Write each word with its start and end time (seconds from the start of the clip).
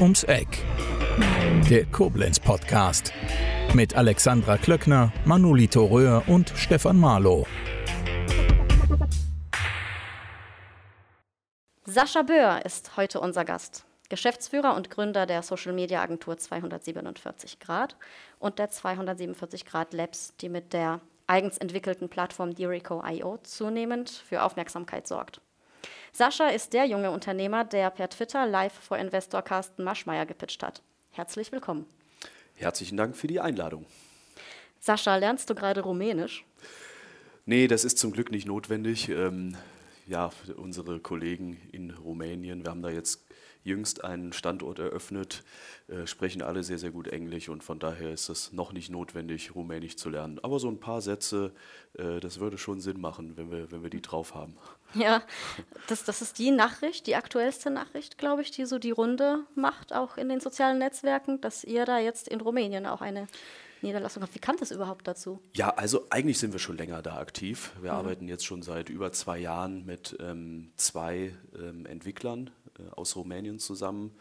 Ums 0.00 0.22
Eck. 0.22 0.46
Der 1.68 1.84
Koblenz 1.84 2.38
Podcast. 2.38 3.12
Mit 3.74 3.96
Alexandra 3.96 4.56
Klöckner, 4.56 5.12
Manolito 5.24 5.84
Röhr 5.84 6.22
und 6.28 6.52
Stefan 6.54 7.00
Marlow. 7.00 7.48
Sascha 11.84 12.22
Böhr 12.22 12.64
ist 12.64 12.96
heute 12.96 13.18
unser 13.18 13.44
Gast. 13.44 13.86
Geschäftsführer 14.08 14.76
und 14.76 14.88
Gründer 14.88 15.26
der 15.26 15.42
Social 15.42 15.72
Media 15.72 16.00
Agentur 16.00 16.38
247 16.38 17.58
Grad 17.58 17.96
und 18.38 18.60
der 18.60 18.70
247 18.70 19.64
Grad 19.64 19.92
Labs, 19.94 20.32
die 20.40 20.48
mit 20.48 20.72
der 20.72 21.00
eigens 21.26 21.58
entwickelten 21.58 22.08
Plattform 22.08 22.54
Dirico.io 22.54 23.38
zunehmend 23.38 24.10
für 24.10 24.44
Aufmerksamkeit 24.44 25.08
sorgt. 25.08 25.40
Sascha 26.12 26.48
ist 26.48 26.72
der 26.72 26.86
junge 26.86 27.10
Unternehmer, 27.10 27.64
der 27.64 27.90
per 27.90 28.08
Twitter 28.08 28.46
live 28.46 28.72
vor 28.72 28.98
Investor 28.98 29.42
Carsten 29.42 29.84
Maschmeyer 29.84 30.26
gepitcht 30.26 30.62
hat. 30.62 30.82
Herzlich 31.10 31.52
willkommen. 31.52 31.86
Herzlichen 32.54 32.96
Dank 32.96 33.16
für 33.16 33.26
die 33.26 33.40
Einladung. 33.40 33.86
Sascha, 34.80 35.16
lernst 35.16 35.48
du 35.50 35.54
gerade 35.54 35.80
Rumänisch? 35.80 36.44
Nee, 37.46 37.66
das 37.68 37.84
ist 37.84 37.98
zum 37.98 38.12
Glück 38.12 38.30
nicht 38.30 38.46
notwendig. 38.46 39.08
Ähm, 39.08 39.56
ja, 40.06 40.30
unsere 40.56 41.00
Kollegen 41.00 41.60
in 41.72 41.90
Rumänien, 41.90 42.64
wir 42.64 42.70
haben 42.70 42.82
da 42.82 42.90
jetzt 42.90 43.27
jüngst 43.64 44.04
einen 44.04 44.32
Standort 44.32 44.78
eröffnet, 44.78 45.44
äh, 45.88 46.06
sprechen 46.06 46.42
alle 46.42 46.62
sehr, 46.62 46.78
sehr 46.78 46.90
gut 46.90 47.08
Englisch 47.08 47.48
und 47.48 47.62
von 47.62 47.78
daher 47.78 48.12
ist 48.12 48.28
es 48.28 48.52
noch 48.52 48.72
nicht 48.72 48.90
notwendig, 48.90 49.54
Rumänisch 49.54 49.96
zu 49.96 50.10
lernen. 50.10 50.38
Aber 50.42 50.58
so 50.58 50.68
ein 50.68 50.80
paar 50.80 51.00
Sätze, 51.00 51.52
äh, 51.94 52.20
das 52.20 52.40
würde 52.40 52.58
schon 52.58 52.80
Sinn 52.80 53.00
machen, 53.00 53.36
wenn 53.36 53.50
wir, 53.50 53.70
wenn 53.70 53.82
wir 53.82 53.90
die 53.90 54.02
drauf 54.02 54.34
haben. 54.34 54.56
Ja, 54.94 55.22
das, 55.86 56.04
das 56.04 56.22
ist 56.22 56.38
die 56.38 56.50
Nachricht, 56.50 57.06
die 57.06 57.16
aktuellste 57.16 57.70
Nachricht, 57.70 58.16
glaube 58.16 58.42
ich, 58.42 58.50
die 58.50 58.64
so 58.64 58.78
die 58.78 58.90
Runde 58.90 59.44
macht, 59.54 59.92
auch 59.92 60.16
in 60.16 60.28
den 60.28 60.40
sozialen 60.40 60.78
Netzwerken, 60.78 61.40
dass 61.40 61.64
ihr 61.64 61.84
da 61.84 61.98
jetzt 61.98 62.28
in 62.28 62.40
Rumänien 62.40 62.86
auch 62.86 63.02
eine 63.02 63.26
Niederlassung 63.82 64.22
habt. 64.22 64.34
Wie 64.34 64.40
kam 64.40 64.56
das 64.56 64.70
überhaupt 64.70 65.06
dazu? 65.06 65.40
Ja, 65.54 65.70
also 65.70 66.06
eigentlich 66.10 66.38
sind 66.38 66.52
wir 66.52 66.58
schon 66.58 66.76
länger 66.76 67.02
da 67.02 67.16
aktiv. 67.18 67.72
Wir 67.80 67.92
mhm. 67.92 67.98
arbeiten 67.98 68.28
jetzt 68.28 68.44
schon 68.44 68.62
seit 68.62 68.88
über 68.88 69.12
zwei 69.12 69.38
Jahren 69.38 69.84
mit 69.84 70.16
ähm, 70.20 70.72
zwei 70.76 71.34
ähm, 71.54 71.86
Entwicklern 71.86 72.50
aus 72.94 73.16
Rumänien 73.16 73.58
zusammen 73.58 74.12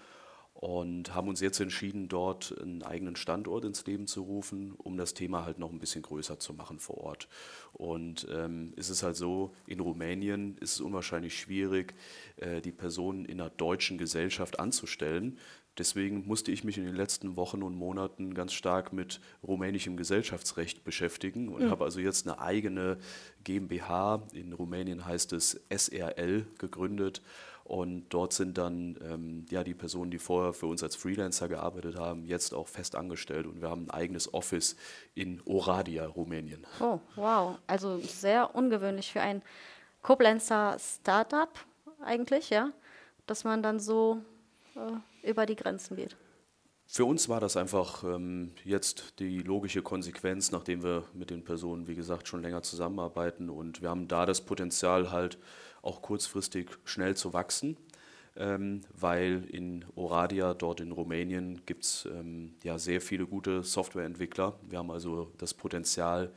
und 0.59 1.13
haben 1.13 1.27
uns 1.27 1.39
jetzt 1.39 1.59
entschieden, 1.59 2.07
dort 2.07 2.55
einen 2.59 2.81
eigenen 2.81 3.15
Standort 3.15 3.63
ins 3.63 3.85
Leben 3.85 4.07
zu 4.07 4.23
rufen, 4.23 4.73
um 4.77 4.97
das 4.97 5.13
Thema 5.13 5.45
halt 5.45 5.59
noch 5.59 5.71
ein 5.71 5.77
bisschen 5.77 6.01
größer 6.01 6.39
zu 6.39 6.53
machen 6.53 6.79
vor 6.79 6.97
Ort. 6.97 7.27
Und 7.73 8.27
ähm, 8.31 8.73
ist 8.75 8.89
es 8.89 9.03
halt 9.03 9.15
so, 9.15 9.53
in 9.67 9.79
Rumänien 9.79 10.57
ist 10.57 10.73
es 10.73 10.81
unwahrscheinlich 10.81 11.39
schwierig, 11.39 11.93
äh, 12.37 12.59
die 12.59 12.71
Personen 12.71 13.25
in 13.25 13.39
einer 13.39 13.51
deutschen 13.51 13.99
Gesellschaft 13.99 14.59
anzustellen. 14.59 15.37
Deswegen 15.77 16.25
musste 16.25 16.51
ich 16.51 16.63
mich 16.63 16.79
in 16.79 16.85
den 16.85 16.95
letzten 16.95 17.35
Wochen 17.35 17.61
und 17.61 17.75
Monaten 17.75 18.33
ganz 18.33 18.53
stark 18.53 18.93
mit 18.93 19.21
rumänischem 19.43 19.95
Gesellschaftsrecht 19.95 20.83
beschäftigen 20.83 21.49
und 21.49 21.65
mhm. 21.65 21.69
habe 21.69 21.83
also 21.83 21.99
jetzt 21.99 22.27
eine 22.27 22.39
eigene 22.39 22.97
GmbH, 23.43 24.23
in 24.33 24.53
Rumänien 24.53 25.05
heißt 25.05 25.33
es 25.33 25.61
SRL, 25.69 26.47
gegründet 26.57 27.21
und 27.67 28.07
dort 28.09 28.31
sind 28.31 28.57
dann 28.57 28.97
ähm, 29.01 29.45
ja, 29.49 29.61
die 29.61 29.73
Personen, 29.73 30.09
die 30.09 30.19
vorher 30.19 30.53
für 30.53 30.67
uns 30.67 30.83
als 30.83 30.95
Freelancer 30.95 31.49
gearbeitet 31.49 31.97
haben, 31.97 32.23
jetzt 32.23 32.53
auch 32.53 32.69
fest 32.69 32.95
angestellt. 32.95 33.45
Und 33.45 33.61
wir 33.61 33.69
haben 33.69 33.87
ein 33.87 33.91
eigenes 33.91 34.33
Office 34.33 34.77
in 35.15 35.41
Oradea, 35.43 36.05
Rumänien. 36.05 36.65
Oh, 36.79 36.99
wow. 37.15 37.57
Also 37.67 37.99
sehr 37.99 38.55
ungewöhnlich 38.55 39.11
für 39.11 39.19
ein 39.19 39.41
Koblenzer 40.01 40.77
Startup 40.79 41.49
eigentlich, 42.01 42.51
ja, 42.51 42.71
dass 43.25 43.43
man 43.43 43.61
dann 43.61 43.81
so 43.81 44.21
äh, 44.75 45.29
über 45.29 45.45
die 45.45 45.57
Grenzen 45.57 45.97
geht. 45.97 46.15
Für 46.85 47.03
uns 47.03 47.27
war 47.27 47.41
das 47.41 47.57
einfach 47.57 48.05
ähm, 48.05 48.53
jetzt 48.63 49.19
die 49.19 49.39
logische 49.39 49.81
Konsequenz, 49.81 50.51
nachdem 50.53 50.83
wir 50.83 51.03
mit 51.13 51.31
den 51.31 51.43
Personen, 51.43 51.85
wie 51.85 51.95
gesagt, 51.95 52.29
schon 52.29 52.41
länger 52.41 52.63
zusammenarbeiten. 52.63 53.49
Und 53.49 53.81
wir 53.81 53.89
haben 53.89 54.07
da 54.07 54.25
das 54.25 54.39
Potenzial 54.39 55.11
halt, 55.11 55.37
auch 55.87 56.01
kurzfristig 56.01 56.69
schnell 56.85 57.15
zu 57.15 57.33
wachsen, 57.33 57.77
ähm, 58.35 58.81
weil 58.93 59.45
in 59.49 59.85
Oradia, 59.95 60.53
dort 60.53 60.79
in 60.79 60.91
Rumänien, 60.91 61.65
gibt 61.65 61.85
es 61.85 62.05
ähm, 62.05 62.55
ja 62.63 62.77
sehr 62.77 63.01
viele 63.01 63.25
gute 63.25 63.63
Softwareentwickler. 63.63 64.59
Wir 64.61 64.79
haben 64.79 64.91
also 64.91 65.31
das 65.37 65.53
Potenzial, 65.53 66.31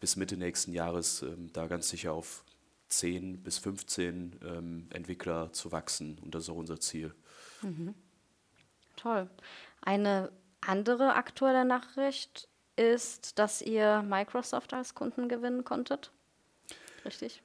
bis 0.00 0.16
Mitte 0.16 0.36
nächsten 0.36 0.72
Jahres 0.72 1.22
ähm, 1.22 1.50
da 1.52 1.66
ganz 1.66 1.88
sicher 1.88 2.12
auf 2.12 2.44
10 2.88 3.42
bis 3.42 3.58
15 3.58 4.40
ähm, 4.44 4.86
Entwickler 4.90 5.52
zu 5.52 5.72
wachsen. 5.72 6.18
Und 6.22 6.34
das 6.34 6.44
ist 6.44 6.50
auch 6.50 6.56
unser 6.56 6.80
Ziel. 6.80 7.14
Mhm. 7.62 7.94
Toll. 8.96 9.28
Eine 9.82 10.30
andere 10.60 11.14
aktuelle 11.14 11.64
Nachricht 11.64 12.48
ist, 12.76 13.38
dass 13.38 13.62
ihr 13.62 14.02
Microsoft 14.02 14.72
als 14.72 14.94
Kunden 14.94 15.28
gewinnen 15.28 15.64
konntet. 15.64 16.12
Richtig? 17.04 17.42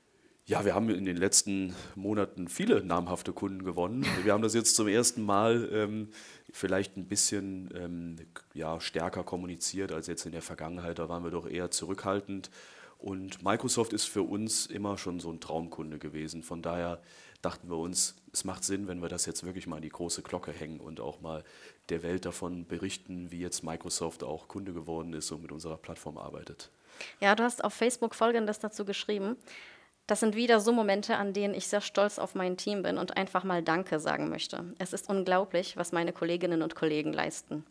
Ja, 0.49 0.65
wir 0.65 0.73
haben 0.73 0.89
in 0.89 1.05
den 1.05 1.15
letzten 1.15 1.75
Monaten 1.93 2.47
viele 2.47 2.83
namhafte 2.83 3.33
Kunden 3.33 3.63
gewonnen. 3.63 4.03
Wir 4.23 4.33
haben 4.33 4.41
das 4.41 4.55
jetzt 4.55 4.75
zum 4.75 4.87
ersten 4.87 5.21
Mal 5.21 5.69
ähm, 5.71 6.09
vielleicht 6.51 6.97
ein 6.97 7.05
bisschen 7.05 7.69
ähm, 7.75 8.15
ja, 8.55 8.81
stärker 8.81 9.23
kommuniziert 9.23 9.91
als 9.91 10.07
jetzt 10.07 10.25
in 10.25 10.31
der 10.31 10.41
Vergangenheit. 10.41 10.97
Da 10.97 11.07
waren 11.07 11.23
wir 11.23 11.29
doch 11.29 11.47
eher 11.47 11.69
zurückhaltend. 11.69 12.49
Und 12.97 13.43
Microsoft 13.43 13.93
ist 13.93 14.05
für 14.05 14.23
uns 14.23 14.65
immer 14.65 14.97
schon 14.97 15.19
so 15.19 15.31
ein 15.31 15.39
Traumkunde 15.39 15.99
gewesen. 15.99 16.41
Von 16.41 16.63
daher 16.63 16.99
dachten 17.43 17.69
wir 17.69 17.77
uns, 17.77 18.15
es 18.33 18.43
macht 18.43 18.63
Sinn, 18.63 18.87
wenn 18.87 19.03
wir 19.03 19.07
das 19.07 19.27
jetzt 19.27 19.45
wirklich 19.45 19.67
mal 19.67 19.75
an 19.75 19.83
die 19.83 19.89
große 19.89 20.23
Glocke 20.23 20.51
hängen 20.51 20.79
und 20.79 20.99
auch 20.99 21.21
mal 21.21 21.43
der 21.89 22.01
Welt 22.01 22.25
davon 22.25 22.65
berichten, 22.65 23.29
wie 23.29 23.39
jetzt 23.39 23.63
Microsoft 23.63 24.23
auch 24.23 24.47
Kunde 24.47 24.73
geworden 24.73 25.13
ist 25.13 25.29
und 25.31 25.43
mit 25.43 25.51
unserer 25.51 25.77
Plattform 25.77 26.17
arbeitet. 26.17 26.71
Ja, 27.19 27.35
du 27.35 27.43
hast 27.43 27.63
auf 27.63 27.75
Facebook 27.75 28.15
Folgendes 28.15 28.57
dazu 28.57 28.83
geschrieben. 28.83 29.37
Das 30.09 30.21
sind 30.21 30.35
wieder 30.35 30.59
so 30.59 30.71
Momente, 30.71 31.17
an 31.17 31.33
denen 31.33 31.53
ich 31.53 31.67
sehr 31.67 31.81
stolz 31.81 32.17
auf 32.17 32.33
mein 32.33 32.57
Team 32.57 32.81
bin 32.81 32.97
und 32.97 33.15
einfach 33.15 33.43
mal 33.43 33.61
Danke 33.61 33.99
sagen 33.99 34.27
möchte. 34.27 34.65
Es 34.79 34.91
ist 34.91 35.07
unglaublich, 35.07 35.77
was 35.77 35.91
meine 35.91 36.13
Kolleginnen 36.13 36.63
und 36.63 36.73
Kollegen 36.73 37.13
leisten. 37.13 37.63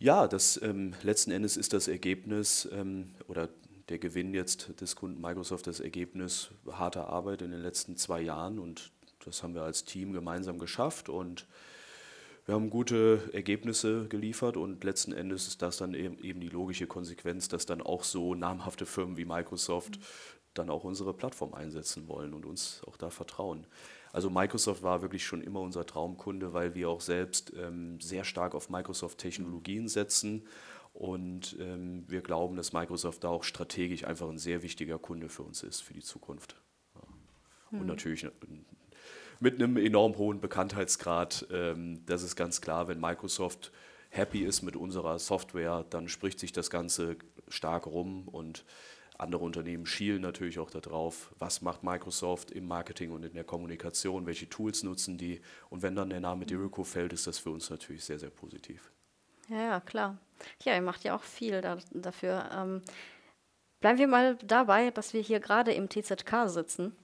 Ja, 0.00 0.26
das 0.26 0.60
ähm, 0.60 0.94
letzten 1.04 1.30
Endes 1.30 1.56
ist 1.56 1.72
das 1.72 1.86
Ergebnis 1.86 2.68
ähm, 2.72 3.14
oder 3.28 3.48
der 3.88 4.00
Gewinn 4.00 4.34
jetzt 4.34 4.80
des 4.80 4.96
Kunden 4.96 5.20
Microsoft 5.20 5.68
das 5.68 5.78
Ergebnis 5.78 6.50
harter 6.72 7.06
Arbeit 7.06 7.40
in 7.40 7.52
den 7.52 7.62
letzten 7.62 7.96
zwei 7.96 8.20
Jahren 8.20 8.58
und 8.58 8.90
das 9.24 9.44
haben 9.44 9.54
wir 9.54 9.62
als 9.62 9.84
Team 9.84 10.12
gemeinsam 10.12 10.58
geschafft 10.58 11.08
und 11.08 11.46
wir 12.46 12.54
haben 12.54 12.70
gute 12.70 13.28
Ergebnisse 13.32 14.06
geliefert 14.06 14.56
und 14.56 14.84
letzten 14.84 15.12
Endes 15.12 15.48
ist 15.48 15.62
das 15.62 15.78
dann 15.78 15.94
eben, 15.94 16.16
eben 16.22 16.40
die 16.40 16.48
logische 16.48 16.86
Konsequenz, 16.86 17.48
dass 17.48 17.66
dann 17.66 17.82
auch 17.82 18.04
so 18.04 18.36
namhafte 18.36 18.86
Firmen 18.86 19.16
wie 19.16 19.24
Microsoft 19.24 19.98
dann 20.58 20.70
auch 20.70 20.84
unsere 20.84 21.12
Plattform 21.12 21.54
einsetzen 21.54 22.08
wollen 22.08 22.34
und 22.34 22.46
uns 22.46 22.82
auch 22.86 22.96
da 22.96 23.10
vertrauen. 23.10 23.66
Also 24.12 24.30
Microsoft 24.30 24.82
war 24.82 25.02
wirklich 25.02 25.26
schon 25.26 25.42
immer 25.42 25.60
unser 25.60 25.84
Traumkunde, 25.84 26.54
weil 26.54 26.74
wir 26.74 26.88
auch 26.88 27.00
selbst 27.00 27.52
ähm, 27.56 28.00
sehr 28.00 28.24
stark 28.24 28.54
auf 28.54 28.70
Microsoft-Technologien 28.70 29.88
setzen 29.88 30.44
und 30.96 31.56
ähm, 31.60 32.04
wir 32.08 32.22
glauben, 32.22 32.56
dass 32.56 32.72
Microsoft 32.72 33.24
da 33.24 33.28
auch 33.28 33.44
strategisch 33.44 34.04
einfach 34.04 34.30
ein 34.30 34.38
sehr 34.38 34.62
wichtiger 34.62 34.98
Kunde 34.98 35.28
für 35.28 35.42
uns 35.42 35.62
ist, 35.62 35.82
für 35.82 35.92
die 35.92 36.00
Zukunft. 36.00 36.56
Ja. 36.94 37.02
Und 37.72 37.80
mhm. 37.80 37.86
natürlich 37.86 38.24
äh, 38.24 38.30
mit 39.38 39.56
einem 39.56 39.76
enorm 39.76 40.16
hohen 40.16 40.40
Bekanntheitsgrad, 40.40 41.48
ähm, 41.52 42.00
das 42.06 42.22
ist 42.22 42.36
ganz 42.36 42.62
klar, 42.62 42.88
wenn 42.88 42.98
Microsoft 42.98 43.72
happy 44.08 44.42
ist 44.42 44.62
mit 44.62 44.76
unserer 44.76 45.18
Software, 45.18 45.84
dann 45.90 46.08
spricht 46.08 46.40
sich 46.40 46.52
das 46.52 46.70
Ganze 46.70 47.16
stark 47.48 47.86
rum 47.86 48.28
und 48.28 48.64
andere 49.18 49.44
Unternehmen 49.44 49.86
schielen 49.86 50.22
natürlich 50.22 50.58
auch 50.58 50.70
darauf, 50.70 51.34
was 51.38 51.62
macht 51.62 51.82
Microsoft 51.82 52.50
im 52.50 52.66
Marketing 52.66 53.12
und 53.12 53.24
in 53.24 53.34
der 53.34 53.44
Kommunikation, 53.44 54.26
welche 54.26 54.48
Tools 54.48 54.82
nutzen 54.82 55.16
die. 55.16 55.40
Und 55.70 55.82
wenn 55.82 55.94
dann 55.94 56.10
der 56.10 56.20
Name 56.20 56.44
Dirico 56.44 56.84
fällt, 56.84 57.12
ist 57.12 57.26
das 57.26 57.38
für 57.38 57.50
uns 57.50 57.70
natürlich 57.70 58.04
sehr, 58.04 58.18
sehr 58.18 58.30
positiv. 58.30 58.90
Ja, 59.48 59.56
ja 59.56 59.80
klar. 59.80 60.18
Ja, 60.64 60.74
ihr 60.74 60.82
macht 60.82 61.04
ja 61.04 61.16
auch 61.16 61.22
viel 61.22 61.60
da, 61.60 61.78
dafür. 61.92 62.48
Ähm, 62.54 62.82
bleiben 63.80 63.98
wir 63.98 64.08
mal 64.08 64.36
dabei, 64.36 64.90
dass 64.90 65.14
wir 65.14 65.22
hier 65.22 65.40
gerade 65.40 65.72
im 65.72 65.88
TZK 65.88 66.48
sitzen, 66.48 66.94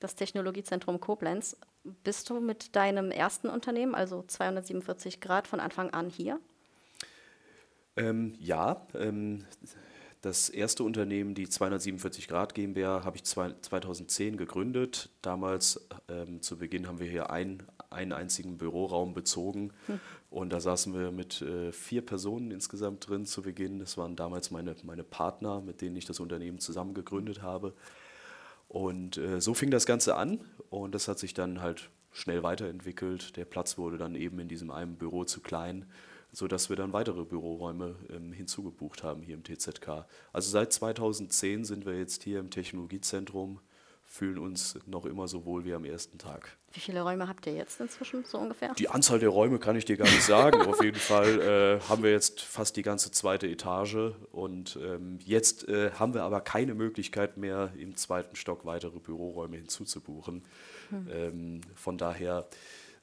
das 0.00 0.14
Technologiezentrum 0.16 1.00
Koblenz. 1.00 1.56
Bist 2.02 2.28
du 2.30 2.40
mit 2.40 2.76
deinem 2.76 3.10
ersten 3.10 3.48
Unternehmen, 3.48 3.94
also 3.94 4.22
247 4.22 5.20
Grad, 5.20 5.46
von 5.46 5.60
Anfang 5.60 5.90
an 5.90 6.10
hier? 6.10 6.40
Ähm, 7.96 8.34
ja, 8.38 8.86
ähm, 8.94 9.46
das 10.24 10.48
erste 10.48 10.84
Unternehmen, 10.84 11.34
die 11.34 11.48
247 11.48 12.28
Grad 12.28 12.54
GmbH, 12.54 13.04
habe 13.04 13.16
ich 13.16 13.24
2010 13.24 14.38
gegründet. 14.38 15.10
Damals 15.20 15.86
ähm, 16.08 16.40
zu 16.40 16.56
Beginn 16.56 16.86
haben 16.86 16.98
wir 16.98 17.06
hier 17.06 17.30
ein, 17.30 17.62
einen 17.90 18.12
einzigen 18.12 18.56
Büroraum 18.56 19.12
bezogen 19.12 19.72
hm. 19.86 20.00
und 20.30 20.50
da 20.50 20.60
saßen 20.60 20.94
wir 20.94 21.10
mit 21.10 21.42
äh, 21.42 21.72
vier 21.72 22.00
Personen 22.00 22.50
insgesamt 22.52 23.06
drin 23.08 23.26
zu 23.26 23.42
Beginn. 23.42 23.78
Das 23.78 23.98
waren 23.98 24.16
damals 24.16 24.50
meine, 24.50 24.74
meine 24.82 25.04
Partner, 25.04 25.60
mit 25.60 25.82
denen 25.82 25.96
ich 25.96 26.06
das 26.06 26.20
Unternehmen 26.20 26.58
zusammen 26.58 26.94
gegründet 26.94 27.42
habe. 27.42 27.74
Und 28.68 29.18
äh, 29.18 29.42
so 29.42 29.52
fing 29.52 29.70
das 29.70 29.84
Ganze 29.84 30.16
an 30.16 30.40
und 30.70 30.94
das 30.94 31.06
hat 31.06 31.18
sich 31.18 31.34
dann 31.34 31.60
halt 31.60 31.90
schnell 32.12 32.42
weiterentwickelt. 32.42 33.36
Der 33.36 33.44
Platz 33.44 33.76
wurde 33.76 33.98
dann 33.98 34.14
eben 34.14 34.38
in 34.38 34.48
diesem 34.48 34.70
einen 34.70 34.96
Büro 34.96 35.24
zu 35.24 35.40
klein, 35.40 35.84
sodass 36.34 36.68
wir 36.68 36.76
dann 36.76 36.92
weitere 36.92 37.24
Büroräume 37.24 37.96
ähm, 38.10 38.32
hinzugebucht 38.32 39.02
haben 39.02 39.22
hier 39.22 39.34
im 39.34 39.44
TZK. 39.44 40.06
Also 40.32 40.50
seit 40.50 40.72
2010 40.72 41.64
sind 41.64 41.86
wir 41.86 41.96
jetzt 41.96 42.24
hier 42.24 42.40
im 42.40 42.50
Technologiezentrum 42.50 43.60
fühlen 44.06 44.38
uns 44.38 44.78
noch 44.86 45.06
immer 45.06 45.26
so 45.26 45.44
wohl 45.44 45.64
wie 45.64 45.74
am 45.74 45.84
ersten 45.84 46.18
Tag. 46.18 46.56
Wie 46.72 46.80
viele 46.80 47.02
Räume 47.02 47.26
habt 47.26 47.46
ihr 47.46 47.54
jetzt 47.54 47.80
inzwischen 47.80 48.24
so 48.24 48.38
ungefähr? 48.38 48.72
Die 48.74 48.88
Anzahl 48.88 49.18
der 49.18 49.28
Räume 49.28 49.58
kann 49.58 49.76
ich 49.76 49.84
dir 49.84 49.96
gar 49.96 50.04
nicht 50.04 50.22
sagen. 50.22 50.62
Auf 50.62 50.82
jeden 50.82 50.98
Fall 50.98 51.40
äh, 51.40 51.80
haben 51.88 52.02
wir 52.02 52.10
jetzt 52.10 52.40
fast 52.40 52.76
die 52.76 52.82
ganze 52.82 53.10
zweite 53.10 53.48
Etage 53.48 54.12
und 54.30 54.78
ähm, 54.82 55.18
jetzt 55.24 55.68
äh, 55.68 55.90
haben 55.92 56.14
wir 56.14 56.22
aber 56.22 56.40
keine 56.42 56.74
Möglichkeit 56.74 57.38
mehr, 57.38 57.72
im 57.76 57.96
zweiten 57.96 58.36
Stock 58.36 58.64
weitere 58.64 58.98
Büroräume 58.98 59.56
hinzuzubuchen. 59.56 60.44
Hm. 60.90 61.08
Ähm, 61.10 61.60
von 61.74 61.98
daher 61.98 62.46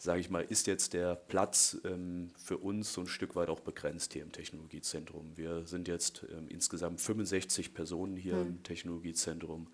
sage 0.01 0.19
ich 0.19 0.31
mal, 0.31 0.41
ist 0.41 0.65
jetzt 0.65 0.93
der 0.93 1.13
Platz 1.13 1.77
ähm, 1.85 2.31
für 2.35 2.57
uns 2.57 2.91
so 2.91 3.01
ein 3.01 3.07
Stück 3.07 3.35
weit 3.35 3.49
auch 3.49 3.59
begrenzt 3.59 4.13
hier 4.13 4.23
im 4.23 4.31
Technologiezentrum. 4.31 5.37
Wir 5.37 5.67
sind 5.67 5.87
jetzt 5.87 6.25
ähm, 6.35 6.47
insgesamt 6.47 6.99
65 6.99 7.75
Personen 7.75 8.15
hier 8.15 8.37
hm. 8.37 8.47
im 8.47 8.63
Technologiezentrum. 8.63 9.67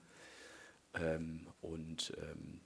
Ähm, 0.96 1.48
und 1.62 2.12
ähm, 2.22 2.60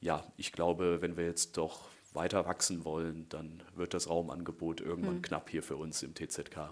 ja, 0.00 0.32
ich 0.38 0.50
glaube, 0.50 1.02
wenn 1.02 1.18
wir 1.18 1.26
jetzt 1.26 1.58
doch 1.58 1.90
weiter 2.14 2.46
wachsen 2.46 2.86
wollen, 2.86 3.28
dann 3.28 3.62
wird 3.74 3.92
das 3.92 4.08
Raumangebot 4.08 4.80
irgendwann 4.80 5.16
hm. 5.16 5.22
knapp 5.22 5.50
hier 5.50 5.62
für 5.62 5.76
uns 5.76 6.02
im 6.02 6.14
TZK. 6.14 6.70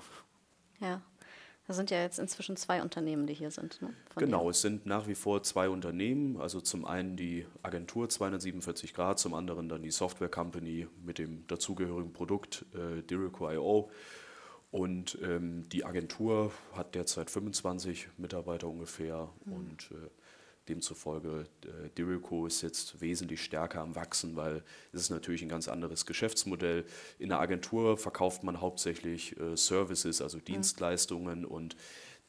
Ja, 0.80 1.02
da 1.66 1.74
sind 1.74 1.90
ja 1.90 2.00
jetzt 2.00 2.18
inzwischen 2.18 2.56
zwei 2.56 2.80
Unternehmen, 2.80 3.26
die 3.26 3.34
hier 3.34 3.50
sind. 3.50 3.82
Ne? 3.82 3.92
genau, 4.16 4.44
dir. 4.44 4.50
es 4.50 4.60
sind 4.60 4.86
nach 4.86 5.08
wie 5.08 5.14
vor 5.14 5.42
zwei 5.42 5.68
Unternehmen. 5.68 6.40
Also 6.40 6.60
zum 6.60 6.84
einen 6.84 7.16
die 7.16 7.46
Agentur 7.62 8.08
247 8.08 8.94
Grad, 8.94 9.18
zum 9.18 9.34
anderen 9.34 9.68
dann 9.68 9.82
die 9.82 9.90
Software 9.90 10.28
Company 10.28 10.86
mit 11.04 11.18
dem 11.18 11.46
dazugehörigen 11.48 12.12
Produkt 12.12 12.64
äh, 12.74 13.02
Dirico.io. 13.02 13.90
Und 14.70 15.18
ähm, 15.22 15.68
die 15.70 15.84
Agentur 15.84 16.52
hat 16.72 16.94
derzeit 16.94 17.30
25 17.30 18.08
Mitarbeiter 18.19 18.69
ungefähr 18.69 19.28
mhm. 19.44 19.52
und 19.52 19.90
äh, 19.92 20.10
Demzufolge, 20.68 21.46
äh, 21.64 21.90
Dirico 21.96 22.46
ist 22.46 22.62
jetzt 22.62 23.00
wesentlich 23.00 23.42
stärker 23.42 23.80
am 23.80 23.94
Wachsen, 23.94 24.36
weil 24.36 24.62
es 24.92 25.02
ist 25.02 25.10
natürlich 25.10 25.42
ein 25.42 25.48
ganz 25.48 25.68
anderes 25.68 26.06
Geschäftsmodell. 26.06 26.84
In 27.18 27.28
der 27.30 27.40
Agentur 27.40 27.96
verkauft 27.96 28.44
man 28.44 28.60
hauptsächlich 28.60 29.38
äh, 29.38 29.56
Services, 29.56 30.20
also 30.20 30.38
Dienstleistungen 30.38 31.40
mhm. 31.40 31.46
und 31.46 31.76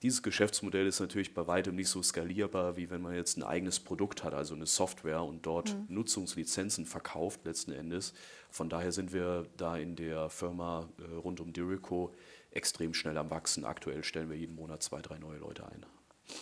dieses 0.03 0.21
Geschäftsmodell 0.21 0.85
ist 0.85 0.99
natürlich 0.99 1.33
bei 1.33 1.47
weitem 1.47 1.75
nicht 1.75 1.89
so 1.89 2.03
skalierbar, 2.03 2.77
wie 2.77 2.91
wenn 2.91 3.01
man 3.01 3.15
jetzt 3.15 3.35
ein 3.35 3.43
eigenes 3.43 3.79
Produkt 3.79 4.23
hat, 4.23 4.33
also 4.33 4.53
eine 4.53 4.67
Software 4.67 5.23
und 5.23 5.45
dort 5.45 5.73
mhm. 5.73 5.85
Nutzungslizenzen 5.89 6.85
verkauft 6.85 7.45
letzten 7.45 7.71
Endes. 7.71 8.13
Von 8.51 8.69
daher 8.69 8.91
sind 8.91 9.11
wir 9.11 9.47
da 9.57 9.75
in 9.75 9.95
der 9.95 10.29
Firma 10.29 10.87
äh, 10.99 11.15
rund 11.15 11.39
um 11.39 11.51
Dirico 11.51 12.13
extrem 12.51 12.93
schnell 12.93 13.17
am 13.17 13.31
Wachsen. 13.31 13.65
Aktuell 13.65 14.03
stellen 14.03 14.29
wir 14.29 14.37
jeden 14.37 14.55
Monat 14.55 14.83
zwei, 14.83 15.01
drei 15.01 15.17
neue 15.17 15.39
Leute 15.39 15.65
ein. 15.65 15.83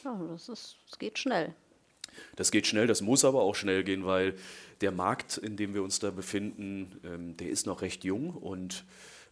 Ja, 0.03 0.19
das, 0.31 0.49
ist, 0.49 0.77
das 0.89 0.99
geht 0.99 1.17
schnell. 1.17 1.55
Das 2.35 2.51
geht 2.51 2.67
schnell, 2.67 2.87
das 2.87 3.01
muss 3.01 3.25
aber 3.25 3.41
auch 3.41 3.55
schnell 3.55 3.83
gehen, 3.83 4.05
weil 4.05 4.35
der 4.81 4.91
Markt, 4.91 5.37
in 5.37 5.57
dem 5.57 5.73
wir 5.73 5.83
uns 5.83 5.99
da 5.99 6.11
befinden, 6.11 6.99
ähm, 7.03 7.37
der 7.37 7.49
ist 7.49 7.65
noch 7.65 7.81
recht 7.81 8.03
jung 8.03 8.31
und 8.31 8.85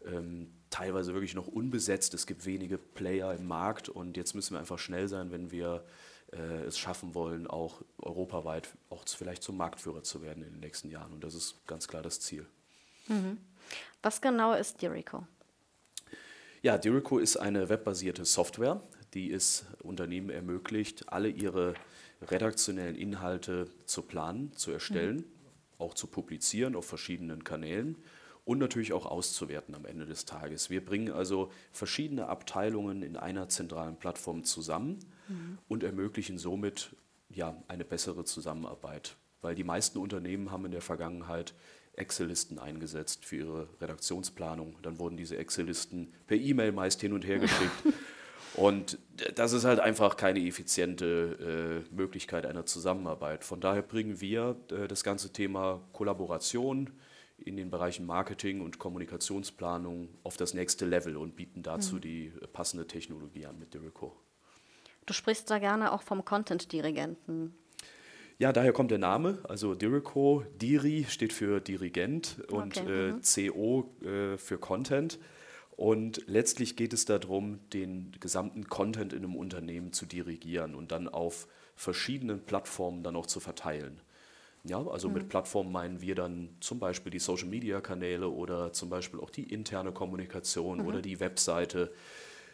ähm, 0.05 0.51
teilweise 0.69 1.13
wirklich 1.13 1.35
noch 1.35 1.47
unbesetzt. 1.47 2.13
Es 2.13 2.25
gibt 2.25 2.45
wenige 2.45 2.77
Player 2.77 3.33
im 3.33 3.47
Markt 3.47 3.89
und 3.89 4.17
jetzt 4.17 4.33
müssen 4.33 4.55
wir 4.55 4.59
einfach 4.59 4.79
schnell 4.79 5.07
sein, 5.07 5.31
wenn 5.31 5.51
wir 5.51 5.83
äh, 6.31 6.63
es 6.65 6.77
schaffen 6.77 7.13
wollen, 7.13 7.47
auch 7.47 7.81
europaweit 8.01 8.69
auch 8.89 9.03
vielleicht 9.07 9.43
zum 9.43 9.57
Marktführer 9.57 10.03
zu 10.03 10.21
werden 10.21 10.43
in 10.43 10.51
den 10.51 10.59
nächsten 10.59 10.89
Jahren. 10.89 11.13
Und 11.13 11.23
das 11.23 11.35
ist 11.35 11.55
ganz 11.67 11.87
klar 11.87 12.01
das 12.01 12.19
Ziel. 12.19 12.45
Mhm. 13.07 13.37
Was 14.01 14.21
genau 14.21 14.53
ist 14.53 14.81
Dirico? 14.81 15.27
Ja, 16.61 16.77
Dirico 16.77 17.19
ist 17.19 17.37
eine 17.37 17.69
webbasierte 17.69 18.25
Software, 18.25 18.81
die 19.13 19.31
es 19.31 19.65
Unternehmen 19.81 20.29
ermöglicht, 20.29 21.09
alle 21.09 21.29
ihre 21.29 21.73
redaktionellen 22.31 22.95
Inhalte 22.95 23.69
zu 23.85 24.01
planen, 24.01 24.53
zu 24.55 24.71
erstellen, 24.71 25.17
mhm. 25.17 25.25
auch 25.77 25.93
zu 25.93 26.07
publizieren 26.07 26.75
auf 26.75 26.85
verschiedenen 26.85 27.43
Kanälen 27.43 27.97
und 28.45 28.59
natürlich 28.59 28.93
auch 28.93 29.05
auszuwerten 29.05 29.75
am 29.75 29.85
Ende 29.85 30.05
des 30.05 30.25
Tages. 30.25 30.69
Wir 30.69 30.83
bringen 30.83 31.11
also 31.11 31.51
verschiedene 31.71 32.27
Abteilungen 32.27 33.01
in 33.01 33.15
einer 33.15 33.47
zentralen 33.49 33.95
Plattform 33.95 34.43
zusammen 34.43 34.99
mhm. 35.27 35.57
und 35.67 35.83
ermöglichen 35.83 36.37
somit 36.37 36.95
ja, 37.29 37.55
eine 37.67 37.85
bessere 37.85 38.25
Zusammenarbeit. 38.25 39.15
Weil 39.41 39.55
die 39.55 39.63
meisten 39.63 39.97
Unternehmen 39.97 40.51
haben 40.51 40.65
in 40.65 40.71
der 40.71 40.81
Vergangenheit 40.81 41.53
Excel-Listen 41.95 42.59
eingesetzt 42.59 43.25
für 43.25 43.37
ihre 43.37 43.69
Redaktionsplanung. 43.81 44.77
Dann 44.81 44.99
wurden 44.99 45.17
diese 45.17 45.37
Excel-Listen 45.37 46.11
per 46.27 46.37
E-Mail 46.37 46.71
meist 46.71 47.01
hin 47.01 47.13
und 47.13 47.25
her 47.25 47.39
geschickt. 47.39 47.93
Und 48.55 48.99
das 49.35 49.53
ist 49.53 49.65
halt 49.65 49.79
einfach 49.79 50.15
keine 50.17 50.39
effiziente 50.45 51.83
äh, 51.91 51.95
Möglichkeit 51.95 52.45
einer 52.45 52.65
Zusammenarbeit. 52.65 53.43
Von 53.43 53.59
daher 53.61 53.81
bringen 53.81 54.21
wir 54.21 54.55
äh, 54.71 54.87
das 54.87 55.03
ganze 55.03 55.31
Thema 55.31 55.81
Kollaboration 55.91 56.91
in 57.37 57.57
den 57.57 57.69
Bereichen 57.69 58.05
Marketing 58.05 58.61
und 58.61 58.79
Kommunikationsplanung 58.79 60.09
auf 60.23 60.37
das 60.37 60.53
nächste 60.53 60.85
Level 60.85 61.17
und 61.17 61.35
bieten 61.35 61.63
dazu 61.63 61.95
mhm. 61.95 62.01
die 62.01 62.33
passende 62.53 62.87
Technologie 62.87 63.45
an 63.45 63.57
mit 63.59 63.73
Dirico. 63.73 64.15
Du 65.05 65.13
sprichst 65.13 65.49
da 65.49 65.59
gerne 65.59 65.91
auch 65.91 66.01
vom 66.01 66.23
Content-Dirigenten. 66.23 67.55
Ja, 68.39 68.51
daher 68.51 68.73
kommt 68.73 68.91
der 68.91 68.97
Name. 68.97 69.39
Also 69.47 69.75
Dirico, 69.75 70.43
Diri 70.61 71.05
steht 71.09 71.33
für 71.33 71.59
Dirigent 71.59 72.39
und 72.49 72.77
okay, 72.77 73.09
äh, 73.09 73.11
mhm. 73.13 73.21
CO 73.53 73.91
äh, 74.05 74.37
für 74.37 74.57
Content. 74.57 75.19
Und 75.75 76.23
letztlich 76.27 76.75
geht 76.75 76.93
es 76.93 77.05
darum, 77.05 77.59
den 77.71 78.11
gesamten 78.19 78.67
Content 78.67 79.11
in 79.11 79.23
einem 79.23 79.35
Unternehmen 79.35 79.91
zu 79.91 80.05
dirigieren 80.05 80.75
und 80.75 80.91
dann 80.91 81.07
auf 81.07 81.47
verschiedenen 81.75 82.45
Plattformen 82.45 83.03
dann 83.03 83.15
auch 83.15 83.25
zu 83.25 83.39
verteilen. 83.39 83.99
Ja, 84.63 84.85
also 84.85 85.09
mhm. 85.09 85.15
mit 85.15 85.29
Plattformen 85.29 85.71
meinen 85.71 86.01
wir 86.01 86.15
dann 86.15 86.49
zum 86.59 86.79
Beispiel 86.79 87.11
die 87.11 87.19
Social 87.19 87.47
Media 87.47 87.81
Kanäle 87.81 88.29
oder 88.29 88.71
zum 88.71 88.89
Beispiel 88.89 89.19
auch 89.19 89.29
die 89.29 89.51
interne 89.51 89.91
Kommunikation 89.91 90.79
mhm. 90.79 90.87
oder 90.87 91.01
die 91.01 91.19
Webseite. 91.19 91.91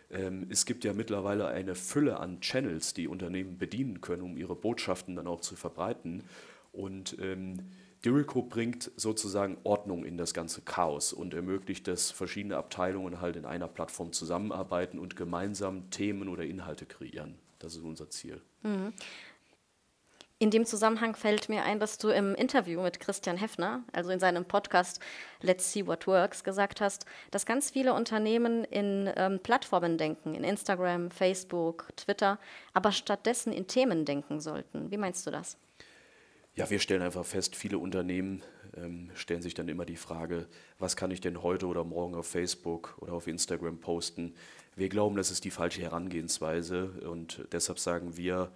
Ähm, 0.10 0.48
es 0.50 0.66
gibt 0.66 0.84
ja 0.86 0.94
mittlerweile 0.94 1.48
eine 1.48 1.76
Fülle 1.76 2.20
an 2.20 2.42
Channels, 2.42 2.94
die 2.94 3.08
Unternehmen 3.08 3.58
bedienen 3.58 4.02
können, 4.02 4.24
um 4.24 4.38
ihre 4.38 4.56
Botschaften 4.56 5.16
dann 5.16 5.28
auch 5.28 5.42
zu 5.42 5.56
verbreiten. 5.56 6.24
Und 6.72 7.18
ähm, 7.20 7.60
Dirico 8.06 8.42
bringt 8.42 8.92
sozusagen 8.96 9.58
Ordnung 9.64 10.06
in 10.06 10.18
das 10.18 10.34
ganze 10.34 10.62
Chaos 10.62 11.12
und 11.12 11.34
ermöglicht, 11.34 11.88
dass 11.88 12.12
verschiedene 12.12 12.56
Abteilungen 12.56 13.20
halt 13.20 13.36
in 13.36 13.46
einer 13.46 13.68
Plattform 13.68 14.14
zusammenarbeiten 14.14 15.00
und 15.00 15.18
gemeinsam 15.18 15.90
Themen 15.90 16.30
oder 16.30 16.44
Inhalte 16.44 16.86
kreieren. 16.86 17.36
Das 17.60 17.76
ist 17.76 17.84
unser 17.84 18.10
Ziel. 18.10 18.42
Mhm. 18.64 18.94
In 20.42 20.52
dem 20.52 20.66
Zusammenhang 20.66 21.18
fällt 21.18 21.50
mir 21.50 21.64
ein, 21.64 21.82
dass 21.82 21.98
du 21.98 22.08
im 22.08 22.34
Interview 22.34 22.82
mit 22.82 23.02
Christian 23.02 23.36
Heffner, 23.36 23.84
also 23.92 24.10
in 24.10 24.22
seinem 24.22 24.46
Podcast 24.46 25.02
Let's 25.42 25.74
See 25.74 25.86
What 25.86 26.08
Works, 26.08 26.46
gesagt 26.46 26.80
hast, 26.80 27.06
dass 27.30 27.46
ganz 27.46 27.72
viele 27.72 27.94
Unternehmen 27.94 28.64
in 28.64 29.12
ähm, 29.18 29.42
Plattformen 29.44 29.98
denken, 29.98 30.36
in 30.36 30.46
Instagram, 30.46 31.12
Facebook, 31.12 31.90
Twitter, 31.98 32.40
aber 32.74 32.94
stattdessen 32.94 33.52
in 33.52 33.68
Themen 33.68 34.06
denken 34.06 34.40
sollten. 34.40 34.90
Wie 34.90 34.98
meinst 34.98 35.28
du 35.28 35.32
das? 35.32 35.58
Ja, 36.60 36.70
wir 36.70 36.80
stellen 36.80 37.02
einfach 37.02 37.26
fest, 37.26 37.56
viele 37.56 37.78
Unternehmen 37.78 38.44
ähm, 38.76 39.12
stellen 39.14 39.42
sich 39.42 39.54
dann 39.54 39.70
immer 39.70 39.86
die 39.86 39.96
Frage, 39.96 40.46
was 40.78 40.98
kann 40.98 41.10
ich 41.10 41.22
denn 41.22 41.42
heute 41.42 41.68
oder 41.68 41.86
morgen 41.86 42.16
auf 42.16 42.28
Facebook 42.28 42.98
oder 43.00 43.14
auf 43.14 43.28
Instagram 43.28 43.80
posten? 43.80 44.34
Wir 44.76 44.90
glauben, 44.90 45.16
das 45.16 45.32
ist 45.32 45.46
die 45.46 45.52
falsche 45.52 45.82
Herangehensweise 45.82 46.90
und 47.10 47.46
deshalb 47.54 47.80
sagen 47.80 48.18
wir, 48.18 48.52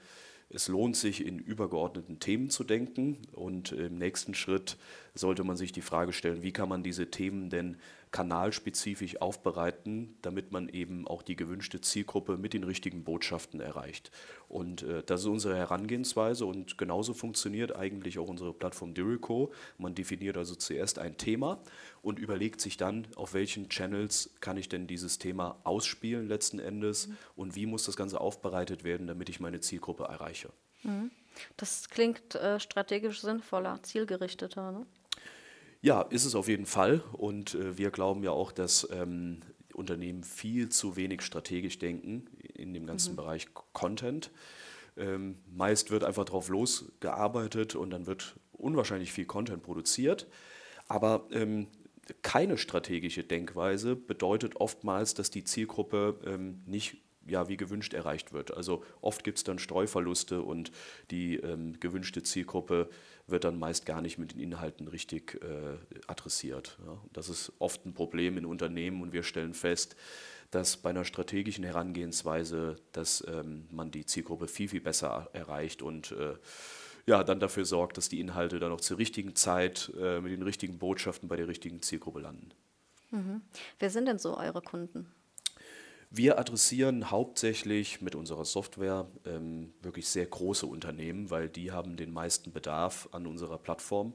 es 0.49 0.67
lohnt 0.67 0.97
sich, 0.97 1.25
in 1.25 1.39
übergeordneten 1.39 2.19
Themen 2.19 2.49
zu 2.49 2.65
denken 2.65 3.19
und 3.31 3.71
im 3.71 3.99
nächsten 3.99 4.33
Schritt 4.33 4.75
sollte 5.15 5.43
man 5.43 5.57
sich 5.57 5.71
die 5.71 5.81
Frage 5.81 6.13
stellen, 6.13 6.43
wie 6.43 6.51
kann 6.51 6.69
man 6.69 6.83
diese 6.83 7.11
Themen 7.11 7.49
denn 7.49 7.77
kanalspezifisch 8.11 9.19
aufbereiten, 9.21 10.15
damit 10.21 10.51
man 10.51 10.69
eben 10.69 11.07
auch 11.07 11.23
die 11.23 11.35
gewünschte 11.35 11.81
Zielgruppe 11.81 12.37
mit 12.37 12.53
den 12.53 12.63
richtigen 12.63 13.03
Botschaften 13.03 13.59
erreicht. 13.59 14.11
Und 14.47 14.83
äh, 14.83 15.03
das 15.03 15.21
ist 15.21 15.27
unsere 15.27 15.57
Herangehensweise 15.57 16.45
und 16.45 16.77
genauso 16.77 17.13
funktioniert 17.13 17.75
eigentlich 17.75 18.19
auch 18.19 18.27
unsere 18.27 18.53
Plattform 18.53 18.93
Dirico. 18.93 19.51
Man 19.77 19.95
definiert 19.95 20.37
also 20.37 20.55
zuerst 20.55 20.99
ein 20.99 21.17
Thema 21.17 21.63
und 22.01 22.19
überlegt 22.19 22.61
sich 22.61 22.77
dann, 22.77 23.07
auf 23.15 23.33
welchen 23.33 23.67
Channels 23.69 24.35
kann 24.39 24.57
ich 24.57 24.69
denn 24.69 24.85
dieses 24.85 25.17
Thema 25.17 25.59
ausspielen 25.63 26.27
letzten 26.27 26.59
Endes 26.59 27.07
mhm. 27.07 27.17
und 27.35 27.55
wie 27.55 27.65
muss 27.65 27.85
das 27.85 27.97
Ganze 27.97 28.21
aufbereitet 28.21 28.83
werden, 28.83 29.07
damit 29.07 29.29
ich 29.29 29.39
meine 29.39 29.59
Zielgruppe 29.59 30.03
erreiche. 30.03 30.49
Mhm. 30.83 31.09
Das 31.57 31.89
klingt 31.89 32.35
äh, 32.35 32.59
strategisch 32.59 33.21
sinnvoller, 33.21 33.81
zielgerichteter. 33.81 34.71
Ne? 34.71 34.85
Ja, 35.83 36.01
ist 36.01 36.23
es 36.23 36.33
auf 36.33 36.47
jeden 36.47 36.65
Fall. 36.65 37.03
Und 37.11 37.55
äh, 37.55 37.77
wir 37.77 37.91
glauben 37.91 38.23
ja 38.23 38.31
auch, 38.31 38.53
dass 38.53 38.87
ähm, 38.89 39.41
Unternehmen 39.73 40.23
viel 40.23 40.69
zu 40.69 40.95
wenig 40.95 41.21
strategisch 41.23 41.77
denken 41.77 42.25
in 42.53 42.73
dem 42.73 42.87
ganzen 42.87 43.11
mhm. 43.11 43.17
Bereich 43.17 43.47
Content. 43.73 44.31
Ähm, 44.95 45.39
meist 45.53 45.91
wird 45.91 46.05
einfach 46.05 46.23
drauf 46.23 46.47
losgearbeitet 46.47 47.75
und 47.75 47.89
dann 47.89 48.07
wird 48.07 48.35
unwahrscheinlich 48.53 49.11
viel 49.11 49.25
Content 49.25 49.61
produziert, 49.61 50.27
aber 50.87 51.27
ähm, 51.31 51.67
keine 52.21 52.57
strategische 52.57 53.23
Denkweise 53.25 53.97
bedeutet 53.97 54.55
oftmals, 54.55 55.15
dass 55.15 55.31
die 55.31 55.43
Zielgruppe 55.43 56.17
ähm, 56.25 56.61
nicht 56.65 56.97
ja, 57.27 57.47
wie 57.49 57.57
gewünscht 57.57 57.93
erreicht 57.93 58.33
wird. 58.33 58.55
Also 58.55 58.83
oft 59.01 59.23
gibt 59.23 59.37
es 59.37 59.43
dann 59.43 59.59
Streuverluste 59.59 60.41
und 60.41 60.71
die 61.11 61.35
ähm, 61.37 61.79
gewünschte 61.79 62.23
Zielgruppe 62.23 62.89
wird 63.27 63.43
dann 63.43 63.57
meist 63.57 63.85
gar 63.85 64.01
nicht 64.01 64.17
mit 64.17 64.33
den 64.33 64.39
Inhalten 64.39 64.87
richtig 64.87 65.41
äh, 65.41 65.77
adressiert. 66.07 66.77
Ja. 66.85 67.01
Das 67.13 67.29
ist 67.29 67.53
oft 67.59 67.85
ein 67.85 67.93
Problem 67.93 68.37
in 68.37 68.45
Unternehmen 68.45 69.01
und 69.01 69.13
wir 69.13 69.23
stellen 69.23 69.53
fest, 69.53 69.95
dass 70.51 70.77
bei 70.77 70.89
einer 70.89 71.05
strategischen 71.05 71.63
Herangehensweise, 71.63 72.75
dass 72.91 73.25
ähm, 73.27 73.67
man 73.71 73.91
die 73.91 74.05
Zielgruppe 74.05 74.47
viel, 74.47 74.69
viel 74.69 74.81
besser 74.81 75.29
erreicht 75.33 75.81
und 75.81 76.11
äh, 76.11 76.35
ja, 77.05 77.23
dann 77.23 77.39
dafür 77.39 77.65
sorgt, 77.65 77.97
dass 77.97 78.07
die 78.07 78.19
Inhalte 78.19 78.59
dann 78.59 78.71
auch 78.71 78.81
zur 78.81 78.97
richtigen 78.97 79.35
Zeit 79.35 79.91
äh, 79.99 80.21
mit 80.21 80.31
den 80.31 80.43
richtigen 80.43 80.77
Botschaften 80.77 81.27
bei 81.27 81.35
der 81.35 81.47
richtigen 81.47 81.81
Zielgruppe 81.81 82.21
landen. 82.21 82.51
Mhm. 83.11 83.41
Wer 83.79 83.89
sind 83.89 84.05
denn 84.05 84.19
so 84.19 84.37
eure 84.37 84.61
Kunden? 84.61 85.11
Wir 86.15 86.37
adressieren 86.37 87.09
hauptsächlich 87.09 87.99
mit 87.99 88.13
unserer 88.13 88.45
Software 88.45 89.07
ähm, 89.25 89.73
wirklich 89.81 90.07
sehr 90.07 90.27
große 90.27 90.67
Unternehmen, 90.67 91.31
weil 91.31 91.49
die 91.49 91.71
haben 91.71 91.95
den 91.95 92.13
meisten 92.13 92.51
Bedarf 92.51 93.09
an 93.13 93.25
unserer 93.25 93.57
Plattform. 93.57 94.13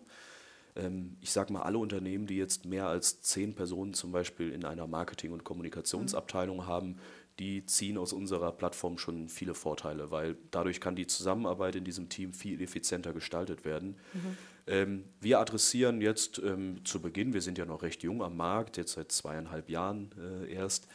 Ähm, 0.76 1.16
ich 1.20 1.32
sage 1.32 1.52
mal, 1.52 1.62
alle 1.62 1.78
Unternehmen, 1.78 2.28
die 2.28 2.36
jetzt 2.36 2.66
mehr 2.66 2.86
als 2.86 3.20
zehn 3.22 3.52
Personen 3.56 3.94
zum 3.94 4.12
Beispiel 4.12 4.52
in 4.52 4.64
einer 4.64 4.86
Marketing- 4.86 5.32
und 5.32 5.42
Kommunikationsabteilung 5.42 6.58
mhm. 6.58 6.66
haben, 6.68 6.98
die 7.40 7.66
ziehen 7.66 7.98
aus 7.98 8.12
unserer 8.12 8.52
Plattform 8.52 8.96
schon 8.96 9.28
viele 9.28 9.54
Vorteile, 9.54 10.12
weil 10.12 10.36
dadurch 10.52 10.80
kann 10.80 10.94
die 10.94 11.08
Zusammenarbeit 11.08 11.74
in 11.74 11.82
diesem 11.82 12.08
Team 12.08 12.32
viel 12.32 12.62
effizienter 12.62 13.12
gestaltet 13.12 13.64
werden. 13.64 13.96
Mhm. 14.12 14.36
Ähm, 14.68 15.04
wir 15.20 15.40
adressieren 15.40 16.00
jetzt 16.00 16.40
ähm, 16.44 16.84
zu 16.84 17.02
Beginn, 17.02 17.32
wir 17.32 17.42
sind 17.42 17.58
ja 17.58 17.64
noch 17.64 17.82
recht 17.82 18.04
jung 18.04 18.22
am 18.22 18.36
Markt, 18.36 18.76
jetzt 18.76 18.92
seit 18.92 19.10
zweieinhalb 19.10 19.68
Jahren 19.68 20.10
äh, 20.16 20.52
erst, 20.52 20.86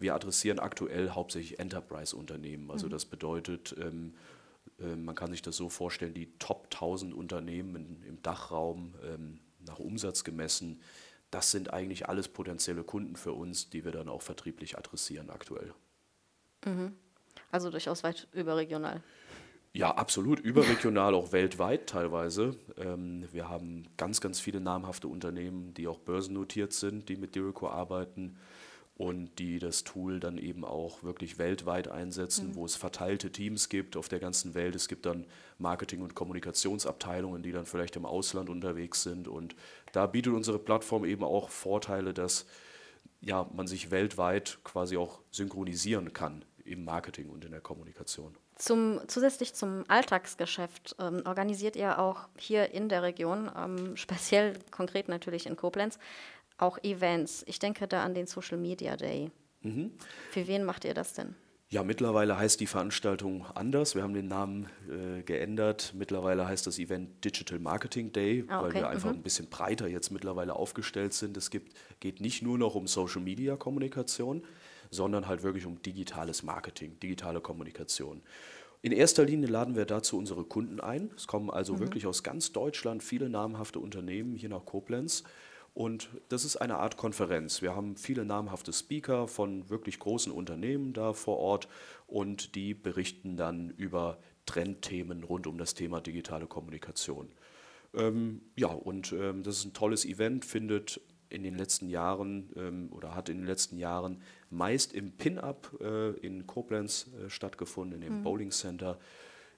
wir 0.00 0.14
adressieren 0.14 0.58
aktuell 0.58 1.10
hauptsächlich 1.10 1.58
Enterprise-Unternehmen. 1.58 2.70
Also 2.70 2.86
mhm. 2.86 2.90
das 2.90 3.04
bedeutet, 3.04 3.74
ähm, 3.78 4.14
äh, 4.78 4.96
man 4.96 5.14
kann 5.14 5.30
sich 5.30 5.42
das 5.42 5.56
so 5.56 5.68
vorstellen, 5.68 6.14
die 6.14 6.32
Top 6.38 6.68
1000 6.72 7.14
Unternehmen 7.14 7.76
in, 7.76 8.02
im 8.02 8.22
Dachraum 8.22 8.94
ähm, 9.04 9.40
nach 9.60 9.78
Umsatz 9.78 10.24
gemessen, 10.24 10.80
das 11.30 11.50
sind 11.50 11.72
eigentlich 11.72 12.08
alles 12.08 12.28
potenzielle 12.28 12.82
Kunden 12.82 13.14
für 13.14 13.32
uns, 13.32 13.70
die 13.70 13.84
wir 13.84 13.92
dann 13.92 14.08
auch 14.08 14.22
vertrieblich 14.22 14.76
adressieren 14.76 15.30
aktuell. 15.30 15.72
Mhm. 16.64 16.92
Also 17.52 17.70
durchaus 17.70 18.02
weit 18.02 18.26
überregional. 18.32 19.02
Ja, 19.72 19.94
absolut. 19.94 20.40
Überregional, 20.40 21.14
auch 21.14 21.30
weltweit 21.30 21.86
teilweise. 21.86 22.56
Ähm, 22.76 23.28
wir 23.30 23.48
haben 23.48 23.84
ganz, 23.96 24.20
ganz 24.20 24.40
viele 24.40 24.60
namhafte 24.60 25.06
Unternehmen, 25.06 25.74
die 25.74 25.86
auch 25.86 26.00
börsennotiert 26.00 26.72
sind, 26.72 27.08
die 27.08 27.16
mit 27.16 27.36
Dirico 27.36 27.68
arbeiten 27.68 28.36
und 28.96 29.38
die 29.38 29.58
das 29.58 29.84
Tool 29.84 30.20
dann 30.20 30.36
eben 30.36 30.64
auch 30.64 31.02
wirklich 31.02 31.38
weltweit 31.38 31.88
einsetzen, 31.88 32.48
mhm. 32.48 32.54
wo 32.56 32.64
es 32.66 32.76
verteilte 32.76 33.32
Teams 33.32 33.68
gibt 33.68 33.96
auf 33.96 34.08
der 34.08 34.18
ganzen 34.18 34.54
Welt. 34.54 34.74
Es 34.74 34.88
gibt 34.88 35.06
dann 35.06 35.26
Marketing- 35.58 36.02
und 36.02 36.14
Kommunikationsabteilungen, 36.14 37.42
die 37.42 37.52
dann 37.52 37.66
vielleicht 37.66 37.96
im 37.96 38.04
Ausland 38.04 38.50
unterwegs 38.50 39.02
sind. 39.02 39.26
Und 39.26 39.56
da 39.92 40.06
bietet 40.06 40.34
unsere 40.34 40.58
Plattform 40.58 41.04
eben 41.04 41.24
auch 41.24 41.48
Vorteile, 41.48 42.12
dass 42.12 42.46
ja, 43.22 43.48
man 43.54 43.66
sich 43.66 43.90
weltweit 43.90 44.58
quasi 44.64 44.96
auch 44.96 45.20
synchronisieren 45.30 46.12
kann 46.12 46.44
im 46.64 46.84
Marketing 46.84 47.28
und 47.30 47.44
in 47.44 47.52
der 47.52 47.60
Kommunikation. 47.60 48.36
Zum, 48.56 49.00
zusätzlich 49.06 49.54
zum 49.54 49.84
Alltagsgeschäft 49.88 50.94
ähm, 50.98 51.22
organisiert 51.24 51.76
ihr 51.76 51.98
auch 51.98 52.28
hier 52.36 52.72
in 52.72 52.90
der 52.90 53.02
Region, 53.02 53.50
ähm, 53.56 53.96
speziell 53.96 54.58
konkret 54.70 55.08
natürlich 55.08 55.46
in 55.46 55.56
Koblenz, 55.56 55.98
auch 56.60 56.78
Events. 56.82 57.44
Ich 57.46 57.58
denke 57.58 57.88
da 57.88 58.04
an 58.04 58.14
den 58.14 58.26
Social 58.26 58.58
Media 58.58 58.96
Day. 58.96 59.30
Mhm. 59.62 59.92
Für 60.30 60.46
wen 60.46 60.64
macht 60.64 60.84
ihr 60.84 60.94
das 60.94 61.12
denn? 61.12 61.34
Ja, 61.72 61.84
mittlerweile 61.84 62.36
heißt 62.36 62.58
die 62.58 62.66
Veranstaltung 62.66 63.46
anders. 63.54 63.94
Wir 63.94 64.02
haben 64.02 64.12
den 64.12 64.26
Namen 64.26 64.68
äh, 64.88 65.22
geändert. 65.22 65.92
Mittlerweile 65.96 66.48
heißt 66.48 66.66
das 66.66 66.80
Event 66.80 67.24
Digital 67.24 67.60
Marketing 67.60 68.10
Day, 68.10 68.44
ah, 68.48 68.58
okay. 68.58 68.74
weil 68.74 68.82
wir 68.82 68.88
einfach 68.88 69.10
mhm. 69.10 69.18
ein 69.18 69.22
bisschen 69.22 69.48
breiter 69.48 69.86
jetzt 69.86 70.10
mittlerweile 70.10 70.56
aufgestellt 70.56 71.12
sind. 71.12 71.36
Es 71.36 71.48
gibt, 71.48 71.72
geht 72.00 72.20
nicht 72.20 72.42
nur 72.42 72.58
noch 72.58 72.74
um 72.74 72.88
Social 72.88 73.20
Media 73.20 73.54
Kommunikation, 73.54 74.42
sondern 74.90 75.28
halt 75.28 75.44
wirklich 75.44 75.64
um 75.64 75.80
digitales 75.80 76.42
Marketing, 76.42 76.98
digitale 76.98 77.40
Kommunikation. 77.40 78.22
In 78.82 78.90
erster 78.90 79.24
Linie 79.24 79.48
laden 79.48 79.76
wir 79.76 79.84
dazu 79.84 80.18
unsere 80.18 80.42
Kunden 80.42 80.80
ein. 80.80 81.12
Es 81.14 81.28
kommen 81.28 81.50
also 81.50 81.74
mhm. 81.74 81.80
wirklich 81.80 82.04
aus 82.04 82.24
ganz 82.24 82.50
Deutschland 82.50 83.04
viele 83.04 83.28
namhafte 83.28 83.78
Unternehmen 83.78 84.34
hier 84.34 84.48
nach 84.48 84.64
Koblenz 84.64 85.22
und 85.80 86.10
das 86.28 86.44
ist 86.44 86.56
eine 86.56 86.76
Art 86.76 86.98
Konferenz. 86.98 87.62
Wir 87.62 87.74
haben 87.74 87.96
viele 87.96 88.26
namhafte 88.26 88.70
Speaker 88.70 89.26
von 89.26 89.70
wirklich 89.70 89.98
großen 89.98 90.30
Unternehmen 90.30 90.92
da 90.92 91.14
vor 91.14 91.38
Ort 91.38 91.68
und 92.06 92.54
die 92.54 92.74
berichten 92.74 93.38
dann 93.38 93.70
über 93.70 94.18
Trendthemen 94.44 95.24
rund 95.24 95.46
um 95.46 95.56
das 95.56 95.72
Thema 95.72 96.02
digitale 96.02 96.46
Kommunikation. 96.46 97.30
Ähm, 97.94 98.42
ja, 98.56 98.68
und 98.68 99.12
ähm, 99.12 99.42
das 99.42 99.56
ist 99.56 99.64
ein 99.64 99.72
tolles 99.72 100.04
Event, 100.04 100.44
findet 100.44 101.00
in 101.30 101.44
den 101.44 101.56
letzten 101.56 101.88
Jahren 101.88 102.52
ähm, 102.56 102.92
oder 102.92 103.14
hat 103.14 103.30
in 103.30 103.38
den 103.38 103.46
letzten 103.46 103.78
Jahren 103.78 104.20
meist 104.50 104.92
im 104.92 105.12
Pin-Up 105.12 105.78
äh, 105.80 106.10
in 106.18 106.46
Koblenz 106.46 107.08
äh, 107.24 107.30
stattgefunden, 107.30 108.02
in 108.02 108.06
dem 108.06 108.18
mhm. 108.18 108.24
Bowling 108.24 108.50
Center. 108.50 108.98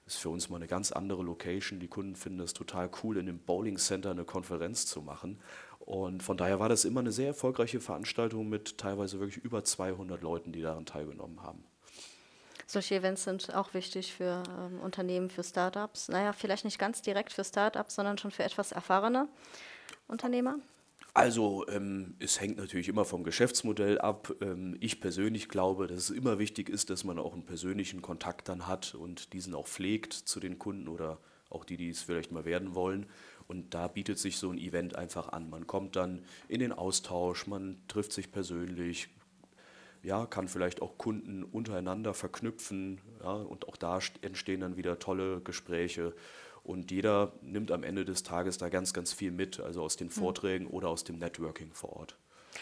Ist 0.05 0.17
für 0.17 0.29
uns 0.29 0.49
mal 0.49 0.57
eine 0.57 0.67
ganz 0.67 0.91
andere 0.91 1.23
Location. 1.23 1.79
Die 1.79 1.87
Kunden 1.87 2.17
finden 2.17 2.41
es 2.41 2.53
total 2.53 2.89
cool, 3.01 3.17
in 3.17 3.25
dem 3.25 3.39
Bowling 3.39 3.77
Center 3.77 4.11
eine 4.11 4.25
Konferenz 4.25 4.85
zu 4.85 5.01
machen. 5.01 5.39
Und 5.85 6.23
von 6.23 6.37
daher 6.37 6.59
war 6.59 6.69
das 6.69 6.85
immer 6.85 7.01
eine 7.01 7.11
sehr 7.11 7.27
erfolgreiche 7.27 7.81
Veranstaltung 7.81 8.47
mit 8.47 8.77
teilweise 8.77 9.19
wirklich 9.19 9.43
über 9.43 9.65
200 9.65 10.21
Leuten, 10.21 10.53
die 10.53 10.61
daran 10.61 10.85
teilgenommen 10.85 11.43
haben. 11.43 11.65
Solche 12.67 12.95
Events 12.95 13.25
sind 13.25 13.53
auch 13.53 13.73
wichtig 13.73 14.13
für 14.13 14.43
ähm, 14.57 14.79
Unternehmen, 14.79 15.29
für 15.29 15.43
Startups. 15.43 16.07
Naja, 16.07 16.31
vielleicht 16.31 16.63
nicht 16.63 16.79
ganz 16.79 17.01
direkt 17.01 17.33
für 17.33 17.43
Startups, 17.43 17.95
sondern 17.95 18.17
schon 18.17 18.31
für 18.31 18.43
etwas 18.43 18.71
erfahrene 18.71 19.27
Unternehmer. 20.07 20.57
Also 21.13 21.67
ähm, 21.67 22.15
es 22.19 22.39
hängt 22.39 22.57
natürlich 22.57 22.87
immer 22.87 23.05
vom 23.05 23.23
Geschäftsmodell 23.23 23.99
ab. 23.99 24.33
Ähm, 24.41 24.77
ich 24.79 25.01
persönlich 25.01 25.49
glaube, 25.49 25.87
dass 25.87 25.97
es 25.97 26.09
immer 26.09 26.39
wichtig 26.39 26.69
ist, 26.69 26.89
dass 26.89 27.03
man 27.03 27.19
auch 27.19 27.33
einen 27.33 27.45
persönlichen 27.45 28.01
Kontakt 28.01 28.47
dann 28.47 28.67
hat 28.67 28.95
und 28.95 29.33
diesen 29.33 29.53
auch 29.53 29.67
pflegt 29.67 30.13
zu 30.13 30.39
den 30.39 30.57
Kunden 30.57 30.87
oder 30.87 31.19
auch 31.51 31.65
die, 31.65 31.77
die 31.77 31.89
es 31.89 32.01
vielleicht 32.01 32.31
mal 32.31 32.45
werden 32.45 32.73
wollen. 32.73 33.05
Und 33.47 33.73
da 33.73 33.87
bietet 33.87 34.19
sich 34.19 34.37
so 34.37 34.49
ein 34.49 34.57
Event 34.57 34.95
einfach 34.95 35.29
an. 35.29 35.49
Man 35.49 35.67
kommt 35.67 35.95
dann 35.95 36.23
in 36.47 36.59
den 36.59 36.71
Austausch, 36.71 37.47
man 37.47 37.81
trifft 37.87 38.13
sich 38.13 38.31
persönlich, 38.31 39.09
ja, 40.03 40.25
kann 40.25 40.47
vielleicht 40.47 40.81
auch 40.81 40.97
Kunden 40.97 41.43
untereinander 41.43 42.13
verknüpfen. 42.13 42.99
Ja, 43.21 43.33
und 43.33 43.67
auch 43.67 43.77
da 43.77 43.99
entstehen 44.21 44.61
dann 44.61 44.77
wieder 44.77 44.99
tolle 44.99 45.41
Gespräche. 45.41 46.13
Und 46.63 46.91
jeder 46.91 47.33
nimmt 47.41 47.71
am 47.71 47.83
Ende 47.83 48.05
des 48.05 48.23
Tages 48.23 48.57
da 48.57 48.69
ganz, 48.69 48.93
ganz 48.93 49.11
viel 49.11 49.31
mit, 49.31 49.59
also 49.59 49.81
aus 49.81 49.97
den 49.97 50.07
hm. 50.07 50.13
Vorträgen 50.13 50.65
mhm. 50.65 50.71
oder 50.71 50.89
aus 50.89 51.03
dem 51.03 51.17
Networking 51.17 51.73
vor 51.73 51.93
Ort. 51.93 52.17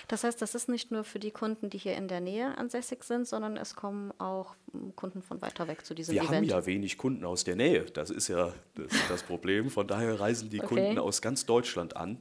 Das 0.08 0.24
heißt, 0.24 0.42
das 0.42 0.56
ist 0.56 0.70
nicht 0.70 0.92
nur 0.92 1.04
für 1.04 1.20
die 1.20 1.32
Kunden, 1.32 1.70
die 1.70 1.78
hier 1.78 1.96
in 1.96 2.08
der 2.08 2.22
Nähe 2.22 2.58
ansässig 2.58 3.04
sind, 3.04 3.28
sondern 3.28 3.58
es 3.58 3.76
kommen 3.76 4.14
auch 4.20 4.56
Kunden 4.96 5.22
von 5.22 5.42
weiter 5.42 5.68
weg 5.68 5.86
zu 5.86 5.94
diesem 5.94 6.16
Wir 6.16 6.22
Event. 6.22 6.48
Wir 6.48 6.56
haben 6.56 6.64
ja 6.64 6.66
wenig 6.66 6.98
Kunden 6.98 7.26
aus 7.26 7.44
der 7.44 7.56
Nähe. 7.56 7.84
Das 7.86 8.10
ist 8.10 8.28
ja 8.28 8.54
das, 8.76 8.92
das 9.10 9.24
Problem. 9.24 9.70
Von 9.70 9.88
daher 9.88 10.20
reisen 10.20 10.50
die 10.50 10.60
okay. 10.62 10.76
Kunden 10.76 11.00
aus 11.00 11.22
ganz 11.22 11.46
Deutschland 11.46 11.96
an, 11.96 12.18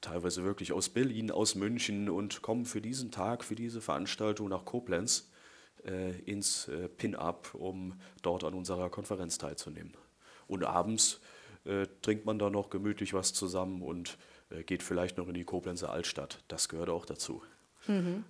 teilweise 0.00 0.44
wirklich 0.44 0.72
aus 0.72 0.88
Berlin, 0.88 1.30
aus 1.30 1.54
München 1.54 2.08
und 2.08 2.42
kommen 2.42 2.64
für 2.64 2.80
diesen 2.80 3.10
Tag, 3.10 3.44
für 3.44 3.54
diese 3.54 3.80
Veranstaltung 3.80 4.48
nach 4.48 4.64
Koblenz 4.64 5.30
äh, 5.86 6.18
ins 6.20 6.68
äh, 6.68 6.88
Pin-Up, 6.88 7.54
um 7.54 7.94
dort 8.22 8.44
an 8.44 8.54
unserer 8.54 8.90
Konferenz 8.90 9.38
teilzunehmen. 9.38 9.96
Und 10.46 10.64
abends 10.64 11.20
äh, 11.64 11.86
trinkt 12.02 12.26
man 12.26 12.38
da 12.38 12.50
noch 12.50 12.70
gemütlich 12.70 13.14
was 13.14 13.32
zusammen 13.32 13.82
und 13.82 14.18
geht 14.66 14.82
vielleicht 14.82 15.18
noch 15.18 15.28
in 15.28 15.34
die 15.34 15.44
Koblenzer 15.44 15.90
Altstadt. 15.90 16.42
Das 16.48 16.68
gehört 16.68 16.88
auch 16.88 17.06
dazu. 17.06 17.42
Mhm. 17.86 18.24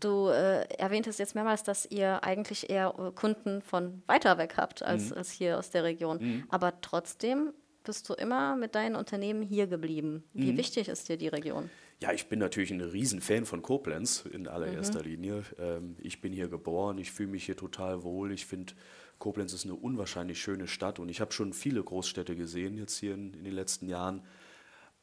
Du 0.00 0.28
äh, 0.28 0.64
erwähntest 0.78 1.18
jetzt 1.18 1.34
mehrmals, 1.34 1.62
dass 1.62 1.84
ihr 1.84 2.24
eigentlich 2.24 2.70
eher 2.70 2.94
äh, 2.98 3.10
Kunden 3.12 3.60
von 3.60 4.02
weiter 4.06 4.38
weg 4.38 4.54
habt 4.56 4.82
als, 4.82 5.10
mhm. 5.10 5.18
als 5.18 5.30
hier 5.30 5.58
aus 5.58 5.70
der 5.70 5.84
Region. 5.84 6.18
Mhm. 6.18 6.44
Aber 6.48 6.80
trotzdem 6.80 7.52
bist 7.84 8.08
du 8.08 8.14
immer 8.14 8.56
mit 8.56 8.74
deinen 8.74 8.96
Unternehmen 8.96 9.42
hier 9.42 9.66
geblieben. 9.66 10.24
Wie 10.32 10.52
mhm. 10.52 10.56
wichtig 10.56 10.88
ist 10.88 11.08
dir 11.08 11.18
die 11.18 11.28
Region? 11.28 11.70
Ja, 12.02 12.12
ich 12.12 12.28
bin 12.28 12.38
natürlich 12.38 12.70
ein 12.70 12.80
Riesenfan 12.80 13.46
von 13.46 13.62
Koblenz 13.62 14.24
in 14.30 14.48
allererster 14.48 15.00
mhm. 15.00 15.04
Linie. 15.04 15.42
Ähm, 15.58 15.96
ich 15.98 16.20
bin 16.20 16.32
hier 16.32 16.48
geboren, 16.48 16.98
ich 16.98 17.12
fühle 17.12 17.30
mich 17.30 17.44
hier 17.44 17.56
total 17.56 18.02
wohl. 18.02 18.32
Ich 18.32 18.44
finde, 18.44 18.74
Koblenz 19.18 19.52
ist 19.52 19.64
eine 19.64 19.74
unwahrscheinlich 19.74 20.40
schöne 20.40 20.66
Stadt 20.68 20.98
und 20.98 21.08
ich 21.08 21.20
habe 21.20 21.32
schon 21.32 21.52
viele 21.52 21.82
Großstädte 21.82 22.36
gesehen 22.36 22.76
jetzt 22.76 22.98
hier 22.98 23.14
in, 23.14 23.32
in 23.32 23.44
den 23.44 23.54
letzten 23.54 23.88
Jahren. 23.88 24.22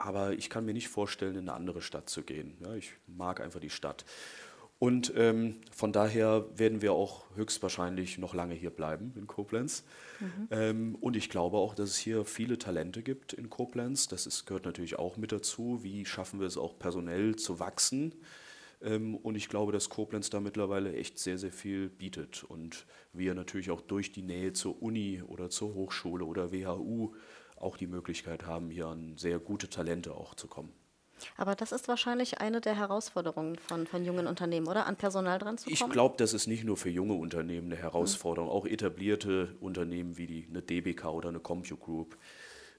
Aber 0.04 0.34
ich 0.34 0.50
kann 0.50 0.66
mir 0.66 0.74
nicht 0.74 0.90
vorstellen, 0.90 1.36
in 1.36 1.48
eine 1.48 1.54
andere 1.54 1.82
Stadt 1.82 2.10
zu 2.10 2.24
gehen. 2.24 2.58
Ja, 2.60 2.76
ich 2.76 2.92
mag 3.08 3.40
einfach 3.40 3.62
die 3.62 3.70
Stadt. 3.70 4.04
Und 4.78 5.14
ähm, 5.16 5.62
von 5.72 5.94
daher 5.94 6.46
werden 6.58 6.82
wir 6.82 6.92
auch 6.92 7.24
höchstwahrscheinlich 7.36 8.18
noch 8.18 8.34
lange 8.34 8.54
hier 8.54 8.70
bleiben 8.70 9.14
in 9.16 9.28
Koblenz. 9.28 9.86
Mhm. 10.20 10.48
Ähm, 10.52 10.96
und 10.96 11.16
ich 11.16 11.30
glaube 11.30 11.56
auch, 11.56 11.74
dass 11.74 11.92
es 11.92 11.98
hier 11.98 12.26
viele 12.26 12.58
Talente 12.58 13.02
gibt 13.02 13.32
in 13.32 13.50
Koblenz. 13.50 14.10
Das 14.10 14.28
ist, 14.28 14.46
gehört 14.46 14.66
natürlich 14.66 15.00
auch 15.00 15.16
mit 15.16 15.32
dazu. 15.32 15.80
Wie 15.84 16.06
schaffen 16.06 16.42
wir 16.42 16.48
es 16.48 16.58
auch 16.58 16.78
personell 16.78 17.38
zu 17.38 17.62
wachsen? 17.62 18.14
Ähm, 18.82 19.16
und 19.16 19.36
ich 19.36 19.48
glaube, 19.48 19.72
dass 19.72 19.88
Koblenz 19.88 20.30
da 20.30 20.42
mittlerweile 20.42 20.94
echt 20.98 21.18
sehr, 21.18 21.38
sehr 21.38 21.54
viel 21.54 21.88
bietet. 21.88 22.44
Und 22.44 22.86
wir 23.14 23.36
natürlich 23.36 23.72
auch 23.72 23.80
durch 23.80 24.12
die 24.12 24.22
Nähe 24.22 24.52
zur 24.52 24.82
Uni 24.82 25.24
oder 25.26 25.50
zur 25.50 25.74
Hochschule 25.76 26.26
oder 26.26 26.52
WHU 26.52 27.14
auch 27.64 27.78
die 27.78 27.88
Möglichkeit 27.88 28.46
haben, 28.46 28.70
hier 28.70 28.88
an 28.88 29.18
sehr 29.18 29.40
gute 29.40 29.70
Talente 29.70 30.14
auch 30.14 30.36
zu 30.36 30.48
kommen. 30.48 30.74
Aber 31.38 31.56
das 31.56 31.72
ist 31.72 31.88
wahrscheinlich 31.88 32.40
eine 32.40 32.60
der 32.60 32.76
Herausforderungen 32.76 33.58
von, 33.58 33.88
von 33.88 34.04
jungen 34.04 34.28
Unternehmen, 34.28 34.68
oder? 34.68 34.86
An 34.86 34.96
Personal 34.96 35.40
dran 35.40 35.58
zu 35.58 35.66
kommen? 35.66 35.76
Ich 35.76 35.90
glaube, 35.90 36.16
das 36.18 36.34
ist 36.34 36.48
nicht 36.48 36.64
nur 36.64 36.78
für 36.78 36.90
junge 36.90 37.14
Unternehmen 37.14 37.72
eine 37.72 37.82
Herausforderung. 37.82 38.50
Mhm. 38.50 38.56
Auch 38.56 38.66
etablierte 38.66 39.56
Unternehmen 39.60 40.18
wie 40.18 40.28
die, 40.28 40.48
eine 40.50 40.62
DBK 40.62 41.06
oder 41.06 41.30
eine 41.30 41.40
CompuGroup, 41.40 42.18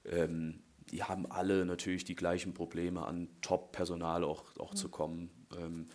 ähm, 0.05 0.61
die 0.91 1.03
haben 1.03 1.25
alle 1.31 1.65
natürlich 1.65 2.03
die 2.03 2.15
gleichen 2.15 2.53
Probleme, 2.53 3.05
an 3.05 3.29
Top-Personal 3.41 4.23
auch, 4.23 4.43
auch 4.59 4.73
mhm. 4.73 4.77
zu 4.77 4.89
kommen. 4.89 5.47
Ähm, 5.57 5.87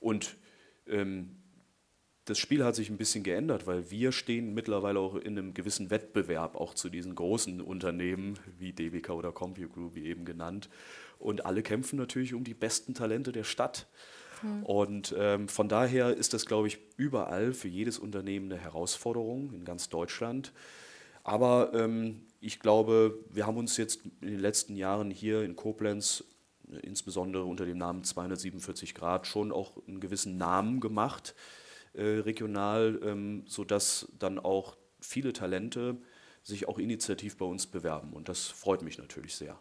und 0.00 0.36
ähm, 0.86 1.36
das 2.28 2.38
Spiel 2.38 2.62
hat 2.62 2.74
sich 2.74 2.90
ein 2.90 2.98
bisschen 2.98 3.24
geändert, 3.24 3.66
weil 3.66 3.90
wir 3.90 4.12
stehen 4.12 4.52
mittlerweile 4.52 5.00
auch 5.00 5.14
in 5.14 5.38
einem 5.38 5.54
gewissen 5.54 5.90
Wettbewerb 5.90 6.56
auch 6.56 6.74
zu 6.74 6.90
diesen 6.90 7.14
großen 7.14 7.62
Unternehmen 7.62 8.38
wie 8.58 8.74
DBK 8.74 9.10
oder 9.10 9.32
CompuGroup, 9.32 9.94
wie 9.94 10.04
eben 10.04 10.26
genannt. 10.26 10.68
Und 11.18 11.46
alle 11.46 11.62
kämpfen 11.62 11.96
natürlich 11.96 12.34
um 12.34 12.44
die 12.44 12.52
besten 12.52 12.92
Talente 12.92 13.32
der 13.32 13.44
Stadt. 13.44 13.86
Mhm. 14.42 14.62
Und 14.64 15.14
ähm, 15.18 15.48
von 15.48 15.70
daher 15.70 16.14
ist 16.14 16.34
das, 16.34 16.44
glaube 16.44 16.68
ich, 16.68 16.78
überall 16.98 17.54
für 17.54 17.68
jedes 17.68 17.98
Unternehmen 17.98 18.52
eine 18.52 18.60
Herausforderung 18.60 19.54
in 19.54 19.64
ganz 19.64 19.88
Deutschland. 19.88 20.52
Aber 21.24 21.72
ähm, 21.72 22.26
ich 22.40 22.60
glaube, 22.60 23.18
wir 23.30 23.46
haben 23.46 23.56
uns 23.56 23.78
jetzt 23.78 24.02
in 24.20 24.28
den 24.28 24.40
letzten 24.40 24.76
Jahren 24.76 25.10
hier 25.10 25.42
in 25.44 25.56
Koblenz, 25.56 26.24
insbesondere 26.82 27.44
unter 27.44 27.64
dem 27.64 27.78
Namen 27.78 28.04
247 28.04 28.94
Grad, 28.94 29.26
schon 29.26 29.50
auch 29.50 29.72
einen 29.86 30.00
gewissen 30.00 30.36
Namen 30.36 30.80
gemacht, 30.80 31.34
äh, 31.34 31.67
regional, 32.04 33.00
ähm, 33.02 33.44
sodass 33.46 34.08
dann 34.18 34.38
auch 34.38 34.76
viele 35.00 35.32
Talente 35.32 35.96
sich 36.42 36.68
auch 36.68 36.78
initiativ 36.78 37.36
bei 37.36 37.44
uns 37.44 37.66
bewerben. 37.66 38.12
Und 38.12 38.28
das 38.28 38.46
freut 38.46 38.82
mich 38.82 38.98
natürlich 38.98 39.34
sehr. 39.36 39.58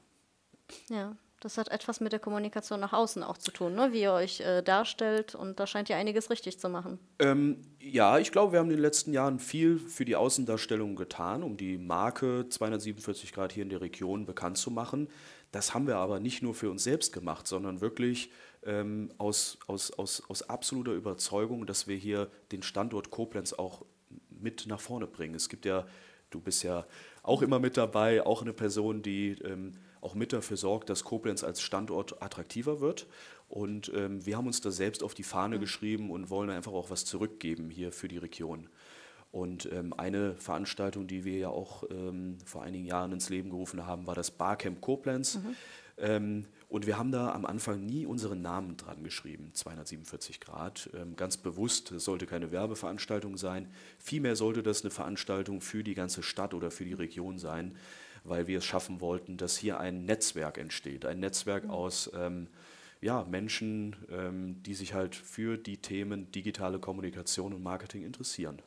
Ja, 0.90 1.16
das 1.40 1.60
hat 1.60 1.70
etwas 1.70 2.00
mit 2.00 2.14
der 2.14 2.20
Kommunikation 2.20 2.80
nach 2.80 2.94
außen 2.94 3.22
auch 3.22 3.38
zu 3.38 3.52
tun, 3.52 3.76
ne? 3.76 3.90
wie 3.92 4.02
ihr 4.02 4.12
euch 4.12 4.40
äh, 4.40 4.64
darstellt. 4.64 5.36
Und 5.36 5.60
da 5.60 5.68
scheint 5.68 5.90
ihr 5.90 5.96
einiges 5.96 6.32
richtig 6.32 6.60
zu 6.60 6.68
machen. 6.68 6.98
Ähm, 7.20 7.62
ja, 7.80 8.18
ich 8.18 8.32
glaube, 8.32 8.54
wir 8.54 8.60
haben 8.60 8.72
in 8.72 8.78
den 8.78 8.82
letzten 8.82 9.14
Jahren 9.14 9.40
viel 9.40 9.78
für 9.78 10.04
die 10.04 10.16
Außendarstellung 10.16 10.96
getan, 10.96 11.44
um 11.44 11.56
die 11.56 11.78
Marke 11.78 12.48
247 12.50 13.34
Grad 13.34 13.54
hier 13.54 13.64
in 13.64 13.70
der 13.70 13.82
Region 13.82 14.26
bekannt 14.26 14.58
zu 14.58 14.72
machen. 14.72 15.10
Das 15.52 15.74
haben 15.74 15.86
wir 15.86 15.98
aber 15.98 16.20
nicht 16.20 16.42
nur 16.42 16.56
für 16.56 16.72
uns 16.72 16.84
selbst 16.84 17.14
gemacht, 17.14 17.48
sondern 17.48 17.82
wirklich 17.82 18.32
ähm, 18.68 19.10
aus, 19.18 19.58
aus, 19.66 19.92
aus, 19.92 20.22
aus 20.28 20.44
absoluter 20.44 20.92
Überzeugung, 20.92 21.66
dass 21.66 21.88
wir 21.88 21.96
hier 21.96 22.30
den 22.52 22.62
Standort 22.62 23.10
Koblenz 23.10 23.54
auch 23.54 23.84
mit 24.30 24.68
nach 24.68 24.80
vorne 24.80 25.08
bringen. 25.08 25.34
Es 25.34 25.50
gibt 25.50 25.66
ja, 25.66 25.88
du 26.30 26.40
bist 26.40 26.64
ja 26.64 26.86
auch 27.24 27.42
immer 27.42 27.60
mit 27.60 27.78
dabei, 27.78 28.24
auch 28.24 28.42
eine 28.42 28.54
Person, 28.54 29.02
die 29.02 29.32
ähm, 29.44 29.74
auch 30.02 30.14
mit 30.14 30.34
dafür 30.34 30.58
sorgt, 30.58 30.90
dass 30.90 31.04
Koblenz 31.04 31.44
als 31.44 31.62
Standort 31.62 32.22
attraktiver 32.22 32.82
wird. 32.82 33.08
Und 33.50 33.92
ähm, 33.96 34.26
wir 34.26 34.38
haben 34.38 34.48
uns 34.48 34.62
da 34.62 34.72
selbst 34.72 35.04
auf 35.04 35.14
die 35.14 35.24
Fahne 35.24 35.56
mhm. 35.56 35.62
geschrieben 35.62 36.12
und 36.12 36.30
wollen 36.30 36.50
einfach 36.50 36.74
auch 36.74 36.90
was 36.90 37.06
zurückgeben 37.06 37.70
hier 37.70 37.92
für 37.92 38.08
die 38.08 38.18
Region. 38.18 38.70
Und 39.32 39.70
ähm, 39.72 39.94
eine 39.94 40.36
Veranstaltung, 40.36 41.08
die 41.08 41.26
wir 41.26 41.38
ja 41.38 41.50
auch 41.50 41.84
ähm, 41.90 42.38
vor 42.46 42.64
einigen 42.64 42.86
Jahren 42.86 43.12
ins 43.12 43.30
Leben 43.30 43.50
gerufen 43.50 43.86
haben, 43.86 44.08
war 44.08 44.16
das 44.16 44.32
Barcamp 44.32 44.82
Koblenz. 44.82 45.40
Mhm. 46.00 46.46
Und 46.70 46.86
wir 46.86 46.98
haben 46.98 47.12
da 47.12 47.32
am 47.32 47.46
Anfang 47.46 47.86
nie 47.86 48.06
unseren 48.06 48.42
Namen 48.42 48.76
dran 48.76 49.02
geschrieben, 49.02 49.52
247 49.54 50.42
Grad. 50.42 50.90
Ähm, 50.94 51.16
ganz 51.16 51.38
bewusst, 51.38 51.92
es 51.92 52.04
sollte 52.04 52.26
keine 52.26 52.52
Werbeveranstaltung 52.52 53.38
sein. 53.38 53.72
Vielmehr 54.00 54.36
sollte 54.36 54.64
das 54.64 54.82
eine 54.82 54.92
Veranstaltung 54.92 55.62
für 55.62 55.84
die 55.84 55.94
ganze 55.94 56.24
Stadt 56.24 56.54
oder 56.54 56.70
für 56.70 56.84
die 56.84 56.94
Region 56.94 57.40
sein, 57.40 57.78
weil 58.26 58.48
wir 58.48 58.58
es 58.58 58.66
schaffen 58.66 59.00
wollten, 59.00 59.38
dass 59.38 59.56
hier 59.56 59.80
ein 59.80 60.04
Netzwerk 60.06 60.58
entsteht. 60.58 61.06
Ein 61.06 61.22
Netzwerk 61.22 61.66
mhm. 61.66 61.72
aus 61.72 62.12
ähm, 62.14 62.48
ja, 63.00 63.24
Menschen, 63.24 63.96
ähm, 64.10 64.62
die 64.64 64.74
sich 64.74 64.94
halt 64.94 65.16
für 65.16 65.58
die 65.58 65.78
Themen 65.78 66.32
digitale 66.32 66.80
Kommunikation 66.80 67.54
und 67.54 67.64
Marketing 67.64 68.04
interessieren. 68.04 68.62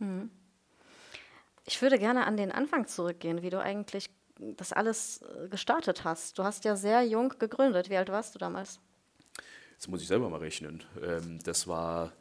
Mhm. 0.00 0.30
Ich 1.64 1.82
würde 1.82 1.98
gerne 1.98 2.26
an 2.26 2.36
den 2.36 2.50
Anfang 2.50 2.86
zurückgehen, 2.86 3.42
wie 3.42 3.50
du 3.50 3.60
eigentlich 3.60 4.08
das 4.38 4.72
alles 4.72 5.22
äh, 5.22 5.48
gestartet 5.48 6.04
hast. 6.04 6.38
Du 6.38 6.44
hast 6.44 6.64
ja 6.64 6.76
sehr 6.76 7.02
jung 7.02 7.34
gegründet. 7.38 7.90
Wie 7.90 7.96
alt 7.96 8.08
warst 8.10 8.34
du 8.34 8.38
damals? 8.38 8.80
Jetzt 9.72 9.88
muss 9.88 10.02
ich 10.02 10.08
selber 10.08 10.28
mal 10.28 10.40
rechnen. 10.40 10.82
Ähm, 11.02 11.38
das 11.44 11.68
war 11.68 12.12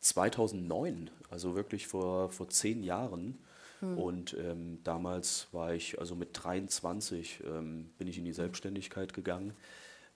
2009, 0.00 1.10
also 1.30 1.54
wirklich 1.54 1.86
vor, 1.86 2.30
vor 2.30 2.48
zehn 2.48 2.82
Jahren. 2.82 3.38
Hm. 3.80 3.98
Und 3.98 4.34
ähm, 4.34 4.80
damals 4.84 5.48
war 5.52 5.74
ich, 5.74 5.98
also 5.98 6.14
mit 6.14 6.30
23 6.32 7.42
ähm, 7.44 7.90
bin 7.98 8.08
ich 8.08 8.18
in 8.18 8.24
die 8.24 8.32
Selbstständigkeit 8.32 9.12
gegangen, 9.12 9.54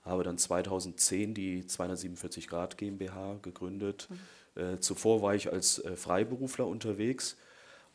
habe 0.03 0.23
dann 0.23 0.37
2010 0.37 1.33
die 1.33 1.65
247 1.65 2.47
Grad 2.47 2.77
GmbH 2.77 3.39
gegründet. 3.41 4.07
Hm. 4.55 4.63
Äh, 4.63 4.79
zuvor 4.79 5.21
war 5.21 5.35
ich 5.35 5.51
als 5.51 5.79
äh, 5.79 5.95
Freiberufler 5.95 6.65
unterwegs 6.65 7.37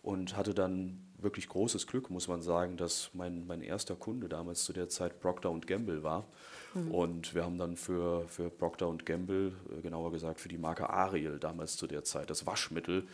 und 0.03 0.37
hatte 0.37 0.55
dann 0.55 1.01
wirklich 1.25 1.49
großes 1.49 1.87
Glück, 1.87 2.11
muss 2.11 2.29
man 2.29 2.43
sagen, 2.43 2.77
dass 2.77 3.11
mein, 3.15 3.47
mein 3.47 3.63
erster 3.63 3.97
Kunde 3.97 4.29
damals 4.29 4.65
zu 4.65 4.73
der 4.73 4.89
Zeit 4.89 5.21
Procter 5.21 5.53
Gamble 5.67 6.03
war. 6.03 6.27
Mhm. 6.75 6.91
Und 6.91 7.35
wir 7.35 7.45
haben 7.45 7.59
dann 7.59 7.77
für, 7.77 8.29
für 8.29 8.51
Procter 8.51 8.95
Gamble, 9.05 9.53
äh, 9.77 9.83
genauer 9.83 10.13
gesagt 10.13 10.41
für 10.41 10.49
die 10.49 10.59
Marke 10.59 10.89
Ariel 10.91 11.39
damals 11.39 11.77
zu 11.77 11.87
der 11.87 12.05
Zeit, 12.05 12.31
das 12.31 12.47
Waschmittel, 12.47 13.07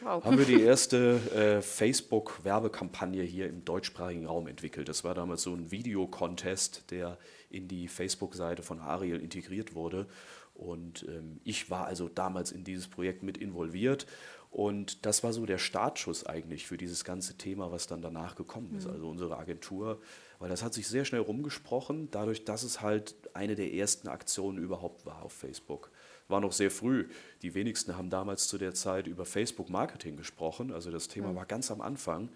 Wow. 0.00 0.24
haben 0.24 0.38
wir 0.38 0.44
die 0.44 0.60
erste 0.62 1.20
äh, 1.34 1.62
Facebook-Werbekampagne 1.62 3.22
hier 3.22 3.48
im 3.48 3.64
deutschsprachigen 3.64 4.26
Raum 4.26 4.48
entwickelt. 4.48 4.88
Das 4.88 5.04
war 5.04 5.14
damals 5.14 5.42
so 5.42 5.54
ein 5.54 5.70
Videocontest, 5.70 6.90
der 6.90 7.16
in 7.48 7.68
die 7.68 7.88
Facebook-Seite 7.88 8.62
von 8.62 8.80
Ariel 8.80 9.20
integriert 9.20 9.74
wurde. 9.74 10.06
Und 10.54 11.04
ähm, 11.08 11.40
ich 11.44 11.70
war 11.70 11.86
also 11.86 12.08
damals 12.08 12.52
in 12.52 12.64
dieses 12.64 12.88
Projekt 12.88 13.22
mit 13.22 13.38
involviert. 13.38 14.06
Und 14.54 15.04
das 15.04 15.24
war 15.24 15.32
so 15.32 15.46
der 15.46 15.58
Startschuss 15.58 16.26
eigentlich 16.26 16.64
für 16.68 16.76
dieses 16.76 17.02
ganze 17.04 17.36
Thema, 17.36 17.72
was 17.72 17.88
dann 17.88 18.02
danach 18.02 18.36
gekommen 18.36 18.72
ist. 18.78 18.86
Mhm. 18.86 18.92
Also 18.92 19.08
unsere 19.08 19.36
Agentur, 19.36 20.00
weil 20.38 20.48
das 20.48 20.62
hat 20.62 20.72
sich 20.72 20.86
sehr 20.86 21.04
schnell 21.04 21.22
rumgesprochen, 21.22 22.08
dadurch, 22.12 22.44
dass 22.44 22.62
es 22.62 22.80
halt 22.80 23.16
eine 23.32 23.56
der 23.56 23.74
ersten 23.74 24.06
Aktionen 24.06 24.58
überhaupt 24.58 25.06
war 25.06 25.22
auf 25.22 25.32
Facebook 25.32 25.90
war 26.26 26.40
noch 26.40 26.52
sehr 26.52 26.70
früh. 26.70 27.06
Die 27.42 27.54
wenigsten 27.54 27.98
haben 27.98 28.08
damals 28.08 28.48
zu 28.48 28.56
der 28.56 28.72
Zeit 28.72 29.06
über 29.06 29.26
Facebook-Marketing 29.26 30.16
gesprochen. 30.16 30.72
Also 30.72 30.90
das 30.90 31.08
Thema 31.08 31.32
mhm. 31.32 31.36
war 31.36 31.44
ganz 31.44 31.70
am 31.70 31.82
Anfang. 31.82 32.30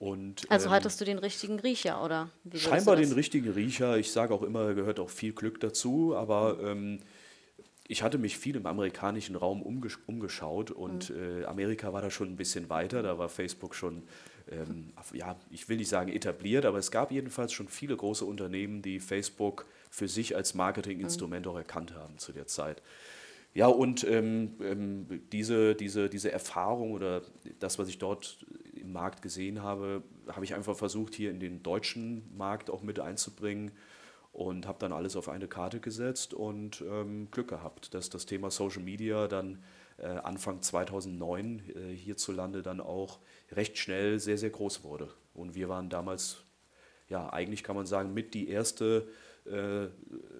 Und, 0.00 0.50
also 0.50 0.66
ähm, 0.66 0.72
hattest 0.72 1.00
du 1.00 1.04
den 1.04 1.18
richtigen 1.18 1.60
Riecher, 1.60 2.02
oder? 2.02 2.30
scheinbar 2.54 2.96
den 2.96 3.12
richtigen 3.12 3.50
Riecher. 3.50 3.98
Ich 3.98 4.10
sage 4.10 4.34
auch 4.34 4.42
immer, 4.42 4.74
gehört 4.74 4.98
auch 4.98 5.10
viel 5.10 5.32
Glück 5.32 5.60
dazu, 5.60 6.16
aber 6.16 6.58
ähm, 6.60 7.00
ich 7.90 8.04
hatte 8.04 8.18
mich 8.18 8.38
viel 8.38 8.54
im 8.54 8.66
amerikanischen 8.66 9.34
Raum 9.34 9.62
umgesch 9.62 9.98
umgeschaut 10.06 10.70
und 10.70 11.10
mhm. 11.10 11.42
äh, 11.42 11.44
Amerika 11.44 11.92
war 11.92 12.00
da 12.00 12.08
schon 12.08 12.28
ein 12.28 12.36
bisschen 12.36 12.70
weiter, 12.70 13.02
da 13.02 13.18
war 13.18 13.28
Facebook 13.28 13.74
schon, 13.74 14.04
ähm, 14.48 14.92
ja, 15.12 15.36
ich 15.50 15.68
will 15.68 15.76
nicht 15.76 15.88
sagen 15.88 16.12
etabliert, 16.12 16.66
aber 16.66 16.78
es 16.78 16.92
gab 16.92 17.10
jedenfalls 17.10 17.52
schon 17.52 17.66
viele 17.66 17.96
große 17.96 18.24
Unternehmen, 18.24 18.80
die 18.80 19.00
Facebook 19.00 19.66
für 19.90 20.06
sich 20.06 20.36
als 20.36 20.54
Marketinginstrument 20.54 21.46
mhm. 21.46 21.52
auch 21.52 21.56
erkannt 21.56 21.92
haben 21.96 22.16
zu 22.18 22.32
der 22.32 22.46
Zeit. 22.46 22.80
Ja, 23.54 23.66
und 23.66 24.04
ähm, 24.04 24.54
ähm, 24.62 25.22
diese, 25.32 25.74
diese, 25.74 26.08
diese 26.08 26.30
Erfahrung 26.30 26.92
oder 26.92 27.22
das, 27.58 27.80
was 27.80 27.88
ich 27.88 27.98
dort 27.98 28.46
im 28.72 28.92
Markt 28.92 29.20
gesehen 29.20 29.64
habe, 29.64 30.04
habe 30.28 30.44
ich 30.44 30.54
einfach 30.54 30.76
versucht, 30.76 31.16
hier 31.16 31.32
in 31.32 31.40
den 31.40 31.64
deutschen 31.64 32.22
Markt 32.36 32.70
auch 32.70 32.82
mit 32.82 33.00
einzubringen 33.00 33.72
und 34.40 34.66
habe 34.66 34.78
dann 34.78 34.94
alles 34.94 35.16
auf 35.16 35.28
eine 35.28 35.48
Karte 35.48 35.80
gesetzt 35.80 36.32
und 36.32 36.80
ähm, 36.80 37.30
Glück 37.30 37.48
gehabt, 37.48 37.92
dass 37.92 38.08
das 38.08 38.24
Thema 38.24 38.50
Social 38.50 38.82
Media 38.82 39.28
dann 39.28 39.62
äh, 39.98 40.06
Anfang 40.06 40.62
2009 40.62 41.58
äh, 41.68 41.94
hierzulande 41.94 42.62
dann 42.62 42.80
auch 42.80 43.18
recht 43.52 43.76
schnell 43.76 44.18
sehr, 44.18 44.38
sehr 44.38 44.48
groß 44.48 44.82
wurde. 44.82 45.12
Und 45.34 45.54
wir 45.54 45.68
waren 45.68 45.90
damals, 45.90 46.38
ja, 47.10 47.30
eigentlich 47.30 47.62
kann 47.62 47.76
man 47.76 47.84
sagen, 47.84 48.14
mit 48.14 48.32
die 48.32 48.48
erste 48.48 49.08
äh, 49.44 49.88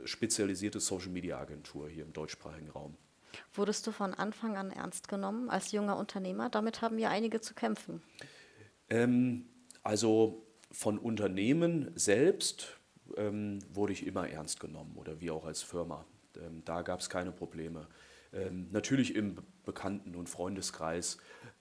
spezialisierte 0.07 0.81
Social-Media-Agentur 0.81 1.91
hier 1.91 2.05
im 2.05 2.15
deutschsprachigen 2.15 2.71
Raum. 2.71 2.97
Wurdest 3.53 3.87
du 3.87 3.93
von 3.93 4.15
Anfang 4.15 4.57
an 4.57 4.71
ernst 4.71 5.09
genommen 5.09 5.51
als 5.51 5.73
junger 5.73 5.99
Unternehmer? 5.99 6.49
Damit 6.49 6.81
haben 6.81 6.99
ja 6.99 7.11
einige 7.11 7.43
zu 7.43 7.53
kämpfen. 7.53 8.01
Ähm, 8.89 9.45
also 9.83 10.47
von 10.73 10.99
Unternehmen 10.99 11.93
selbst 11.97 12.80
ähm, 13.17 13.59
wurde 13.73 13.93
ich 13.93 14.07
immer 14.07 14.29
ernst 14.29 14.61
genommen 14.61 14.97
oder 14.97 15.21
wir 15.21 15.35
auch 15.35 15.45
als 15.45 15.63
Firma. 15.63 16.05
Ähm, 16.37 16.63
da 16.65 16.83
gab 16.83 17.01
es 17.01 17.11
keine 17.11 17.33
Probleme. 17.33 17.87
Ähm, 18.33 18.69
natürlich 18.71 19.17
im 19.17 19.37
Bekannten- 19.65 20.15
und 20.15 20.29
Freundeskreis 20.29 21.19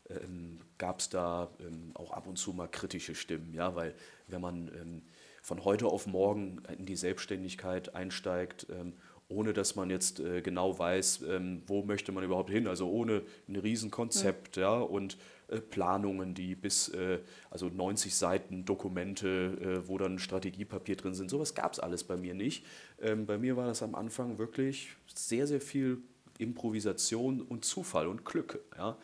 ähm, 0.10 0.60
gab 0.78 1.00
es 1.00 1.10
da 1.10 1.50
ähm, 1.60 1.92
auch 1.96 2.12
ab 2.12 2.28
und 2.28 2.38
zu 2.38 2.54
mal 2.54 2.68
kritische 2.68 3.16
Stimmen, 3.16 3.54
ja, 3.54 3.76
weil 3.76 3.96
wenn 4.28 4.42
man 4.42 4.68
ähm, 4.80 5.02
von 5.42 5.64
heute 5.64 5.88
auf 5.88 6.06
morgen 6.06 6.62
in 6.78 6.86
die 6.86 6.96
Selbstständigkeit 6.96 7.96
einsteigt, 7.96 8.68
ohne 9.30 9.54
dass 9.54 9.76
man 9.76 9.90
jetzt 9.90 10.20
äh, 10.20 10.42
genau 10.42 10.78
weiß, 10.78 11.22
ähm, 11.30 11.62
wo 11.68 11.84
möchte 11.84 12.12
man 12.12 12.24
überhaupt 12.24 12.50
hin, 12.50 12.68
also 12.68 12.90
ohne 12.90 13.22
ein 13.48 13.56
Riesenkonzept, 13.56 14.58
ja, 14.58 14.78
ja 14.78 14.82
und 14.82 15.18
äh, 15.48 15.62
Planungen, 15.62 16.34
die 16.34 16.56
bis, 16.56 16.90
äh, 16.90 17.20
also 17.50 17.70
90 17.70 18.16
Seiten 18.16 18.66
Dokumente, 18.66 19.84
äh, 19.86 19.88
wo 19.88 19.98
dann 19.98 20.20
Strategiepapier 20.20 20.96
drin 20.96 21.14
sind, 21.14 21.30
sowas 21.30 21.54
gab 21.54 21.74
es 21.74 21.80
alles 21.80 22.04
bei 22.04 22.18
mir 22.18 22.34
nicht. 22.34 22.66
Ähm, 23.00 23.28
bei 23.28 23.38
mir 23.38 23.56
war 23.56 23.68
das 23.68 23.84
am 23.84 23.96
Anfang 23.96 24.40
wirklich 24.40 24.90
sehr, 25.14 25.46
sehr 25.46 25.62
viel 25.62 26.00
Improvisation 26.40 27.42
und 27.42 27.66
Zufall 27.66 28.08
und 28.08 28.26
Glück, 28.26 28.60
ja. 28.78 28.98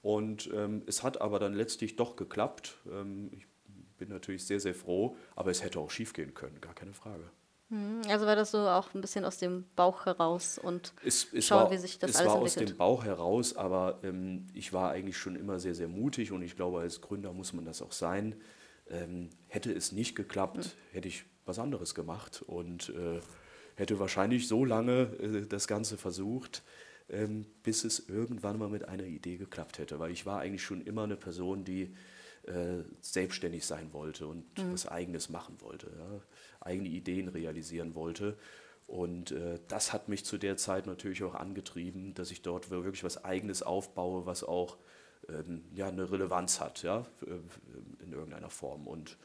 Und 0.00 0.50
ähm, 0.52 0.82
es 0.86 1.04
hat 1.04 1.20
aber 1.20 1.38
dann 1.38 1.54
letztlich 1.54 1.94
doch 1.94 2.16
geklappt. 2.16 2.76
Ähm, 2.90 3.30
ich 3.32 3.46
bin 3.98 4.08
natürlich 4.08 4.44
sehr, 4.44 4.58
sehr 4.58 4.74
froh, 4.74 5.16
aber 5.36 5.52
es 5.52 5.62
hätte 5.62 5.78
auch 5.78 5.90
schief 5.90 6.12
gehen 6.12 6.34
können, 6.34 6.60
gar 6.60 6.74
keine 6.74 6.92
Frage. 6.92 7.30
Mhm. 7.72 8.02
Also 8.10 8.26
war 8.26 8.36
das 8.36 8.50
so 8.50 8.58
auch 8.58 8.92
ein 8.92 9.00
bisschen 9.00 9.24
aus 9.24 9.38
dem 9.38 9.64
Bauch 9.76 10.04
heraus 10.04 10.58
und 10.58 10.92
es, 11.02 11.32
es 11.32 11.46
schauen, 11.46 11.64
war, 11.64 11.70
wie 11.70 11.78
sich 11.78 11.98
das 11.98 12.10
es 12.10 12.16
alles 12.16 12.32
war 12.32 12.42
entwickelt. 12.42 12.64
aus 12.64 12.72
dem 12.74 12.76
Bauch 12.76 13.04
heraus, 13.04 13.56
aber 13.56 13.98
ähm, 14.02 14.46
ich 14.52 14.74
war 14.74 14.90
eigentlich 14.90 15.16
schon 15.16 15.36
immer 15.36 15.58
sehr, 15.58 15.74
sehr 15.74 15.88
mutig 15.88 16.32
und 16.32 16.42
ich 16.42 16.54
glaube, 16.54 16.80
als 16.80 17.00
Gründer 17.00 17.32
muss 17.32 17.54
man 17.54 17.64
das 17.64 17.80
auch 17.80 17.92
sein. 17.92 18.34
Ähm, 18.90 19.30
hätte 19.48 19.72
es 19.72 19.90
nicht 19.90 20.14
geklappt, 20.14 20.58
mhm. 20.58 20.70
hätte 20.92 21.08
ich 21.08 21.24
was 21.46 21.58
anderes 21.58 21.94
gemacht 21.94 22.42
und 22.46 22.90
äh, 22.90 23.20
hätte 23.76 23.98
wahrscheinlich 23.98 24.48
so 24.48 24.66
lange 24.66 25.04
äh, 25.18 25.46
das 25.46 25.66
Ganze 25.66 25.96
versucht, 25.96 26.62
ähm, 27.08 27.46
bis 27.62 27.84
es 27.84 28.06
irgendwann 28.06 28.58
mal 28.58 28.68
mit 28.68 28.86
einer 28.86 29.04
Idee 29.04 29.38
geklappt 29.38 29.78
hätte. 29.78 29.98
Weil 29.98 30.10
ich 30.10 30.26
war 30.26 30.40
eigentlich 30.40 30.62
schon 30.62 30.82
immer 30.82 31.04
eine 31.04 31.16
Person, 31.16 31.64
die 31.64 31.94
äh, 32.46 32.82
selbstständig 33.00 33.66
sein 33.66 33.92
wollte 33.92 34.26
und 34.26 34.58
mhm. 34.58 34.72
was 34.72 34.86
Eigenes 34.86 35.28
machen 35.28 35.56
wollte, 35.60 35.88
ja? 35.96 36.20
eigene 36.60 36.88
Ideen 36.88 37.28
realisieren 37.28 37.94
wollte. 37.94 38.36
Und 38.86 39.30
äh, 39.30 39.58
das 39.68 39.92
hat 39.92 40.08
mich 40.08 40.24
zu 40.24 40.38
der 40.38 40.56
Zeit 40.56 40.86
natürlich 40.86 41.22
auch 41.22 41.34
angetrieben, 41.34 42.14
dass 42.14 42.30
ich 42.30 42.42
dort 42.42 42.70
wirklich 42.70 43.04
was 43.04 43.24
Eigenes 43.24 43.62
aufbaue, 43.62 44.26
was 44.26 44.44
auch 44.44 44.76
ähm, 45.28 45.64
ja, 45.74 45.88
eine 45.88 46.10
Relevanz 46.10 46.60
hat, 46.60 46.82
ja, 46.82 47.06
äh, 47.26 48.04
in 48.04 48.12
irgendeiner 48.12 48.50
Form. 48.50 48.86
Und 48.86 49.16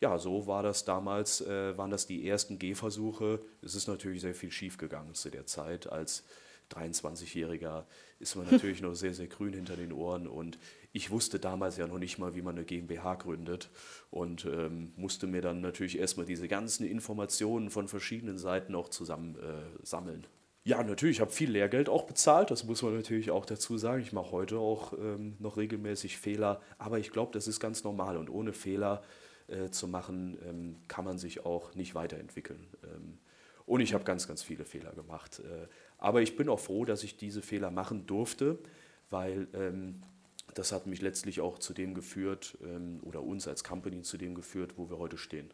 ja, 0.00 0.18
so 0.18 0.46
war 0.46 0.62
das 0.62 0.84
damals, 0.84 1.40
äh, 1.42 1.76
waren 1.76 1.90
das 1.90 2.06
die 2.06 2.28
ersten 2.28 2.58
Gehversuche. 2.58 3.40
Es 3.62 3.74
ist 3.74 3.86
natürlich 3.86 4.22
sehr 4.22 4.34
viel 4.34 4.50
schiefgegangen 4.50 5.14
zu 5.14 5.30
der 5.30 5.46
Zeit. 5.46 5.90
Als 5.90 6.24
23-Jähriger 6.72 7.84
ist 8.18 8.36
man 8.36 8.46
natürlich 8.50 8.80
noch 8.80 8.94
sehr, 8.94 9.14
sehr 9.14 9.28
grün 9.28 9.52
hinter 9.52 9.76
den 9.76 9.92
Ohren 9.92 10.26
und 10.26 10.58
ich 10.94 11.10
wusste 11.10 11.40
damals 11.40 11.76
ja 11.76 11.88
noch 11.88 11.98
nicht 11.98 12.18
mal, 12.18 12.36
wie 12.36 12.42
man 12.42 12.54
eine 12.54 12.64
GmbH 12.64 13.16
gründet 13.16 13.68
und 14.10 14.44
ähm, 14.44 14.92
musste 14.94 15.26
mir 15.26 15.42
dann 15.42 15.60
natürlich 15.60 15.98
erstmal 15.98 16.24
diese 16.24 16.46
ganzen 16.46 16.86
Informationen 16.86 17.68
von 17.70 17.88
verschiedenen 17.88 18.38
Seiten 18.38 18.76
auch 18.76 18.88
zusammen 18.88 19.34
äh, 19.34 19.84
sammeln. 19.84 20.24
Ja, 20.62 20.84
natürlich, 20.84 21.16
ich 21.16 21.20
habe 21.20 21.32
viel 21.32 21.50
Lehrgeld 21.50 21.88
auch 21.88 22.04
bezahlt, 22.04 22.52
das 22.52 22.62
muss 22.62 22.80
man 22.82 22.94
natürlich 22.94 23.32
auch 23.32 23.44
dazu 23.44 23.76
sagen. 23.76 24.02
Ich 24.02 24.12
mache 24.12 24.30
heute 24.30 24.58
auch 24.58 24.92
ähm, 24.92 25.34
noch 25.40 25.56
regelmäßig 25.56 26.16
Fehler, 26.16 26.60
aber 26.78 27.00
ich 27.00 27.10
glaube, 27.10 27.32
das 27.32 27.48
ist 27.48 27.58
ganz 27.58 27.82
normal 27.82 28.16
und 28.16 28.30
ohne 28.30 28.52
Fehler 28.52 29.02
äh, 29.48 29.70
zu 29.70 29.88
machen, 29.88 30.38
ähm, 30.48 30.76
kann 30.86 31.04
man 31.04 31.18
sich 31.18 31.44
auch 31.44 31.74
nicht 31.74 31.96
weiterentwickeln. 31.96 32.68
Ähm, 32.84 33.18
und 33.66 33.80
ich 33.80 33.94
habe 33.94 34.04
ganz, 34.04 34.28
ganz 34.28 34.44
viele 34.44 34.64
Fehler 34.64 34.92
gemacht. 34.92 35.40
Äh, 35.40 35.66
aber 35.98 36.22
ich 36.22 36.36
bin 36.36 36.48
auch 36.48 36.60
froh, 36.60 36.84
dass 36.84 37.02
ich 37.02 37.16
diese 37.16 37.42
Fehler 37.42 37.72
machen 37.72 38.06
durfte, 38.06 38.60
weil 39.10 39.48
ähm, 39.54 40.04
das 40.54 40.72
hat 40.72 40.86
mich 40.86 41.02
letztlich 41.02 41.40
auch 41.40 41.58
zu 41.58 41.74
dem 41.74 41.94
geführt 41.94 42.56
ähm, 42.62 43.00
oder 43.02 43.22
uns 43.22 43.46
als 43.48 43.64
Company 43.64 44.02
zu 44.02 44.16
dem 44.16 44.34
geführt, 44.34 44.74
wo 44.76 44.88
wir 44.88 44.98
heute 44.98 45.18
stehen. 45.18 45.50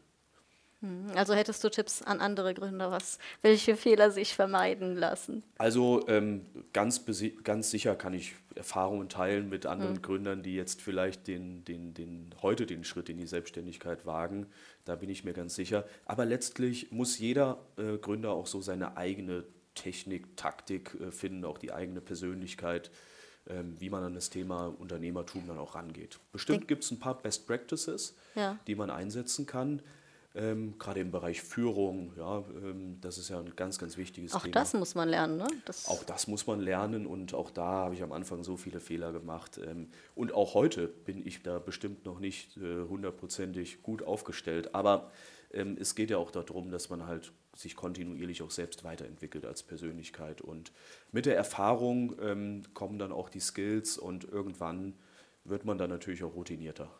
Hm, 0.81 1.11
also 1.15 1.35
hättest 1.35 1.63
du 1.63 1.69
Tipps 1.69 2.03
an 2.03 2.21
andere 2.21 2.55
Gründer, 2.55 2.91
was, 2.91 3.19
welche 3.43 3.77
Fehler 3.77 4.11
sich 4.11 4.35
vermeiden 4.35 4.97
lassen? 4.97 5.43
Also 5.59 6.07
ähm, 6.09 6.47
ganz, 6.73 7.05
ganz 7.45 7.71
sicher 7.71 7.97
kann 7.97 8.15
ich 8.15 8.35
Erfahrungen 8.55 9.09
teilen 9.09 9.49
mit 9.49 9.67
anderen 9.67 9.95
mhm. 9.95 10.03
Gründern, 10.03 10.43
die 10.43 10.55
jetzt 10.55 10.81
vielleicht 10.81 11.27
den, 11.27 11.65
den, 11.65 11.95
den, 11.95 12.31
heute 12.43 12.67
den 12.67 12.85
Schritt 12.85 13.09
in 13.09 13.19
die 13.19 13.27
Selbstständigkeit 13.27 14.07
wagen. 14.07 14.47
Da 14.85 14.97
bin 14.97 15.11
ich 15.11 15.25
mir 15.25 15.35
ganz 15.35 15.55
sicher. 15.55 15.85
Aber 16.07 16.25
letztlich 16.25 16.91
muss 16.91 17.19
jeder 17.19 17.59
äh, 17.77 17.99
Gründer 17.99 18.33
auch 18.33 18.47
so 18.47 18.61
seine 18.61 18.97
eigene 18.97 19.45
Technik, 19.75 20.37
Taktik 20.37 20.97
äh, 21.01 21.11
finden, 21.11 21.45
auch 21.45 21.59
die 21.59 21.73
eigene 21.73 22.01
Persönlichkeit 22.01 22.91
wie 23.47 23.91
man 23.91 24.05
an 24.05 24.15
das 24.15 24.31
Thema 24.31 24.67
Unternehmertum 24.67 25.47
dann 25.49 25.59
auch 25.59 25.75
rangeht. 25.75 26.21
Bestimmt 26.31 26.69
gibt 26.69 26.85
es 26.85 26.91
ein 26.91 27.01
paar 27.01 27.21
Best 27.21 27.47
Practices, 27.47 28.15
ja. 28.37 28.59
die 28.67 28.75
man 28.77 28.91
einsetzen 28.91 29.47
kann. 29.47 29.83
Ähm, 30.33 30.79
gerade 30.79 31.01
im 31.01 31.11
Bereich 31.11 31.43
Führung, 31.43 32.13
ja, 32.17 32.39
ähm, 32.39 32.99
das 33.01 33.19
ist 33.19 33.31
ja 33.31 33.41
ein 33.41 33.57
ganz, 33.57 33.79
ganz 33.79 33.97
wichtiges 33.97 34.33
auch 34.33 34.43
Thema. 34.43 34.51
Auch 34.53 34.61
das 34.61 34.75
muss 34.75 34.95
man 34.95 35.09
lernen, 35.09 35.39
ne? 35.39 35.49
Das 35.65 35.89
auch 35.89 36.05
das 36.05 36.29
muss 36.29 36.47
man 36.47 36.61
lernen 36.61 37.05
und 37.05 37.35
auch 37.35 37.51
da 37.51 37.65
habe 37.65 37.97
ich 37.97 38.03
am 38.05 38.13
Anfang 38.13 38.45
so 38.45 38.57
viele 38.57 38.79
Fehler 38.79 39.11
gemacht. 39.13 39.59
Ähm, 39.59 39.89
und 40.15 40.33
auch 40.33 40.55
heute 40.55 40.87
bin 40.87 41.27
ich 41.27 41.43
da 41.43 41.59
bestimmt 41.59 42.05
noch 42.05 42.21
nicht 42.21 42.57
äh, 42.59 42.85
hundertprozentig 42.89 43.83
gut 43.83 44.05
aufgestellt. 44.05 44.73
Aber 44.73 45.11
ähm, 45.53 45.77
es 45.81 45.97
geht 45.97 46.11
ja 46.11 46.19
auch 46.19 46.31
darum, 46.31 46.71
dass 46.71 46.91
man 46.91 47.07
halt 47.09 47.33
sich 47.55 47.77
kontinuierlich 47.77 48.43
auch 48.43 48.51
selbst 48.51 48.85
weiterentwickelt 48.85 49.45
als 49.45 49.63
Persönlichkeit. 49.63 50.41
Und 50.41 50.73
mit 51.13 51.27
der 51.27 51.37
Erfahrung 51.37 52.17
ähm, 52.21 52.63
kommen 52.75 52.99
dann 52.99 53.13
auch 53.13 53.29
die 53.29 53.41
Skills 53.41 53.99
und 53.99 54.25
irgendwann 54.25 54.95
wird 55.45 55.65
man 55.65 55.79
dann 55.79 55.91
natürlich 55.91 56.23
auch 56.23 56.35
routinierter. 56.35 56.91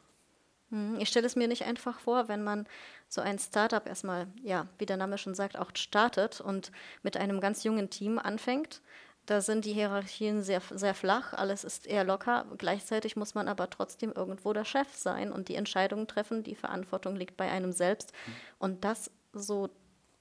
Hm, 0.71 0.99
ich 1.01 1.09
stelle 1.09 1.27
es 1.27 1.37
mir 1.37 1.49
nicht 1.49 1.65
einfach 1.65 2.01
vor, 2.01 2.29
wenn 2.29 2.43
man 2.43 2.67
so 3.09 3.21
ein 3.21 3.39
Startup 3.39 3.87
erstmal, 3.87 4.29
ja, 4.43 4.69
wie 4.79 4.87
der 4.87 4.97
Name 4.97 5.19
schon 5.19 5.35
sagt, 5.35 5.59
auch 5.59 5.71
startet 5.75 6.41
und 6.41 6.73
mit 7.03 7.17
einem 7.17 7.41
ganz 7.41 7.65
jungen 7.65 7.91
Team 7.91 8.19
anfängt. 8.19 8.81
Da 9.27 9.41
sind 9.41 9.65
die 9.65 9.75
Hierarchien 9.75 10.43
sehr, 10.43 10.61
sehr 10.75 10.95
flach, 10.95 11.35
alles 11.35 11.63
ist 11.63 11.87
eher 11.87 12.05
locker. 12.05 12.47
Gleichzeitig 12.59 13.17
muss 13.17 13.35
man 13.35 13.49
aber 13.49 13.71
trotzdem 13.71 14.13
irgendwo 14.13 14.53
der 14.53 14.65
Chef 14.65 14.89
sein 14.95 15.31
und 15.31 15.49
die 15.49 15.55
Entscheidungen 15.55 16.09
treffen. 16.09 16.43
Die 16.43 16.57
Verantwortung 16.57 17.15
liegt 17.15 17.37
bei 17.37 17.49
einem 17.49 17.71
selbst. 17.71 18.13
Mhm. 18.13 18.33
Und 18.59 18.85
das 18.85 19.11
so 19.33 19.69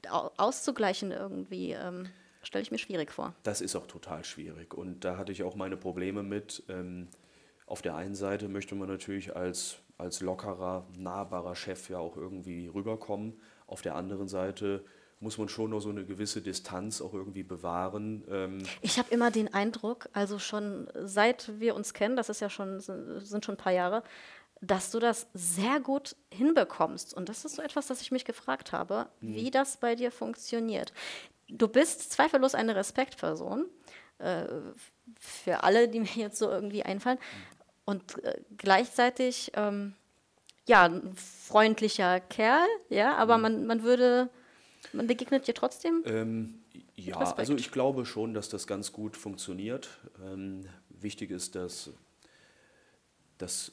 auszugleichen 0.08 1.12
irgendwie, 1.12 1.72
ähm, 1.72 2.08
stelle 2.42 2.62
ich 2.62 2.72
mir 2.72 2.78
schwierig 2.78 3.12
vor. 3.12 3.34
Das 3.44 3.62
ist 3.62 3.76
auch 3.76 3.88
total 3.88 4.24
schwierig. 4.24 4.74
Und 4.74 5.04
da 5.04 5.18
hatte 5.18 5.32
ich 5.32 5.44
auch 5.44 5.56
meine 5.56 5.78
Probleme 5.78 6.24
mit. 6.24 6.64
Ähm, 6.70 7.08
auf 7.66 7.82
der 7.82 7.96
einen 7.96 8.16
Seite 8.16 8.48
möchte 8.48 8.76
man 8.76 8.88
natürlich 8.88 9.36
als, 9.36 9.78
als 9.98 10.22
lockerer, 10.22 10.88
nahbarer 10.98 11.56
Chef 11.56 11.90
ja 11.90 12.00
auch 12.00 12.18
irgendwie 12.18 12.68
rüberkommen. 12.68 13.40
Auf 13.68 13.82
der 13.82 13.96
anderen 13.96 14.28
Seite 14.28 14.84
muss 15.20 15.38
man 15.38 15.50
schon 15.50 15.72
noch 15.72 15.82
so 15.82 15.90
eine 15.90 16.06
gewisse 16.06 16.42
Distanz 16.42 17.02
auch 17.02 17.14
irgendwie 17.14 17.44
bewahren. 17.44 18.24
Ähm 18.30 18.64
ich 18.82 18.98
habe 18.98 19.10
immer 19.12 19.32
den 19.32 19.54
Eindruck, 19.54 20.10
also 20.14 20.40
schon 20.40 20.90
seit 20.96 21.60
wir 21.60 21.76
uns 21.76 21.94
kennen, 21.94 22.16
das 22.16 22.30
ist 22.30 22.40
ja 22.40 22.50
schon, 22.50 22.80
sind 22.80 23.46
schon 23.46 23.56
ein 23.56 23.58
paar 23.58 23.74
Jahre, 23.74 24.04
dass 24.62 24.92
du 24.92 25.00
das 25.00 25.28
sehr 25.34 25.80
gut 25.80 26.16
hinbekommst. 26.32 27.14
Und 27.14 27.30
das 27.30 27.46
ist 27.46 27.56
so 27.56 27.62
etwas, 27.62 27.88
das 27.88 28.02
ich 28.02 28.12
mich 28.12 28.26
gefragt 28.26 28.72
habe, 28.72 29.08
mhm. 29.22 29.36
wie 29.36 29.52
das 29.52 29.78
bei 29.78 29.96
dir 29.96 30.12
funktioniert. 30.12 30.94
Du 31.48 31.68
bist 31.68 32.12
zweifellos 32.12 32.56
eine 32.56 32.76
Respektperson 32.76 33.66
äh, 34.20 34.46
für 35.20 35.64
alle, 35.64 35.88
die 35.88 36.02
mir 36.02 36.16
jetzt 36.16 36.38
so 36.38 36.50
irgendwie 36.50 36.84
einfallen. 36.84 37.20
Und 37.86 38.24
äh, 38.24 38.42
gleichzeitig, 38.58 39.52
ähm, 39.56 39.96
ja, 40.68 40.86
ein 40.86 41.16
freundlicher 41.16 42.20
Kerl, 42.20 42.68
ja, 42.90 43.16
aber 43.16 43.38
mhm. 43.38 43.42
man, 43.42 43.66
man 43.66 43.84
würde, 43.84 44.30
man 44.94 45.08
begegnet 45.08 45.48
dir 45.48 45.56
trotzdem? 45.56 46.04
Ähm, 46.06 46.60
ja, 46.96 47.16
also 47.16 47.56
ich 47.56 47.72
glaube 47.72 48.06
schon, 48.06 48.34
dass 48.34 48.50
das 48.50 48.68
ganz 48.68 48.92
gut 48.92 49.16
funktioniert. 49.16 49.90
Ähm, 50.22 50.66
wichtig 50.90 51.32
ist, 51.32 51.56
dass, 51.56 51.92
dass 53.38 53.72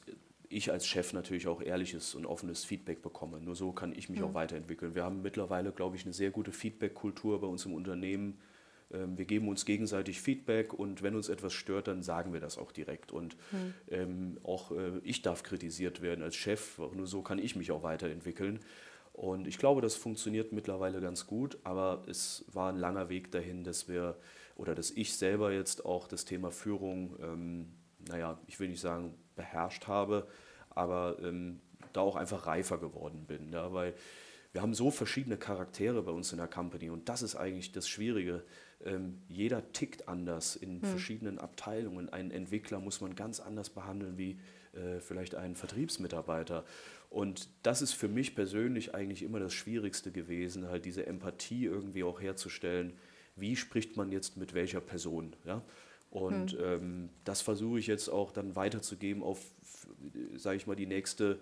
ich 0.49 0.71
als 0.71 0.87
Chef 0.87 1.13
natürlich 1.13 1.47
auch 1.47 1.61
ehrliches 1.61 2.15
und 2.15 2.25
offenes 2.25 2.63
Feedback 2.63 3.01
bekomme. 3.01 3.39
Nur 3.39 3.55
so 3.55 3.71
kann 3.71 3.93
ich 3.95 4.09
mich 4.09 4.19
mhm. 4.19 4.27
auch 4.27 4.33
weiterentwickeln. 4.33 4.95
Wir 4.95 5.03
haben 5.03 5.21
mittlerweile, 5.21 5.71
glaube 5.71 5.95
ich, 5.95 6.05
eine 6.05 6.13
sehr 6.13 6.31
gute 6.31 6.51
Feedback-Kultur 6.51 7.41
bei 7.41 7.47
uns 7.47 7.65
im 7.65 7.73
Unternehmen. 7.73 8.39
Ähm, 8.91 9.17
wir 9.17 9.25
geben 9.25 9.47
uns 9.47 9.65
gegenseitig 9.65 10.21
Feedback 10.21 10.73
und 10.73 11.03
wenn 11.03 11.15
uns 11.15 11.29
etwas 11.29 11.53
stört, 11.53 11.87
dann 11.87 12.03
sagen 12.03 12.33
wir 12.33 12.39
das 12.39 12.57
auch 12.57 12.71
direkt. 12.71 13.11
Und 13.11 13.35
mhm. 13.51 13.73
ähm, 13.89 14.39
auch 14.43 14.71
äh, 14.71 14.99
ich 15.03 15.21
darf 15.21 15.43
kritisiert 15.43 16.01
werden 16.01 16.23
als 16.23 16.35
Chef. 16.35 16.77
Nur 16.77 17.07
so 17.07 17.21
kann 17.21 17.39
ich 17.39 17.55
mich 17.55 17.71
auch 17.71 17.83
weiterentwickeln. 17.83 18.59
Und 19.13 19.47
ich 19.47 19.57
glaube, 19.57 19.81
das 19.81 19.95
funktioniert 19.95 20.51
mittlerweile 20.51 21.01
ganz 21.01 21.25
gut, 21.25 21.57
aber 21.63 22.03
es 22.07 22.45
war 22.53 22.71
ein 22.71 22.77
langer 22.77 23.09
Weg 23.09 23.31
dahin, 23.31 23.63
dass 23.63 23.87
wir 23.87 24.15
oder 24.55 24.75
dass 24.75 24.91
ich 24.91 25.15
selber 25.15 25.51
jetzt 25.51 25.85
auch 25.85 26.07
das 26.07 26.23
Thema 26.23 26.51
Führung, 26.51 27.15
ähm, 27.21 27.67
naja, 28.07 28.39
ich 28.45 28.59
will 28.59 28.69
nicht 28.69 28.79
sagen 28.79 29.15
beherrscht 29.37 29.87
habe, 29.87 30.27
aber 30.69 31.17
ähm, 31.21 31.61
da 31.93 32.01
auch 32.01 32.17
einfach 32.17 32.47
reifer 32.47 32.77
geworden 32.77 33.25
bin. 33.25 33.53
Ja, 33.53 33.71
weil 33.73 33.93
wir 34.51 34.61
haben 34.61 34.73
so 34.73 34.91
verschiedene 34.91 35.37
Charaktere 35.37 36.01
bei 36.01 36.11
uns 36.11 36.31
in 36.31 36.39
der 36.39 36.47
Company 36.47 36.89
und 36.89 37.07
das 37.09 37.21
ist 37.21 37.35
eigentlich 37.35 37.71
das 37.71 37.87
Schwierige. 37.87 38.43
Ähm, 38.83 39.21
jeder 39.29 39.71
tickt 39.71 40.07
anders 40.07 40.55
in 40.55 40.81
hm. 40.81 40.89
verschiedenen 40.89 41.39
Abteilungen. 41.39 42.09
Einen 42.09 42.31
Entwickler 42.31 42.79
muss 42.79 43.01
man 43.01 43.15
ganz 43.15 43.39
anders 43.39 43.69
behandeln 43.69 44.17
wie 44.17 44.39
äh, 44.73 44.99
vielleicht 44.99 45.35
einen 45.35 45.55
Vertriebsmitarbeiter. 45.55 46.65
Und 47.09 47.49
das 47.63 47.81
ist 47.81 47.93
für 47.93 48.07
mich 48.07 48.35
persönlich 48.35 48.93
eigentlich 48.93 49.23
immer 49.23 49.39
das 49.39 49.53
Schwierigste 49.53 50.11
gewesen, 50.11 50.67
halt 50.67 50.85
diese 50.85 51.05
Empathie 51.05 51.65
irgendwie 51.65 52.03
auch 52.03 52.21
herzustellen. 52.21 52.93
Wie 53.35 53.55
spricht 53.55 53.95
man 53.95 54.11
jetzt 54.11 54.37
mit 54.37 54.53
welcher 54.53 54.81
Person? 54.81 55.35
Ja? 55.45 55.61
Und 56.21 56.53
hm. 56.53 56.59
ähm, 56.61 57.09
das 57.23 57.41
versuche 57.41 57.79
ich 57.79 57.87
jetzt 57.87 58.09
auch 58.09 58.31
dann 58.31 58.55
weiterzugeben 58.55 59.23
auf, 59.23 59.39
sage 60.35 60.57
ich 60.57 60.67
mal, 60.67 60.75
die 60.75 60.85
nächste 60.85 61.39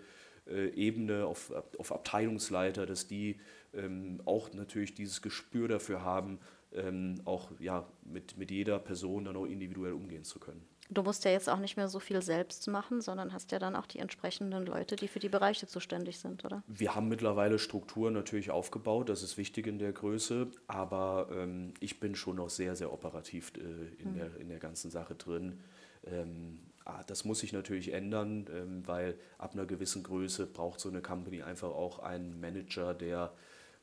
äh, 0.47 0.69
Ebene, 0.69 1.25
auf, 1.25 1.51
auf 1.77 1.91
Abteilungsleiter, 1.91 2.85
dass 2.85 3.07
die 3.07 3.39
ähm, 3.73 4.21
auch 4.25 4.53
natürlich 4.53 4.93
dieses 4.93 5.21
Gespür 5.21 5.67
dafür 5.67 6.03
haben, 6.03 6.39
ähm, 6.73 7.21
auch 7.25 7.51
ja, 7.59 7.87
mit, 8.03 8.37
mit 8.37 8.51
jeder 8.51 8.79
Person 8.79 9.25
dann 9.25 9.35
auch 9.35 9.45
individuell 9.45 9.93
umgehen 9.93 10.23
zu 10.23 10.39
können. 10.39 10.61
Du 10.89 11.01
musst 11.01 11.25
ja 11.25 11.31
jetzt 11.31 11.49
auch 11.49 11.57
nicht 11.57 11.77
mehr 11.77 11.87
so 11.87 11.99
viel 11.99 12.21
selbst 12.21 12.67
machen, 12.67 13.01
sondern 13.01 13.33
hast 13.33 13.51
ja 13.51 13.57
dann 13.57 13.75
auch 13.75 13.87
die 13.87 13.99
entsprechenden 13.99 14.65
Leute, 14.65 14.95
die 14.95 15.07
für 15.07 15.19
die 15.19 15.29
Bereiche 15.29 15.65
zuständig 15.65 16.19
sind, 16.19 16.45
oder? 16.45 16.63
Wir 16.67 16.93
haben 16.93 17.07
mittlerweile 17.07 17.57
Strukturen 17.57 18.13
natürlich 18.13 18.51
aufgebaut, 18.51 19.09
das 19.09 19.23
ist 19.23 19.37
wichtig 19.37 19.65
in 19.65 19.79
der 19.79 19.93
Größe, 19.93 20.47
aber 20.67 21.29
ähm, 21.31 21.73
ich 21.79 21.99
bin 21.99 22.15
schon 22.15 22.35
noch 22.35 22.49
sehr, 22.49 22.75
sehr 22.75 22.93
operativ 22.93 23.51
äh, 23.57 24.01
in, 24.01 24.11
mhm. 24.11 24.15
der, 24.15 24.37
in 24.37 24.49
der 24.49 24.59
ganzen 24.59 24.91
Sache 24.91 25.15
drin. 25.15 25.59
Ähm, 26.05 26.59
ah, 26.85 27.03
das 27.07 27.25
muss 27.25 27.39
sich 27.39 27.51
natürlich 27.51 27.91
ändern, 27.91 28.45
ähm, 28.53 28.87
weil 28.87 29.17
ab 29.39 29.53
einer 29.53 29.65
gewissen 29.65 30.03
Größe 30.03 30.45
braucht 30.45 30.79
so 30.79 30.89
eine 30.89 31.01
Company 31.01 31.41
einfach 31.41 31.69
auch 31.69 31.99
einen 31.99 32.39
Manager, 32.39 32.93
der 32.93 33.33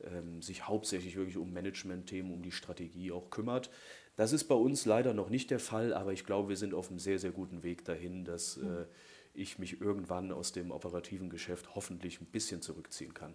ähm, 0.05 0.43
sich 0.43 0.67
hauptsächlich 0.67 1.17
wirklich 1.17 1.37
um 1.37 1.53
Management-Themen, 1.53 2.33
um 2.33 2.43
die 2.43 2.53
Strategie 2.53 3.13
auch 3.13 3.31
kümmert. 3.31 3.71
Das 4.17 4.33
ist 4.33 4.45
bei 4.45 4.55
uns 4.55 4.85
leider 4.85 5.15
noch 5.15 5.31
nicht 5.31 5.51
der 5.51 5.59
Fall, 5.59 5.95
aber 5.95 6.13
ich 6.13 6.27
glaube, 6.27 6.51
wir 6.51 6.57
sind 6.57 6.75
auf 6.75 6.91
einem 6.91 6.99
sehr, 6.99 7.19
sehr 7.19 7.31
guten 7.31 7.63
Weg 7.63 7.85
dahin, 7.85 8.25
dass 8.25 8.59
mhm. 8.59 8.83
äh, 8.83 8.85
ich 9.35 9.59
mich 9.59 9.81
irgendwann 9.81 10.33
aus 10.33 10.53
dem 10.53 10.71
operativen 10.71 11.31
Geschäft 11.31 11.75
hoffentlich 11.75 12.21
ein 12.21 12.27
bisschen 12.27 12.61
zurückziehen 12.61 13.15
kann. 13.15 13.35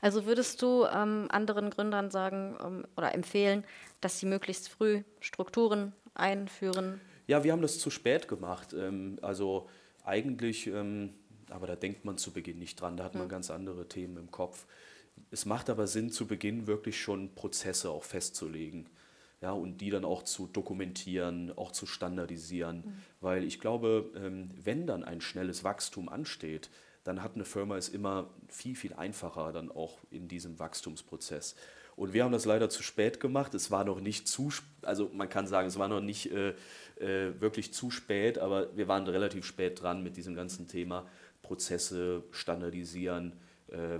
Also 0.00 0.24
würdest 0.24 0.62
du 0.62 0.86
ähm, 0.86 1.26
anderen 1.28 1.68
Gründern 1.68 2.10
sagen 2.10 2.56
ähm, 2.64 2.86
oder 2.96 3.14
empfehlen, 3.14 3.64
dass 4.00 4.18
sie 4.18 4.26
möglichst 4.26 4.68
früh 4.70 5.02
Strukturen 5.20 5.92
einführen? 6.14 7.00
Ja, 7.26 7.44
wir 7.44 7.52
haben 7.52 7.62
das 7.62 7.78
zu 7.78 7.90
spät 7.90 8.26
gemacht. 8.26 8.72
Ähm, 8.72 9.18
also 9.20 9.68
eigentlich, 10.04 10.68
ähm, 10.68 11.14
aber 11.50 11.66
da 11.66 11.76
denkt 11.76 12.06
man 12.06 12.16
zu 12.16 12.32
Beginn 12.32 12.58
nicht 12.58 12.80
dran, 12.80 12.96
da 12.96 13.04
hat 13.04 13.14
man 13.14 13.24
mhm. 13.24 13.30
ganz 13.30 13.50
andere 13.50 13.88
Themen 13.88 14.16
im 14.16 14.30
Kopf. 14.30 14.64
Es 15.30 15.44
macht 15.44 15.68
aber 15.68 15.86
Sinn, 15.86 16.10
zu 16.10 16.26
Beginn 16.26 16.66
wirklich 16.66 17.00
schon 17.00 17.34
Prozesse 17.34 17.90
auch 17.90 18.04
festzulegen 18.04 18.88
ja, 19.44 19.52
und 19.52 19.82
die 19.82 19.90
dann 19.90 20.06
auch 20.06 20.22
zu 20.22 20.46
dokumentieren, 20.46 21.52
auch 21.54 21.70
zu 21.70 21.84
standardisieren. 21.84 22.78
Mhm. 22.78 22.92
Weil 23.20 23.44
ich 23.44 23.60
glaube, 23.60 24.10
ähm, 24.16 24.48
wenn 24.62 24.86
dann 24.86 25.04
ein 25.04 25.20
schnelles 25.20 25.64
Wachstum 25.64 26.08
ansteht, 26.08 26.70
dann 27.04 27.22
hat 27.22 27.34
eine 27.34 27.44
Firma 27.44 27.76
es 27.76 27.90
immer 27.90 28.30
viel, 28.48 28.74
viel 28.74 28.94
einfacher 28.94 29.52
dann 29.52 29.70
auch 29.70 29.98
in 30.10 30.28
diesem 30.28 30.58
Wachstumsprozess. 30.58 31.56
Und 31.94 32.14
wir 32.14 32.24
haben 32.24 32.32
das 32.32 32.46
leider 32.46 32.70
zu 32.70 32.82
spät 32.82 33.20
gemacht. 33.20 33.52
Es 33.52 33.70
war 33.70 33.84
noch 33.84 34.00
nicht 34.00 34.26
zu, 34.28 34.48
also 34.80 35.10
man 35.12 35.28
kann 35.28 35.46
sagen, 35.46 35.68
es 35.68 35.78
war 35.78 35.88
noch 35.88 36.00
nicht 36.00 36.32
äh, 36.32 36.54
äh, 36.96 37.38
wirklich 37.38 37.74
zu 37.74 37.90
spät, 37.90 38.38
aber 38.38 38.74
wir 38.74 38.88
waren 38.88 39.06
relativ 39.06 39.44
spät 39.44 39.82
dran 39.82 40.02
mit 40.02 40.16
diesem 40.16 40.34
ganzen 40.34 40.68
Thema 40.68 41.06
Prozesse 41.42 42.24
standardisieren, 42.30 43.34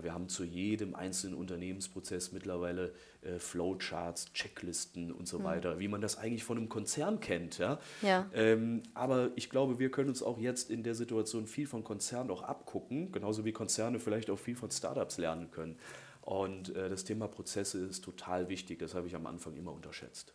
wir 0.03 0.15
haben 0.15 0.29
zu 0.29 0.45
jedem 0.45 0.95
einzelnen 0.95 1.35
Unternehmensprozess 1.35 2.33
mittlerweile 2.33 2.93
äh, 3.23 3.39
Flowcharts, 3.39 4.33
Checklisten 4.33 5.13
und 5.13 5.27
so 5.27 5.39
mhm. 5.39 5.45
weiter, 5.45 5.79
wie 5.79 5.89
man 5.89 6.01
das 6.01 6.19
eigentlich 6.19 6.45
von 6.45 6.59
einem 6.59 6.69
Konzern 6.69 7.21
kennt. 7.21 7.59
Ja? 7.59 7.79
ja. 8.03 8.31
Ähm, 8.35 8.83
aber 8.95 9.31
ich 9.37 9.51
glaube, 9.51 9.79
wir 9.79 9.91
können 9.91 10.09
uns 10.09 10.23
auch 10.23 10.39
jetzt 10.39 10.71
in 10.71 10.83
der 10.83 10.95
Situation 10.95 11.47
viel 11.47 11.67
von 11.67 11.85
Konzernen 11.85 12.31
auch 12.31 12.43
abgucken, 12.43 13.13
genauso 13.13 13.45
wie 13.45 13.53
Konzerne 13.53 13.99
vielleicht 13.99 14.31
auch 14.31 14.39
viel 14.39 14.57
von 14.57 14.71
Startups 14.71 15.19
lernen 15.19 15.51
können. 15.51 15.77
Und 16.21 16.75
äh, 16.75 16.89
das 16.89 17.05
Thema 17.05 17.29
Prozesse 17.29 17.85
ist 17.85 18.03
total 18.03 18.49
wichtig, 18.49 18.79
das 18.79 18.95
habe 18.95 19.07
ich 19.07 19.15
am 19.15 19.27
Anfang 19.27 19.57
immer 19.57 19.73
unterschätzt. 19.73 20.35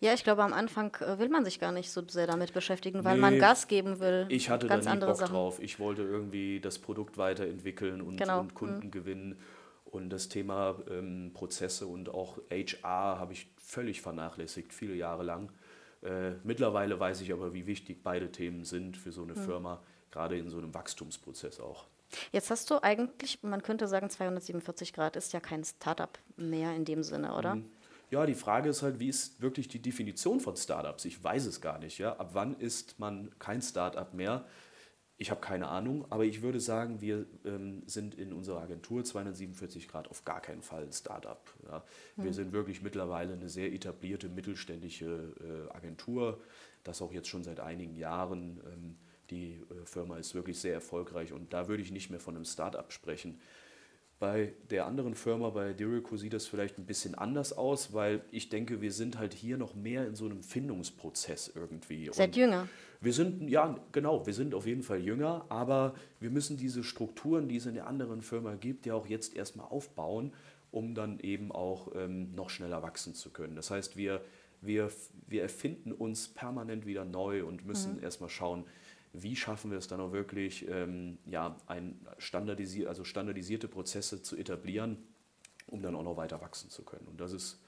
Ja, 0.00 0.12
ich 0.14 0.24
glaube, 0.24 0.42
am 0.42 0.52
Anfang 0.52 0.94
äh, 1.00 1.18
will 1.18 1.28
man 1.28 1.44
sich 1.44 1.60
gar 1.60 1.72
nicht 1.72 1.90
so 1.90 2.02
sehr 2.06 2.26
damit 2.26 2.52
beschäftigen, 2.52 3.04
weil 3.04 3.16
nee, 3.16 3.20
man 3.20 3.38
Gas 3.38 3.68
geben 3.68 4.00
will. 4.00 4.26
Ich 4.28 4.50
hatte 4.50 4.66
ganz 4.66 4.84
da 4.84 4.90
nie 4.90 4.94
andere 4.94 5.10
Bock 5.10 5.20
Sachen. 5.20 5.32
drauf. 5.32 5.60
Ich 5.60 5.78
wollte 5.78 6.02
irgendwie 6.02 6.60
das 6.60 6.78
Produkt 6.78 7.18
weiterentwickeln 7.18 8.00
und, 8.00 8.16
genau. 8.16 8.40
und 8.40 8.54
Kunden 8.54 8.86
mhm. 8.86 8.90
gewinnen. 8.90 9.38
Und 9.84 10.10
das 10.10 10.28
Thema 10.28 10.76
ähm, 10.90 11.30
Prozesse 11.34 11.86
und 11.86 12.08
auch 12.08 12.38
HR 12.50 13.18
habe 13.20 13.32
ich 13.32 13.48
völlig 13.56 14.00
vernachlässigt, 14.00 14.72
viele 14.72 14.94
Jahre 14.94 15.22
lang. 15.22 15.52
Äh, 16.02 16.32
mittlerweile 16.42 16.98
weiß 16.98 17.20
ich 17.20 17.32
aber, 17.32 17.54
wie 17.54 17.66
wichtig 17.66 18.02
beide 18.02 18.30
Themen 18.30 18.64
sind 18.64 18.96
für 18.96 19.12
so 19.12 19.22
eine 19.22 19.34
mhm. 19.34 19.44
Firma, 19.44 19.82
gerade 20.10 20.36
in 20.36 20.50
so 20.50 20.58
einem 20.58 20.74
Wachstumsprozess 20.74 21.60
auch. 21.60 21.86
Jetzt 22.32 22.50
hast 22.50 22.70
du 22.70 22.82
eigentlich, 22.82 23.42
man 23.42 23.62
könnte 23.62 23.88
sagen, 23.88 24.10
247 24.10 24.92
Grad 24.92 25.16
ist 25.16 25.32
ja 25.32 25.40
kein 25.40 25.64
Startup 25.64 26.18
mehr 26.36 26.74
in 26.74 26.84
dem 26.84 27.02
Sinne, 27.02 27.34
oder? 27.34 27.56
Mhm. 27.56 27.70
Ja, 28.14 28.26
die 28.26 28.34
Frage 28.34 28.68
ist 28.68 28.82
halt, 28.82 29.00
wie 29.00 29.08
ist 29.08 29.42
wirklich 29.42 29.66
die 29.66 29.82
Definition 29.82 30.38
von 30.38 30.54
Startups? 30.54 31.04
Ich 31.04 31.24
weiß 31.24 31.46
es 31.46 31.60
gar 31.60 31.80
nicht. 31.80 31.98
Ja? 31.98 32.12
Ab 32.12 32.30
wann 32.34 32.54
ist 32.54 33.00
man 33.00 33.36
kein 33.40 33.60
Startup 33.60 34.14
mehr? 34.14 34.46
Ich 35.16 35.32
habe 35.32 35.40
keine 35.40 35.66
Ahnung, 35.66 36.06
aber 36.10 36.24
ich 36.24 36.40
würde 36.40 36.60
sagen, 36.60 37.00
wir 37.00 37.26
ähm, 37.44 37.82
sind 37.86 38.14
in 38.14 38.32
unserer 38.32 38.60
Agentur 38.60 39.02
247 39.02 39.88
Grad 39.88 40.06
auf 40.06 40.24
gar 40.24 40.40
keinen 40.40 40.62
Fall 40.62 40.84
ein 40.84 40.92
Startup. 40.92 41.42
Ja. 41.64 41.82
Wir 42.14 42.26
mhm. 42.26 42.32
sind 42.32 42.52
wirklich 42.52 42.82
mittlerweile 42.82 43.32
eine 43.32 43.48
sehr 43.48 43.72
etablierte 43.72 44.28
mittelständische 44.28 45.66
äh, 45.72 45.76
Agentur, 45.76 46.40
das 46.84 47.02
auch 47.02 47.12
jetzt 47.12 47.26
schon 47.26 47.42
seit 47.42 47.58
einigen 47.58 47.96
Jahren. 47.96 48.60
Ähm, 48.64 48.96
die 49.30 49.54
äh, 49.54 49.86
Firma 49.86 50.18
ist 50.18 50.36
wirklich 50.36 50.60
sehr 50.60 50.74
erfolgreich 50.74 51.32
und 51.32 51.52
da 51.52 51.66
würde 51.66 51.82
ich 51.82 51.90
nicht 51.90 52.10
mehr 52.10 52.20
von 52.20 52.36
einem 52.36 52.44
Startup 52.44 52.92
sprechen. 52.92 53.40
Bei 54.20 54.52
der 54.70 54.86
anderen 54.86 55.14
Firma, 55.14 55.50
bei 55.50 55.72
Dirico, 55.72 56.16
sieht 56.16 56.32
das 56.32 56.46
vielleicht 56.46 56.78
ein 56.78 56.86
bisschen 56.86 57.14
anders 57.14 57.52
aus, 57.52 57.92
weil 57.92 58.22
ich 58.30 58.48
denke, 58.48 58.80
wir 58.80 58.92
sind 58.92 59.18
halt 59.18 59.34
hier 59.34 59.56
noch 59.56 59.74
mehr 59.74 60.06
in 60.06 60.14
so 60.14 60.24
einem 60.26 60.42
Findungsprozess 60.42 61.52
irgendwie. 61.54 62.10
Seid 62.12 62.36
jünger. 62.36 62.68
Wir 63.00 63.12
sind, 63.12 63.50
ja, 63.50 63.78
genau, 63.92 64.24
wir 64.24 64.32
sind 64.32 64.54
auf 64.54 64.66
jeden 64.66 64.82
Fall 64.82 65.00
jünger, 65.00 65.44
aber 65.48 65.94
wir 66.20 66.30
müssen 66.30 66.56
diese 66.56 66.84
Strukturen, 66.84 67.48
die 67.48 67.56
es 67.56 67.66
in 67.66 67.74
der 67.74 67.86
anderen 67.86 68.22
Firma 68.22 68.54
gibt, 68.54 68.86
ja 68.86 68.94
auch 68.94 69.06
jetzt 69.06 69.36
erstmal 69.36 69.66
aufbauen, 69.66 70.32
um 70.70 70.94
dann 70.94 71.20
eben 71.20 71.52
auch 71.52 71.88
ähm, 71.94 72.34
noch 72.34 72.50
schneller 72.50 72.82
wachsen 72.82 73.14
zu 73.14 73.30
können. 73.30 73.56
Das 73.56 73.70
heißt, 73.70 73.96
wir, 73.96 74.22
wir, 74.62 74.90
wir 75.26 75.42
erfinden 75.42 75.92
uns 75.92 76.28
permanent 76.28 76.86
wieder 76.86 77.04
neu 77.04 77.44
und 77.44 77.66
müssen 77.66 77.96
mhm. 77.96 78.02
erstmal 78.02 78.30
schauen, 78.30 78.64
wie 79.14 79.36
schaffen 79.36 79.70
wir 79.70 79.78
es 79.78 79.86
dann 79.86 80.00
auch 80.00 80.12
wirklich, 80.12 80.68
ähm, 80.68 81.18
ja, 81.24 81.56
ein 81.66 82.04
standardisier 82.18 82.88
also 82.88 83.04
standardisierte 83.04 83.68
Prozesse 83.68 84.22
zu 84.22 84.36
etablieren, 84.36 84.98
um 85.68 85.82
dann 85.82 85.94
auch 85.94 86.02
noch 86.02 86.16
weiter 86.16 86.40
wachsen 86.40 86.68
zu 86.68 86.82
können. 86.82 87.06
Und 87.06 87.20
das 87.20 87.32
ist 87.32 87.60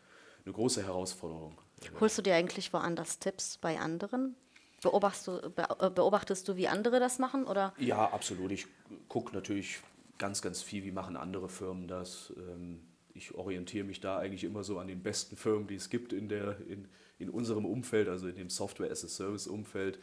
eine 0.45 0.53
große 0.53 0.83
Herausforderung. 0.83 1.57
Holst 2.01 2.19
du 2.19 2.23
dir 2.23 2.35
eigentlich 2.35 2.73
woanders 2.73 3.21
Tipps 3.21 3.59
bei 3.59 3.79
anderen? 3.79 4.35
Beobachtest 4.83 5.29
du, 5.29 5.33
äh, 5.57 5.91
beobachtest 5.91 6.49
du, 6.49 6.57
wie 6.57 6.69
andere 6.69 6.99
das 6.99 7.19
machen? 7.19 7.45
Oder? 7.45 7.73
Ja, 7.79 8.11
absolut. 8.11 8.51
Ich 8.51 8.67
gucke 9.09 9.33
natürlich 9.33 9.79
ganz, 10.19 10.43
ganz 10.43 10.63
viel, 10.63 10.85
wie 10.85 10.93
machen 10.93 11.17
andere 11.17 11.49
Firmen 11.49 11.87
das. 11.87 12.33
Ähm, 12.37 12.81
ich 13.15 13.35
orientiere 13.35 13.85
mich 13.85 14.01
da 14.01 14.19
eigentlich 14.19 14.45
immer 14.45 14.65
so 14.65 14.79
an 14.79 14.89
den 14.89 15.03
besten 15.03 15.37
Firmen, 15.37 15.69
die 15.69 15.77
es 15.77 15.91
gibt 15.91 16.13
in, 16.13 16.29
der, 16.29 16.59
in, 16.69 16.89
in 17.19 17.31
unserem 17.31 17.65
Umfeld, 17.65 18.09
also 18.09 18.29
in 18.29 18.35
dem 18.35 18.51
Software-as-a-Service-Umfeld 18.51 19.99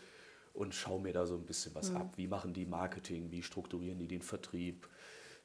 und 0.54 0.76
schaue 0.76 1.02
mir 1.02 1.14
da 1.14 1.26
so 1.26 1.36
ein 1.36 1.46
bisschen 1.46 1.74
was 1.76 1.92
mhm. 1.92 1.98
ab. 1.98 2.14
Wie 2.16 2.28
machen 2.28 2.54
die 2.54 2.66
Marketing? 2.66 3.32
Wie 3.32 3.44
strukturieren 3.44 4.00
die 4.00 4.08
den 4.08 4.22
Vertrieb? 4.22 4.88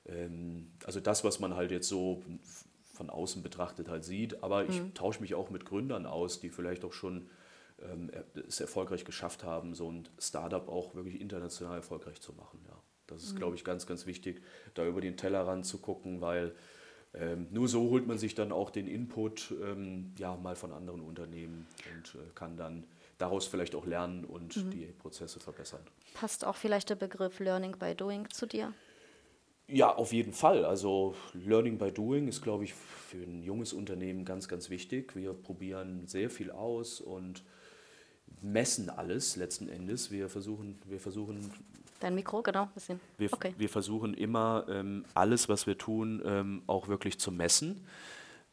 Ähm, 0.06 0.72
also 0.84 1.00
das, 1.00 1.24
was 1.24 1.40
man 1.40 1.56
halt 1.56 1.70
jetzt 1.70 1.88
so 1.88 2.22
von 2.92 3.10
außen 3.10 3.42
betrachtet 3.42 3.88
halt 3.88 4.04
sieht. 4.04 4.42
Aber 4.42 4.68
ich 4.68 4.82
mhm. 4.82 4.94
tausche 4.94 5.20
mich 5.20 5.34
auch 5.34 5.50
mit 5.50 5.64
Gründern 5.64 6.06
aus, 6.06 6.40
die 6.40 6.50
vielleicht 6.50 6.84
auch 6.84 6.92
schon 6.92 7.30
ähm, 7.80 8.10
es 8.46 8.60
erfolgreich 8.60 9.04
geschafft 9.04 9.44
haben, 9.44 9.74
so 9.74 9.90
ein 9.90 10.08
Startup 10.18 10.68
auch 10.68 10.94
wirklich 10.94 11.20
international 11.20 11.76
erfolgreich 11.76 12.20
zu 12.20 12.32
machen. 12.34 12.60
Ja. 12.66 12.76
Das 13.06 13.22
ist, 13.22 13.34
mhm. 13.34 13.38
glaube 13.38 13.56
ich, 13.56 13.64
ganz, 13.64 13.86
ganz 13.86 14.06
wichtig, 14.06 14.42
da 14.74 14.86
über 14.86 15.00
den 15.00 15.16
Tellerrand 15.16 15.64
zu 15.64 15.78
gucken, 15.78 16.20
weil 16.20 16.54
ähm, 17.14 17.46
nur 17.50 17.68
so 17.68 17.88
holt 17.88 18.06
man 18.06 18.18
sich 18.18 18.34
dann 18.34 18.52
auch 18.52 18.70
den 18.70 18.86
Input 18.86 19.54
ähm, 19.62 20.12
ja, 20.18 20.36
mal 20.36 20.56
von 20.56 20.72
anderen 20.72 21.00
Unternehmen 21.00 21.66
und 21.94 22.14
äh, 22.14 22.28
kann 22.34 22.56
dann 22.56 22.84
daraus 23.18 23.46
vielleicht 23.46 23.74
auch 23.74 23.84
lernen 23.84 24.24
und 24.24 24.56
mhm. 24.56 24.70
die 24.70 24.86
Prozesse 24.86 25.40
verbessern. 25.40 25.80
Passt 26.14 26.44
auch 26.44 26.56
vielleicht 26.56 26.90
der 26.90 26.94
Begriff 26.94 27.40
Learning 27.40 27.76
by 27.78 27.94
Doing 27.94 28.30
zu 28.30 28.46
dir? 28.46 28.72
Ja, 29.66 29.94
auf 29.94 30.12
jeden 30.12 30.32
Fall. 30.32 30.64
Also 30.64 31.14
Learning 31.34 31.76
by 31.76 31.92
Doing 31.92 32.28
ist, 32.28 32.40
glaube 32.40 32.64
ich, 32.64 32.72
für 32.72 33.18
ein 33.18 33.42
junges 33.42 33.74
Unternehmen 33.74 34.24
ganz, 34.24 34.48
ganz 34.48 34.70
wichtig. 34.70 35.14
Wir 35.14 35.34
probieren 35.34 36.06
sehr 36.06 36.30
viel 36.30 36.50
aus 36.50 37.00
und 37.02 37.44
messen 38.40 38.88
alles 38.88 39.36
letzten 39.36 39.68
Endes. 39.68 40.10
Wir 40.10 40.30
versuchen, 40.30 40.78
wir 40.86 41.00
versuchen 41.00 41.50
Dein 42.00 42.14
Mikro, 42.14 42.42
genau, 42.42 42.66
bisschen. 42.66 43.00
Wir, 43.18 43.32
okay. 43.32 43.54
wir 43.58 43.68
versuchen 43.68 44.14
immer, 44.14 44.64
ähm, 44.68 45.04
alles, 45.14 45.48
was 45.48 45.66
wir 45.66 45.76
tun, 45.76 46.22
ähm, 46.24 46.62
auch 46.68 46.86
wirklich 46.86 47.18
zu 47.18 47.32
messen. 47.32 47.84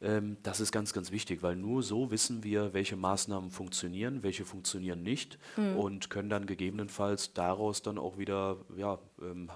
Ähm, 0.00 0.36
das 0.42 0.60
ist 0.60 0.72
ganz, 0.72 0.92
ganz 0.92 1.10
wichtig, 1.10 1.42
weil 1.42 1.56
nur 1.56 1.82
so 1.82 2.10
wissen 2.10 2.44
wir, 2.44 2.74
welche 2.74 2.96
Maßnahmen 2.96 3.50
funktionieren, 3.50 4.22
welche 4.22 4.44
funktionieren 4.44 5.02
nicht 5.02 5.38
mhm. 5.56 5.76
und 5.76 6.10
können 6.10 6.28
dann 6.28 6.46
gegebenenfalls 6.46 7.32
daraus 7.32 7.82
dann 7.82 7.98
auch 7.98 8.18
wieder 8.18 8.58
ja, 8.76 8.98
ähm, 9.22 9.50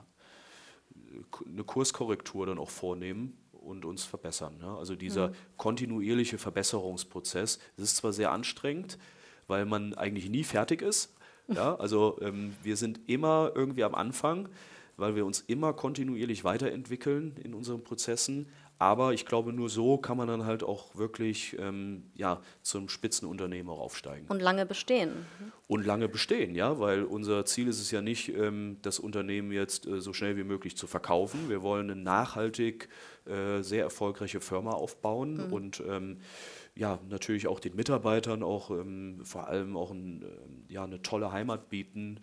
eine 1.47 1.65
Kurskorrektur 1.65 2.47
dann 2.47 2.59
auch 2.59 2.71
vornehmen 2.71 3.37
und 3.53 3.85
uns 3.85 4.05
verbessern. 4.05 4.57
Ne? 4.59 4.77
Also 4.77 4.97
dieser 4.97 5.29
mhm. 5.29 5.35
kontinuierliche 5.57 6.39
Verbesserungsprozess, 6.39 7.59
das 7.77 7.85
ist 7.85 7.97
zwar 7.97 8.13
sehr 8.13 8.33
anstrengend, 8.33 8.99
weil 9.47 9.67
man 9.67 9.95
eigentlich 9.95 10.29
nie 10.31 10.45
fertig 10.45 10.83
ist. 10.83 11.15
Ja? 11.53 11.75
Also 11.75 12.17
ähm, 12.21 12.55
wir 12.63 12.77
sind 12.77 13.01
immer 13.09 13.51
irgendwie 13.57 13.83
am 13.83 13.97
Anfang, 13.97 14.49
weil 14.97 15.17
wir 15.17 15.27
uns 15.27 15.41
immer 15.41 15.73
kontinuierlich 15.73 16.45
weiterentwickeln 16.45 17.37
in 17.43 17.55
unseren 17.55 17.83
Prozessen. 17.83 18.47
Aber 18.81 19.13
ich 19.13 19.27
glaube, 19.27 19.53
nur 19.53 19.69
so 19.69 19.99
kann 19.99 20.17
man 20.17 20.27
dann 20.27 20.47
halt 20.47 20.63
auch 20.63 20.97
wirklich 20.97 21.55
ähm, 21.59 22.05
ja, 22.15 22.41
zum 22.63 22.89
Spitzenunternehmer 22.89 23.73
aufsteigen. 23.73 24.27
Und 24.29 24.41
lange 24.41 24.65
bestehen. 24.65 25.27
Und 25.69 25.85
lange 25.85 26.09
bestehen, 26.09 26.55
ja, 26.55 26.81
weil 26.81 27.05
unser 27.05 27.45
Ziel 27.45 27.69
ist 27.69 27.79
es 27.79 27.91
ja 27.91 28.01
nicht, 28.01 28.31
ähm, 28.31 28.79
das 28.81 28.99
Unternehmen 28.99 29.53
jetzt 29.53 29.87
äh, 29.87 30.01
so 30.01 30.15
schnell 30.15 30.39
wie 30.39 30.45
möglich 30.45 30.79
zu 30.79 30.87
verkaufen. 30.87 31.51
Wir 31.51 31.63
wollen 31.63 31.91
eine 31.91 32.01
nachhaltig 32.01 32.89
äh, 33.27 33.61
sehr 33.61 33.83
erfolgreiche 33.85 34.41
Firma 34.41 34.71
aufbauen 34.71 35.49
mhm. 35.49 35.53
und 35.53 35.83
ähm, 35.87 36.17
ja, 36.75 37.01
natürlich 37.07 37.49
auch 37.49 37.61
den 37.61 37.77
Mitarbeitern 37.77 38.43
auch 38.43 38.71
ähm, 38.71 39.21
vor 39.25 39.47
allem 39.49 39.77
auch 39.77 39.91
ein, 39.91 40.23
äh, 40.23 40.73
ja, 40.73 40.85
eine 40.85 41.03
tolle 41.03 41.33
Heimat 41.33 41.69
bieten, 41.69 42.21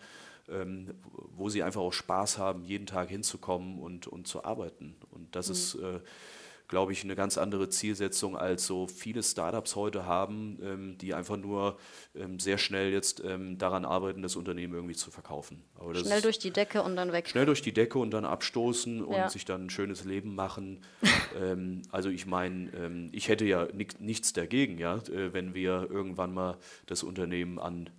ähm, 0.48 0.92
wo 1.36 1.50
sie 1.50 1.62
einfach 1.62 1.82
auch 1.82 1.92
Spaß 1.92 2.38
haben, 2.38 2.64
jeden 2.64 2.86
Tag 2.86 3.10
hinzukommen 3.10 3.78
und, 3.78 4.08
und 4.08 4.26
zu 4.26 4.44
arbeiten. 4.44 4.96
Und 5.12 5.36
das 5.36 5.46
mhm. 5.46 5.52
ist 5.52 5.74
äh, 5.76 6.00
glaube 6.68 6.92
ich, 6.92 7.02
eine 7.02 7.16
ganz 7.16 7.38
andere 7.38 7.70
Zielsetzung, 7.70 8.36
als 8.36 8.66
so 8.66 8.86
viele 8.86 9.22
Startups 9.22 9.74
heute 9.74 10.04
haben, 10.04 10.58
ähm, 10.62 10.98
die 10.98 11.14
einfach 11.14 11.38
nur 11.38 11.78
ähm, 12.14 12.38
sehr 12.38 12.58
schnell 12.58 12.92
jetzt 12.92 13.22
ähm, 13.24 13.56
daran 13.58 13.86
arbeiten, 13.86 14.22
das 14.22 14.36
Unternehmen 14.36 14.74
irgendwie 14.74 14.94
zu 14.94 15.10
verkaufen. 15.10 15.64
schnell 15.94 16.20
durch 16.20 16.38
die 16.38 16.50
Decke 16.50 16.82
und 16.82 16.94
dann 16.94 17.10
weg. 17.12 17.28
Schnell 17.28 17.46
durch 17.46 17.62
die 17.62 17.72
Decke 17.72 17.98
und 17.98 18.10
dann 18.10 18.26
abstoßen 18.26 19.02
und 19.02 19.16
ja. 19.16 19.30
sich 19.30 19.46
dann 19.46 19.66
ein 19.66 19.70
schönes 19.70 20.04
Leben 20.04 20.34
machen. 20.34 20.84
Ähm, 21.38 21.82
also 21.90 22.08
ich 22.08 22.24
meine, 22.26 22.70
ähm, 22.74 23.10
ich 23.12 23.28
hätte 23.28 23.44
ja 23.44 23.68
nichts 23.98 24.32
dagegen, 24.32 24.78
ja, 24.78 24.96
äh, 24.96 25.32
wenn 25.34 25.54
wir 25.54 25.86
irgendwann 25.90 26.32
mal 26.32 26.56
das 26.86 27.02
Unternehmen 27.02 27.58
an 27.58 27.90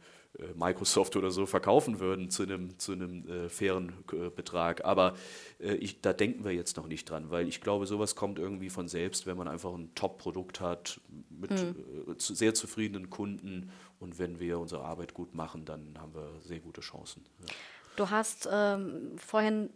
Microsoft 0.55 1.15
oder 1.15 1.31
so 1.31 1.45
verkaufen 1.45 1.99
würden 1.99 2.29
zu 2.29 2.43
einem, 2.43 2.77
zu 2.77 2.93
einem 2.93 3.27
äh, 3.27 3.49
fairen 3.49 3.93
äh, 4.13 4.29
Betrag. 4.29 4.85
Aber 4.85 5.15
äh, 5.59 5.73
ich, 5.75 6.01
da 6.01 6.13
denken 6.13 6.45
wir 6.45 6.51
jetzt 6.53 6.77
noch 6.77 6.87
nicht 6.87 7.09
dran, 7.09 7.29
weil 7.29 7.47
ich 7.47 7.61
glaube, 7.61 7.87
sowas 7.87 8.15
kommt 8.15 8.39
irgendwie 8.39 8.69
von 8.69 8.87
selbst, 8.87 9.25
wenn 9.25 9.37
man 9.37 9.47
einfach 9.47 9.73
ein 9.73 9.93
Top-Produkt 9.95 10.61
hat 10.61 11.01
mit 11.29 11.51
mhm. 11.51 12.17
zu, 12.17 12.35
sehr 12.35 12.53
zufriedenen 12.53 13.09
Kunden 13.09 13.71
und 13.99 14.19
wenn 14.19 14.39
wir 14.39 14.59
unsere 14.59 14.83
Arbeit 14.83 15.13
gut 15.13 15.33
machen, 15.33 15.65
dann 15.65 15.95
haben 15.99 16.13
wir 16.13 16.39
sehr 16.41 16.59
gute 16.59 16.81
Chancen. 16.81 17.25
Ja. 17.41 17.53
Du 17.95 18.09
hast 18.09 18.47
ähm, 18.51 19.17
vorhin 19.17 19.71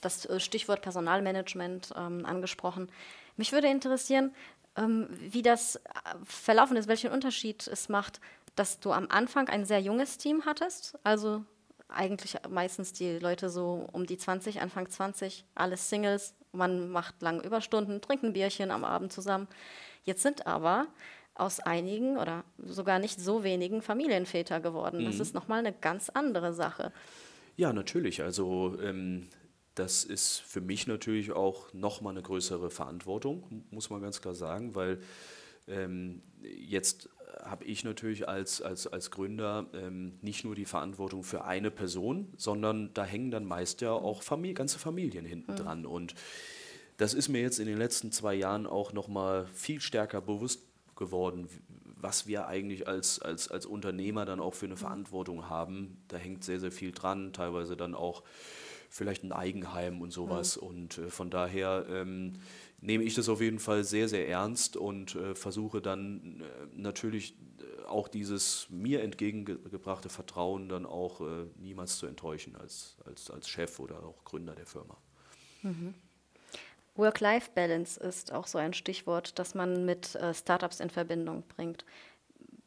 das 0.00 0.28
Stichwort 0.42 0.80
Personalmanagement 0.82 1.92
ähm, 1.96 2.24
angesprochen. 2.24 2.88
Mich 3.36 3.52
würde 3.52 3.68
interessieren, 3.68 4.32
ähm, 4.76 5.08
wie 5.10 5.42
das 5.42 5.80
verlaufen 6.24 6.76
ist, 6.76 6.88
welchen 6.88 7.10
Unterschied 7.10 7.66
es 7.66 7.88
macht, 7.88 8.20
dass 8.54 8.80
du 8.80 8.92
am 8.92 9.08
Anfang 9.08 9.48
ein 9.48 9.64
sehr 9.64 9.80
junges 9.80 10.18
Team 10.18 10.44
hattest, 10.44 10.98
also 11.04 11.44
eigentlich 11.88 12.36
meistens 12.48 12.92
die 12.92 13.18
Leute 13.18 13.50
so 13.50 13.86
um 13.92 14.06
die 14.06 14.16
20, 14.16 14.60
Anfang 14.60 14.88
20, 14.88 15.44
alles 15.54 15.88
Singles. 15.88 16.34
Man 16.52 16.90
macht 16.90 17.20
lange 17.22 17.42
Überstunden, 17.42 18.00
trinkt 18.00 18.24
ein 18.24 18.32
Bierchen 18.32 18.70
am 18.70 18.84
Abend 18.84 19.12
zusammen. 19.12 19.48
Jetzt 20.04 20.22
sind 20.22 20.46
aber 20.46 20.86
aus 21.34 21.60
einigen 21.60 22.18
oder 22.18 22.44
sogar 22.58 22.98
nicht 22.98 23.20
so 23.20 23.42
wenigen 23.42 23.80
Familienväter 23.80 24.60
geworden. 24.60 25.00
Mhm. 25.00 25.06
Das 25.06 25.20
ist 25.20 25.34
nochmal 25.34 25.60
eine 25.60 25.72
ganz 25.72 26.10
andere 26.10 26.52
Sache. 26.52 26.92
Ja, 27.56 27.72
natürlich. 27.72 28.22
Also 28.22 28.78
ähm, 28.82 29.28
das 29.74 30.04
ist 30.04 30.40
für 30.40 30.60
mich 30.60 30.86
natürlich 30.86 31.32
auch 31.32 31.72
nochmal 31.72 32.12
eine 32.12 32.22
größere 32.22 32.70
Verantwortung, 32.70 33.64
muss 33.70 33.88
man 33.88 34.02
ganz 34.02 34.20
klar 34.20 34.34
sagen, 34.34 34.74
weil 34.74 35.00
ähm, 35.66 36.22
jetzt 36.42 37.08
habe 37.44 37.64
ich 37.64 37.84
natürlich 37.84 38.28
als, 38.28 38.62
als, 38.62 38.86
als 38.86 39.10
Gründer 39.10 39.66
ähm, 39.74 40.18
nicht 40.22 40.44
nur 40.44 40.54
die 40.54 40.64
Verantwortung 40.64 41.22
für 41.22 41.44
eine 41.44 41.70
Person, 41.70 42.32
sondern 42.36 42.92
da 42.94 43.04
hängen 43.04 43.30
dann 43.30 43.44
meist 43.44 43.80
ja 43.80 43.92
auch 43.92 44.22
Familie, 44.22 44.54
ganze 44.54 44.78
Familien 44.78 45.24
hinten 45.24 45.52
mhm. 45.52 45.56
dran. 45.56 45.86
Und 45.86 46.14
das 46.96 47.14
ist 47.14 47.28
mir 47.28 47.40
jetzt 47.40 47.58
in 47.58 47.66
den 47.66 47.78
letzten 47.78 48.12
zwei 48.12 48.34
Jahren 48.34 48.66
auch 48.66 48.92
nochmal 48.92 49.46
viel 49.54 49.80
stärker 49.80 50.20
bewusst 50.20 50.62
geworden, 50.96 51.48
was 51.84 52.26
wir 52.26 52.46
eigentlich 52.46 52.86
als, 52.86 53.20
als, 53.20 53.48
als 53.48 53.66
Unternehmer 53.66 54.24
dann 54.24 54.40
auch 54.40 54.54
für 54.54 54.66
eine 54.66 54.74
mhm. 54.74 54.80
Verantwortung 54.80 55.48
haben. 55.48 56.02
Da 56.08 56.16
hängt 56.16 56.44
sehr, 56.44 56.60
sehr 56.60 56.72
viel 56.72 56.92
dran, 56.92 57.32
teilweise 57.32 57.76
dann 57.76 57.94
auch 57.94 58.22
vielleicht 58.92 59.24
ein 59.24 59.32
Eigenheim 59.32 60.02
und 60.02 60.12
sowas. 60.12 60.60
Mhm. 60.60 60.66
Und 60.66 60.98
äh, 60.98 61.08
von 61.08 61.30
daher 61.30 61.86
ähm, 61.88 62.34
nehme 62.80 63.04
ich 63.04 63.14
das 63.14 63.28
auf 63.30 63.40
jeden 63.40 63.58
Fall 63.58 63.84
sehr, 63.84 64.06
sehr 64.06 64.28
ernst 64.28 64.76
und 64.76 65.14
äh, 65.16 65.34
versuche 65.34 65.80
dann 65.80 66.42
äh, 66.42 66.76
natürlich 66.76 67.34
äh, 67.58 67.86
auch 67.86 68.06
dieses 68.06 68.66
mir 68.68 69.02
entgegengebrachte 69.02 70.10
Vertrauen 70.10 70.68
dann 70.68 70.84
auch 70.84 71.22
äh, 71.22 71.46
niemals 71.56 71.96
zu 71.96 72.06
enttäuschen 72.06 72.54
als, 72.54 72.96
als, 73.06 73.30
als 73.30 73.48
Chef 73.48 73.80
oder 73.80 74.04
auch 74.04 74.24
Gründer 74.24 74.54
der 74.54 74.66
Firma. 74.66 74.98
Mhm. 75.62 75.94
Work-Life-Balance 76.94 77.98
ist 77.98 78.32
auch 78.32 78.46
so 78.46 78.58
ein 78.58 78.74
Stichwort, 78.74 79.38
das 79.38 79.54
man 79.54 79.86
mit 79.86 80.14
äh, 80.16 80.34
Startups 80.34 80.80
in 80.80 80.90
Verbindung 80.90 81.44
bringt. 81.56 81.86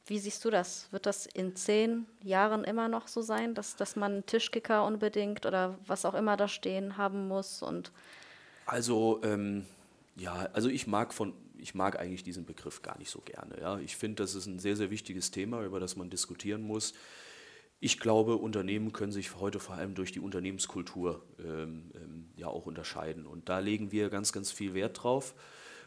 Wie 0.08 0.20
siehst 0.20 0.46
du 0.46 0.52
das? 0.52 0.88
Wird 0.92 1.06
das 1.06 1.26
in 1.26 1.56
zehn 1.56 2.06
Jahren 2.22 2.64
immer 2.64 2.88
noch 2.88 3.08
so 3.08 3.22
sein, 3.22 3.56
dass, 3.56 3.76
dass 3.76 3.96
man 3.96 4.14
einen 4.14 4.26
Tischkicker 4.26 4.86
unbedingt 4.86 5.46
oder 5.46 5.80
was 5.88 6.06
auch 6.06 6.14
immer 6.14 6.38
da 6.38 6.48
stehen 6.48 6.98
haben 6.98 7.28
muss? 7.28 7.64
Und 7.64 7.92
also 8.68 9.20
ähm, 9.24 9.66
ja, 10.16 10.48
also 10.54 10.70
ich 10.70 10.86
mag 10.86 11.14
von 11.14 11.34
ich 11.58 11.74
mag 11.74 12.00
eigentlich 12.00 12.24
diesen 12.24 12.46
Begriff 12.46 12.82
gar 12.82 12.98
nicht 13.00 13.10
so 13.10 13.22
gerne. 13.22 13.60
Ja. 13.60 13.80
Ich 13.80 13.96
finde, 13.96 14.24
das 14.24 14.36
ist 14.36 14.46
ein 14.46 14.60
sehr, 14.60 14.76
sehr 14.76 14.92
wichtiges 14.92 15.32
Thema, 15.32 15.64
über 15.64 15.80
das 15.80 15.96
man 15.96 16.10
diskutieren 16.10 16.62
muss. 16.62 16.94
Ich 17.80 18.00
glaube, 18.00 18.38
Unternehmen 18.38 18.94
können 18.94 19.12
sich 19.12 19.36
heute 19.36 19.60
vor 19.60 19.76
allem 19.76 19.96
durch 19.96 20.12
die 20.12 20.20
Unternehmenskultur 20.20 21.24
ähm, 21.40 21.92
ähm, 21.96 22.30
ja 22.36 22.48
auch 22.48 22.66
unterscheiden. 22.66 23.26
Und 23.26 23.50
da 23.50 23.60
legen 23.60 23.92
wir 23.92 24.10
ganz, 24.10 24.32
ganz 24.32 24.52
viel 24.52 24.74
Wert 24.74 25.04
drauf. 25.04 25.34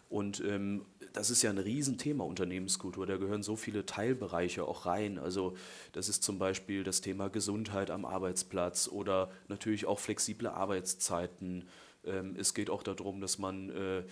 Und 0.08 0.40
ähm, 0.40 0.86
das 1.12 1.30
ist 1.30 1.42
ja 1.42 1.50
ein 1.50 1.58
Riesenthema, 1.58 2.24
Unternehmenskultur. 2.24 3.06
Da 3.06 3.16
gehören 3.16 3.42
so 3.42 3.56
viele 3.56 3.84
Teilbereiche 3.84 4.64
auch 4.64 4.86
rein. 4.86 5.18
Also 5.18 5.54
das 5.92 6.08
ist 6.08 6.22
zum 6.22 6.38
Beispiel 6.38 6.84
das 6.84 7.00
Thema 7.00 7.28
Gesundheit 7.28 7.90
am 7.90 8.04
Arbeitsplatz 8.04 8.88
oder 8.88 9.30
natürlich 9.48 9.86
auch 9.86 9.98
flexible 9.98 10.48
Arbeitszeiten 10.48 11.64
ähm, 12.08 12.36
es 12.38 12.54
geht 12.54 12.70
auch 12.70 12.82
darum, 12.82 13.20
dass 13.20 13.38
man, 13.38 13.70
äh, 13.70 14.02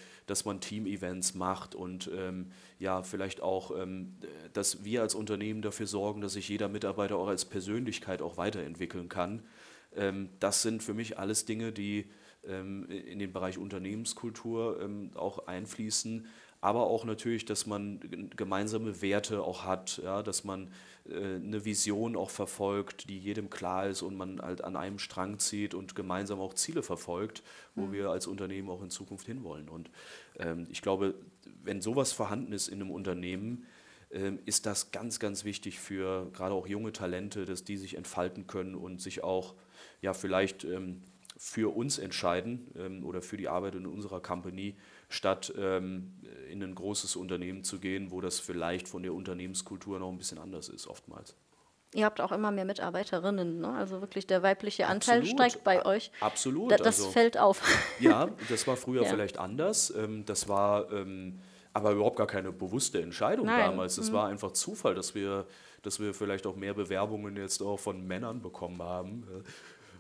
man 0.45 0.61
Team-Events 0.61 1.35
macht 1.35 1.75
und 1.75 2.11
ähm, 2.15 2.51
ja, 2.79 3.03
vielleicht 3.03 3.41
auch, 3.41 3.77
ähm, 3.77 4.17
dass 4.53 4.85
wir 4.85 5.03
als 5.03 5.15
Unternehmen 5.15 5.63
dafür 5.63 5.87
sorgen, 5.87 6.21
dass 6.21 6.35
sich 6.35 6.49
jeder 6.49 6.69
Mitarbeiter 6.69 7.17
auch 7.17 7.29
als 7.29 7.45
Persönlichkeit 7.45 8.23
auch 8.23 8.37
weiterentwickeln 8.37 9.09
kann. 9.09 9.43
das 10.41 10.61
sind 10.61 10.83
für 10.83 10.93
mich 10.93 11.19
alles 11.19 11.47
Dinge, 11.47 11.73
die 11.73 12.11
in 12.47 13.19
den 13.19 13.33
Bereich 13.33 13.59
Unternehmenskultur 13.59 14.89
auch 15.15 15.47
einfließen 15.47 16.27
aber 16.61 16.87
auch 16.87 17.05
natürlich, 17.05 17.45
dass 17.45 17.67
man 17.67 18.31
gemeinsame 18.35 19.01
Werte 19.03 19.43
auch 19.43 19.65
hat, 19.65 20.01
ja, 20.03 20.23
dass 20.23 20.43
man 20.43 20.73
äh, 21.09 21.37
eine 21.37 21.65
Vision 21.65 22.17
auch 22.17 22.31
verfolgt, 22.31 23.09
die 23.09 23.19
jedem 23.19 23.51
klar 23.51 23.87
ist 23.87 24.03
und 24.03 24.17
man 24.17 24.41
halt 24.41 24.65
an 24.65 24.75
einem 24.75 24.99
Strang 24.99 25.39
zieht 25.39 25.75
und 25.75 25.95
gemeinsam 25.95 26.41
auch 26.41 26.55
Ziele 26.55 26.83
verfolgt, 26.83 27.43
wo 27.75 27.83
mhm. 27.83 27.93
wir 27.93 28.11
als 28.11 28.27
Unternehmen 28.27 28.71
auch 28.71 28.83
in 28.83 28.91
Zukunft 28.91 29.27
hinwollen. 29.27 29.69
Und 29.69 29.91
ähm, 30.39 30.67
ich 30.71 30.83
glaube, 30.83 31.15
wenn 31.63 31.81
sowas 31.81 32.13
vorhanden 32.13 32.53
ist 32.53 32.69
in 32.69 32.81
einem 32.81 32.91
Unternehmen, 32.91 33.67
ähm, 34.11 34.39
ist 34.45 34.67
das 34.67 34.91
ganz, 34.91 35.21
ganz 35.21 35.45
wichtig 35.45 35.79
für 35.79 36.31
gerade 36.33 36.55
auch 36.55 36.67
junge 36.67 36.93
Talente, 36.93 37.45
dass 37.45 37.65
die 37.65 37.77
sich 37.77 37.97
entfalten 37.97 38.47
können 38.47 38.75
und 38.75 39.01
sich 39.01 39.23
auch 39.23 39.55
ja 40.01 40.15
vielleicht 40.15 40.65
ähm, 40.65 41.03
für 41.37 41.77
uns 41.77 41.99
entscheiden 41.99 42.71
ähm, 42.77 43.05
oder 43.05 43.21
für 43.21 43.37
die 43.37 43.49
Arbeit 43.49 43.75
in 43.75 43.87
unserer 43.87 44.21
Company, 44.21 44.77
statt 45.09 45.53
ähm, 45.59 46.15
in 46.51 46.63
ein 46.63 46.75
großes 46.75 47.17
Unternehmen 47.17 47.63
zu 47.63 47.79
gehen, 47.79 48.11
wo 48.11 48.21
das 48.21 48.41
vielleicht 48.41 48.89
von 48.89 49.03
der 49.03 49.13
Unternehmenskultur 49.13 49.99
noch 49.99 50.11
ein 50.11 50.19
bisschen 50.19 50.39
anders 50.39 50.69
ist, 50.69 50.87
oftmals. 50.87 51.37
Ihr 51.95 52.05
habt 52.05 52.21
auch 52.21 52.33
immer 52.33 52.51
mehr 52.51 52.65
Mitarbeiterinnen, 52.65 53.61
ne? 53.61 53.69
also 53.69 54.01
wirklich 54.01 54.27
der 54.27 54.43
weibliche 54.43 54.87
Anteil 54.87 55.21
Absolut. 55.21 55.41
steigt 55.41 55.65
bei 55.65 55.85
euch. 55.87 56.11
Absolut. 56.21 56.73
Da, 56.73 56.77
das 56.77 56.99
also, 56.99 57.11
fällt 57.11 57.39
auf. 57.39 57.63
Ja, 58.01 58.29
das 58.49 58.67
war 58.67 58.77
früher 58.77 59.03
ja. 59.03 59.09
vielleicht 59.09 59.39
anders. 59.39 59.91
Ähm, 59.91 60.25
das 60.27 60.49
war 60.49 60.91
ähm, 60.91 61.41
aber 61.73 61.93
überhaupt 61.93 62.17
gar 62.17 62.27
keine 62.27 62.53
bewusste 62.53 63.01
Entscheidung 63.01 63.47
Nein. 63.47 63.71
damals. 63.71 63.99
Es 63.99 64.11
mhm. 64.11 64.15
war 64.15 64.29
einfach 64.29 64.53
Zufall, 64.53 64.95
dass 64.95 65.15
wir, 65.15 65.47
dass 65.83 66.01
wir 66.01 66.13
vielleicht 66.13 66.47
auch 66.47 66.57
mehr 66.57 66.75
Bewerbungen 66.75 67.37
jetzt 67.37 67.63
auch 67.63 67.79
von 67.79 68.07
Männern 68.07 68.43
bekommen 68.43 68.83
haben 68.83 69.27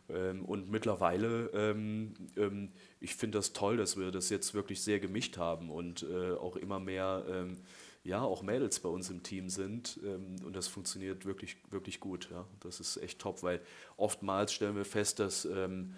Ähm, 0.08 0.44
und 0.44 0.70
mittlerweile, 0.70 1.50
ähm, 1.52 2.14
ähm, 2.36 2.72
ich 3.00 3.14
finde 3.14 3.38
das 3.38 3.52
toll, 3.52 3.76
dass 3.76 3.96
wir 3.96 4.10
das 4.10 4.30
jetzt 4.30 4.54
wirklich 4.54 4.82
sehr 4.82 5.00
gemischt 5.00 5.36
haben 5.36 5.70
und 5.70 6.04
äh, 6.04 6.32
auch 6.32 6.56
immer 6.56 6.78
mehr, 6.78 7.24
ähm, 7.28 7.58
ja, 8.04 8.22
auch 8.22 8.42
Mädels 8.42 8.78
bei 8.80 8.88
uns 8.88 9.10
im 9.10 9.22
Team 9.22 9.48
sind. 9.48 9.98
Ähm, 10.04 10.36
und 10.44 10.54
das 10.54 10.68
funktioniert 10.68 11.26
wirklich, 11.26 11.56
wirklich 11.70 12.00
gut. 12.00 12.28
Ja. 12.30 12.46
Das 12.60 12.78
ist 12.80 12.96
echt 12.98 13.18
top, 13.18 13.42
weil 13.42 13.60
oftmals 13.96 14.52
stellen 14.52 14.76
wir 14.76 14.84
fest, 14.84 15.18
dass 15.18 15.44
ähm, 15.44 15.94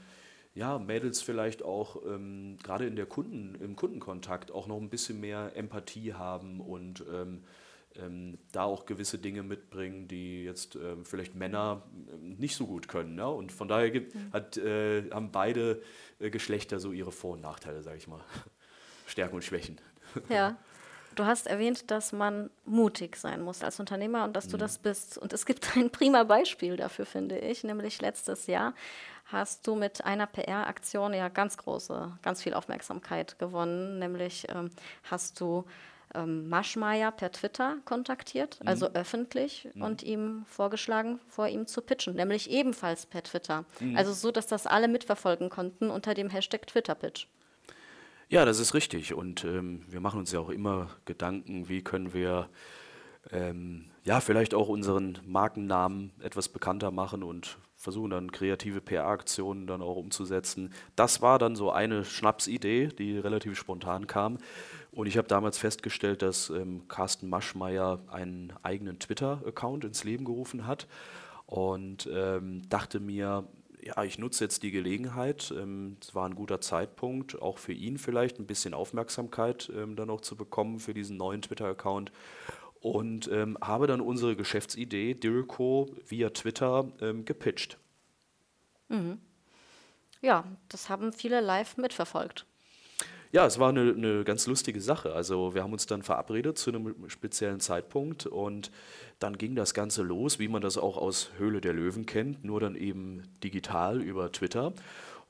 ja, 0.54 0.78
Mädels 0.78 1.22
vielleicht 1.22 1.62
auch 1.62 2.02
gerade 2.02 2.86
in 2.86 2.96
der 2.96 3.06
Kunden, 3.06 3.54
im 3.62 3.76
Kundenkontakt 3.76 4.50
auch 4.50 4.66
noch 4.66 4.78
ein 4.78 4.90
bisschen 4.90 5.20
mehr 5.20 5.52
Empathie 5.54 6.14
haben 6.14 6.60
und 6.60 7.04
ähm, 7.98 8.38
da 8.52 8.64
auch 8.64 8.86
gewisse 8.86 9.18
Dinge 9.18 9.42
mitbringen, 9.42 10.08
die 10.08 10.44
jetzt 10.44 10.76
ähm, 10.76 11.04
vielleicht 11.04 11.34
Männer 11.34 11.82
ähm, 12.12 12.36
nicht 12.36 12.56
so 12.56 12.66
gut 12.66 12.88
können. 12.88 13.14
Ne? 13.14 13.28
Und 13.28 13.52
von 13.52 13.68
daher 13.68 13.90
gibt, 13.90 14.14
mhm. 14.14 14.32
hat, 14.32 14.56
äh, 14.56 15.10
haben 15.10 15.30
beide 15.30 15.82
äh, 16.18 16.30
Geschlechter 16.30 16.80
so 16.80 16.92
ihre 16.92 17.12
Vor- 17.12 17.34
und 17.34 17.40
Nachteile, 17.40 17.82
sage 17.82 17.98
ich 17.98 18.08
mal. 18.08 18.20
Stärken 19.06 19.34
und 19.36 19.44
Schwächen. 19.44 19.80
Ja. 20.28 20.56
Du 21.14 21.26
hast 21.26 21.48
erwähnt, 21.48 21.90
dass 21.90 22.12
man 22.12 22.48
mutig 22.64 23.16
sein 23.16 23.42
muss 23.42 23.64
als 23.64 23.80
Unternehmer 23.80 24.22
und 24.22 24.36
dass 24.36 24.46
du 24.46 24.56
mhm. 24.56 24.60
das 24.60 24.78
bist. 24.78 25.18
Und 25.18 25.32
es 25.32 25.46
gibt 25.46 25.76
ein 25.76 25.90
prima 25.90 26.22
Beispiel 26.22 26.76
dafür, 26.76 27.06
finde 27.06 27.38
ich, 27.38 27.64
nämlich 27.64 28.00
letztes 28.00 28.46
Jahr 28.46 28.72
hast 29.24 29.66
du 29.66 29.74
mit 29.74 30.04
einer 30.04 30.26
PR-Aktion 30.26 31.12
ja 31.14 31.28
ganz 31.28 31.56
große, 31.56 32.18
ganz 32.22 32.42
viel 32.42 32.54
Aufmerksamkeit 32.54 33.38
gewonnen. 33.38 33.98
Nämlich 33.98 34.46
ähm, 34.48 34.70
hast 35.10 35.40
du 35.40 35.64
ähm, 36.14 36.48
Maschmeyer 36.48 37.10
per 37.12 37.32
Twitter 37.32 37.76
kontaktiert, 37.84 38.58
mhm. 38.60 38.68
also 38.68 38.90
öffentlich, 38.92 39.68
mhm. 39.74 39.82
und 39.82 40.02
ihm 40.02 40.44
vorgeschlagen, 40.46 41.20
vor 41.28 41.48
ihm 41.48 41.66
zu 41.66 41.82
pitchen, 41.82 42.14
nämlich 42.14 42.50
ebenfalls 42.50 43.06
per 43.06 43.22
Twitter. 43.22 43.64
Mhm. 43.80 43.96
Also 43.96 44.12
so, 44.12 44.30
dass 44.30 44.46
das 44.46 44.66
alle 44.66 44.88
mitverfolgen 44.88 45.50
konnten 45.50 45.90
unter 45.90 46.14
dem 46.14 46.30
Hashtag 46.30 46.66
Twitter-Pitch. 46.66 47.26
Ja, 48.28 48.44
das 48.44 48.58
ist 48.58 48.74
richtig. 48.74 49.14
Und 49.14 49.44
ähm, 49.44 49.82
wir 49.88 50.00
machen 50.00 50.20
uns 50.20 50.32
ja 50.32 50.40
auch 50.40 50.50
immer 50.50 50.90
Gedanken, 51.06 51.68
wie 51.68 51.82
können 51.82 52.12
wir 52.12 52.50
ähm, 53.32 53.86
ja 54.04 54.20
vielleicht 54.20 54.54
auch 54.54 54.68
unseren 54.68 55.18
Markennamen 55.26 56.12
etwas 56.20 56.48
bekannter 56.48 56.90
machen 56.90 57.22
und 57.22 57.58
versuchen 57.76 58.10
dann 58.10 58.32
kreative 58.32 58.80
PR-Aktionen 58.80 59.66
dann 59.66 59.82
auch 59.82 59.96
umzusetzen. 59.96 60.72
Das 60.96 61.22
war 61.22 61.38
dann 61.38 61.54
so 61.54 61.70
eine 61.70 62.04
Schnapsidee, 62.04 62.88
die 62.88 63.18
relativ 63.18 63.56
spontan 63.56 64.06
kam. 64.08 64.38
Und 64.98 65.06
ich 65.06 65.16
habe 65.16 65.28
damals 65.28 65.58
festgestellt, 65.58 66.22
dass 66.22 66.50
ähm, 66.50 66.88
Carsten 66.88 67.28
Maschmeyer 67.28 68.00
einen 68.08 68.52
eigenen 68.64 68.98
Twitter-Account 68.98 69.84
ins 69.84 70.02
Leben 70.02 70.24
gerufen 70.24 70.66
hat 70.66 70.88
und 71.46 72.10
ähm, 72.12 72.68
dachte 72.68 72.98
mir, 72.98 73.46
ja, 73.80 74.02
ich 74.02 74.18
nutze 74.18 74.42
jetzt 74.42 74.64
die 74.64 74.72
Gelegenheit. 74.72 75.54
Ähm, 75.56 75.98
es 76.00 76.16
war 76.16 76.28
ein 76.28 76.34
guter 76.34 76.60
Zeitpunkt, 76.60 77.40
auch 77.40 77.58
für 77.58 77.72
ihn 77.72 77.96
vielleicht 77.96 78.40
ein 78.40 78.46
bisschen 78.48 78.74
Aufmerksamkeit 78.74 79.70
ähm, 79.72 79.94
dann 79.94 80.10
auch 80.10 80.20
zu 80.20 80.34
bekommen 80.34 80.80
für 80.80 80.94
diesen 80.94 81.16
neuen 81.16 81.42
Twitter-Account 81.42 82.10
und 82.80 83.30
ähm, 83.30 83.56
habe 83.62 83.86
dann 83.86 84.00
unsere 84.00 84.34
Geschäftsidee 84.34 85.14
Dirco 85.14 85.94
via 86.08 86.30
Twitter 86.30 86.88
gepitcht. 87.24 87.78
Mhm. 88.88 89.20
Ja, 90.22 90.42
das 90.68 90.88
haben 90.88 91.12
viele 91.12 91.40
live 91.40 91.76
mitverfolgt. 91.76 92.47
Ja, 93.30 93.44
es 93.44 93.58
war 93.58 93.68
eine, 93.68 93.92
eine, 93.92 94.24
ganz 94.24 94.46
lustige 94.46 94.80
Sache. 94.80 95.12
Also 95.12 95.54
wir 95.54 95.62
haben 95.62 95.72
uns 95.72 95.84
dann 95.84 96.02
verabredet 96.02 96.56
zu 96.56 96.70
einem 96.70 96.94
speziellen 97.08 97.60
Zeitpunkt 97.60 98.24
und 98.24 98.70
dann 99.18 99.36
ging 99.36 99.54
das 99.54 99.74
Ganze 99.74 100.02
los, 100.02 100.38
wie 100.38 100.48
man 100.48 100.62
das 100.62 100.78
auch 100.78 100.96
aus 100.96 101.30
Höhle 101.36 101.60
der 101.60 101.74
Löwen 101.74 102.06
kennt, 102.06 102.44
nur 102.44 102.60
dann 102.60 102.74
eben 102.74 103.22
digital 103.44 104.00
über 104.00 104.32
Twitter. 104.32 104.72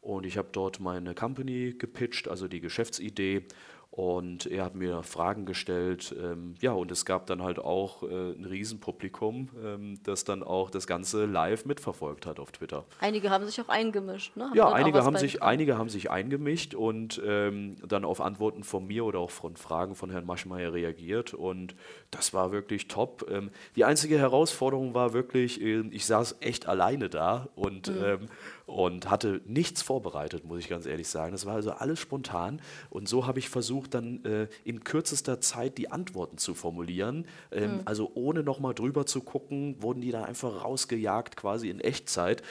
Und 0.01 0.27
ich 0.27 0.39
habe 0.39 0.49
dort 0.53 0.79
meine 0.79 1.13
Company 1.15 1.75
gepitcht, 1.77 2.29
also 2.29 2.47
die 2.47 2.61
Geschäftsidee 2.61 3.43
und 3.91 4.47
er 4.47 4.65
hat 4.65 4.75
mir 4.75 5.03
Fragen 5.03 5.47
gestellt. 5.47 6.15
Ähm, 6.19 6.55
ja, 6.61 6.73
und 6.73 6.91
es 6.93 7.05
gab 7.05 7.27
dann 7.27 7.43
halt 7.43 7.59
auch 7.59 8.03
äh, 8.03 8.07
ein 8.33 8.45
Riesenpublikum, 8.45 9.49
ähm, 9.63 10.01
das 10.05 10.25
dann 10.25 10.43
auch 10.43 10.71
das 10.71 10.87
Ganze 10.87 11.25
live 11.27 11.65
mitverfolgt 11.65 12.27
hat 12.27 12.39
auf 12.39 12.53
Twitter. 12.53 12.85
Einige 13.01 13.31
haben 13.31 13.47
sich 13.47 13.61
auch 13.61 13.69
eingemischt, 13.69 14.37
ne? 14.37 14.45
Haben 14.45 14.57
ja, 14.57 14.71
einige 14.71 15.05
haben, 15.05 15.17
sich, 15.17 15.43
einige 15.43 15.79
haben 15.79 15.89
sich 15.89 16.11
eingemischt 16.11 16.75
und 16.75 17.21
ähm, 17.25 17.77
dann 17.87 18.05
auf 18.05 18.21
Antworten 18.21 18.63
von 18.63 18.87
mir 18.87 19.05
oder 19.05 19.19
auch 19.19 19.31
von 19.31 19.57
Fragen 19.57 19.95
von 19.95 20.11
Herrn 20.11 20.27
Maschmeyer 20.27 20.73
reagiert. 20.73 21.35
Und 21.35 21.75
das 22.11 22.33
war 22.35 22.53
wirklich 22.53 22.89
top. 22.89 23.27
Ähm, 23.31 23.51
die 23.75 23.85
einzige 23.85 24.19
Herausforderung 24.19 24.95
war 24.95 25.13
wirklich, 25.13 25.61
äh, 25.61 25.81
ich 25.91 26.07
saß 26.07 26.37
echt 26.41 26.69
alleine 26.69 27.09
da 27.09 27.49
und 27.55 27.89
mhm 27.89 27.99
ähm, 28.09 28.29
und 28.69 29.11
hatte 29.11 29.41
nichts 29.47 29.81
vorbereitet, 29.83 30.45
muss 30.45 30.59
ich 30.61 30.69
ganz 30.69 30.87
ehrlich 30.87 31.09
sagen. 31.09 31.33
Das 31.33 31.47
war 31.47 31.55
also 31.55 31.73
alles 31.73 31.99
spontan 31.99 32.61
und 32.91 33.09
so 33.09 33.27
habe 33.27 33.39
ich 33.39 33.49
versucht, 33.49 33.95
dann 33.95 34.25
äh, 34.25 34.49
in 34.63 34.85
kürzester 34.85 35.41
Zeit 35.41 35.79
die 35.79 35.91
Antworten 35.91 36.37
zu 36.37 36.55
formulieren. 36.55 37.27
Ähm, 37.51 37.77
mhm. 37.77 37.81
Also 37.87 38.13
ohne 38.15 38.43
nochmal 38.43 38.75
drüber 38.75 39.07
zu 39.07 39.23
gucken, 39.23 39.83
wurden 39.83 40.03
die 40.03 40.11
dann 40.11 40.25
einfach 40.25 40.65
rausgejagt, 40.65 41.37
quasi 41.37 41.71
in 41.71 41.81
Echtzeit. 41.81 42.43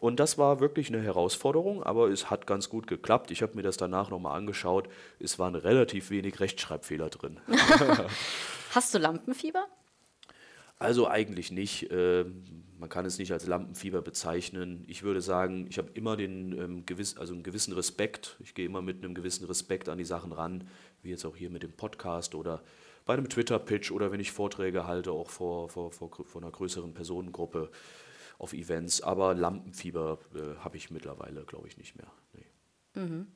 Und 0.00 0.20
das 0.20 0.38
war 0.38 0.60
wirklich 0.60 0.88
eine 0.88 1.02
Herausforderung, 1.02 1.82
aber 1.82 2.08
es 2.08 2.30
hat 2.30 2.46
ganz 2.46 2.68
gut 2.68 2.86
geklappt. 2.86 3.30
Ich 3.30 3.42
habe 3.42 3.56
mir 3.56 3.62
das 3.62 3.76
danach 3.76 4.10
nochmal 4.10 4.36
angeschaut. 4.36 4.88
Es 5.18 5.38
waren 5.38 5.54
relativ 5.54 6.10
wenig 6.10 6.40
Rechtschreibfehler 6.40 7.08
drin. 7.10 7.40
Hast 8.74 8.94
du 8.94 8.98
Lampenfieber? 8.98 9.66
Also 10.78 11.08
eigentlich 11.08 11.50
nicht. 11.50 11.90
Äh, 11.90 12.24
man 12.78 12.88
kann 12.88 13.06
es 13.06 13.18
nicht 13.18 13.32
als 13.32 13.46
Lampenfieber 13.46 14.02
bezeichnen. 14.02 14.84
Ich 14.88 15.02
würde 15.02 15.20
sagen, 15.20 15.66
ich 15.68 15.78
habe 15.78 15.90
immer 15.94 16.16
den 16.16 16.52
ähm, 16.58 16.86
gewiss, 16.86 17.16
also 17.16 17.32
einen 17.32 17.42
gewissen 17.42 17.72
Respekt. 17.72 18.36
Ich 18.40 18.54
gehe 18.54 18.66
immer 18.66 18.82
mit 18.82 19.02
einem 19.02 19.14
gewissen 19.14 19.46
Respekt 19.46 19.88
an 19.88 19.98
die 19.98 20.04
Sachen 20.04 20.32
ran, 20.32 20.68
wie 21.02 21.10
jetzt 21.10 21.24
auch 21.24 21.36
hier 21.36 21.50
mit 21.50 21.62
dem 21.62 21.72
Podcast 21.72 22.34
oder 22.34 22.62
bei 23.06 23.14
einem 23.14 23.28
Twitter-Pitch 23.28 23.90
oder 23.90 24.12
wenn 24.12 24.20
ich 24.20 24.32
Vorträge 24.32 24.86
halte, 24.86 25.12
auch 25.12 25.30
vor, 25.30 25.68
vor, 25.68 25.92
vor, 25.92 26.10
vor 26.10 26.42
einer 26.42 26.50
größeren 26.50 26.94
Personengruppe 26.94 27.70
auf 28.38 28.52
Events. 28.52 29.00
Aber 29.02 29.34
Lampenfieber 29.34 30.18
äh, 30.34 30.58
habe 30.58 30.76
ich 30.76 30.90
mittlerweile, 30.90 31.44
glaube 31.44 31.68
ich, 31.68 31.76
nicht 31.76 31.96
mehr. 31.96 32.10
Nee. 32.32 33.00
Mhm. 33.00 33.26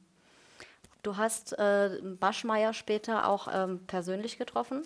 Du 1.02 1.16
hast 1.16 1.52
äh, 1.58 2.00
Baschmeier 2.18 2.74
später 2.74 3.28
auch 3.28 3.48
ähm, 3.52 3.80
persönlich 3.86 4.36
getroffen? 4.36 4.82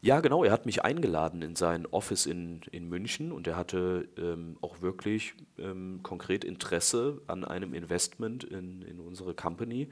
Ja, 0.00 0.20
genau. 0.20 0.44
Er 0.44 0.52
hat 0.52 0.66
mich 0.66 0.84
eingeladen 0.84 1.42
in 1.42 1.56
sein 1.56 1.86
Office 1.86 2.26
in, 2.26 2.60
in 2.70 2.88
München 2.88 3.32
und 3.32 3.46
er 3.46 3.56
hatte 3.56 4.08
ähm, 4.16 4.56
auch 4.60 4.80
wirklich 4.80 5.34
ähm, 5.58 6.00
konkret 6.02 6.44
Interesse 6.44 7.20
an 7.26 7.44
einem 7.44 7.74
Investment 7.74 8.44
in, 8.44 8.82
in 8.82 9.00
unsere 9.00 9.34
Company. 9.34 9.88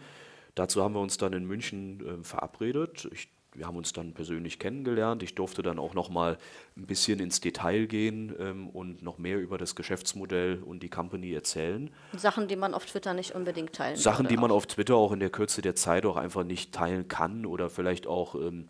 Dazu 0.54 0.82
haben 0.82 0.94
wir 0.94 1.00
uns 1.00 1.16
dann 1.16 1.32
in 1.32 1.44
München 1.44 2.02
ähm, 2.06 2.24
verabredet. 2.24 3.08
Ich, 3.12 3.28
wir 3.54 3.66
haben 3.66 3.76
uns 3.76 3.92
dann 3.92 4.14
persönlich 4.14 4.58
kennengelernt. 4.58 5.22
Ich 5.22 5.34
durfte 5.34 5.62
dann 5.62 5.78
auch 5.78 5.94
noch 5.94 6.10
mal 6.10 6.38
ein 6.76 6.86
bisschen 6.86 7.20
ins 7.20 7.40
Detail 7.40 7.86
gehen 7.86 8.34
ähm, 8.38 8.68
und 8.68 9.02
noch 9.02 9.18
mehr 9.18 9.38
über 9.40 9.58
das 9.58 9.74
Geschäftsmodell 9.74 10.62
und 10.62 10.82
die 10.82 10.90
Company 10.90 11.32
erzählen. 11.32 11.90
Sachen, 12.16 12.48
die 12.48 12.56
man 12.56 12.74
auf 12.74 12.86
Twitter 12.86 13.14
nicht 13.14 13.34
unbedingt 13.34 13.72
teilen 13.72 13.94
kann. 13.94 14.02
Sachen, 14.02 14.28
die 14.28 14.36
man 14.36 14.50
auf 14.50 14.66
Twitter 14.66 14.96
auch 14.96 15.12
in 15.12 15.20
der 15.20 15.30
Kürze 15.30 15.62
der 15.62 15.74
Zeit 15.74 16.06
auch 16.06 16.16
einfach 16.16 16.44
nicht 16.44 16.72
teilen 16.72 17.08
kann 17.08 17.46
oder 17.46 17.70
vielleicht 17.70 18.06
auch 18.06 18.34
ähm, 18.34 18.68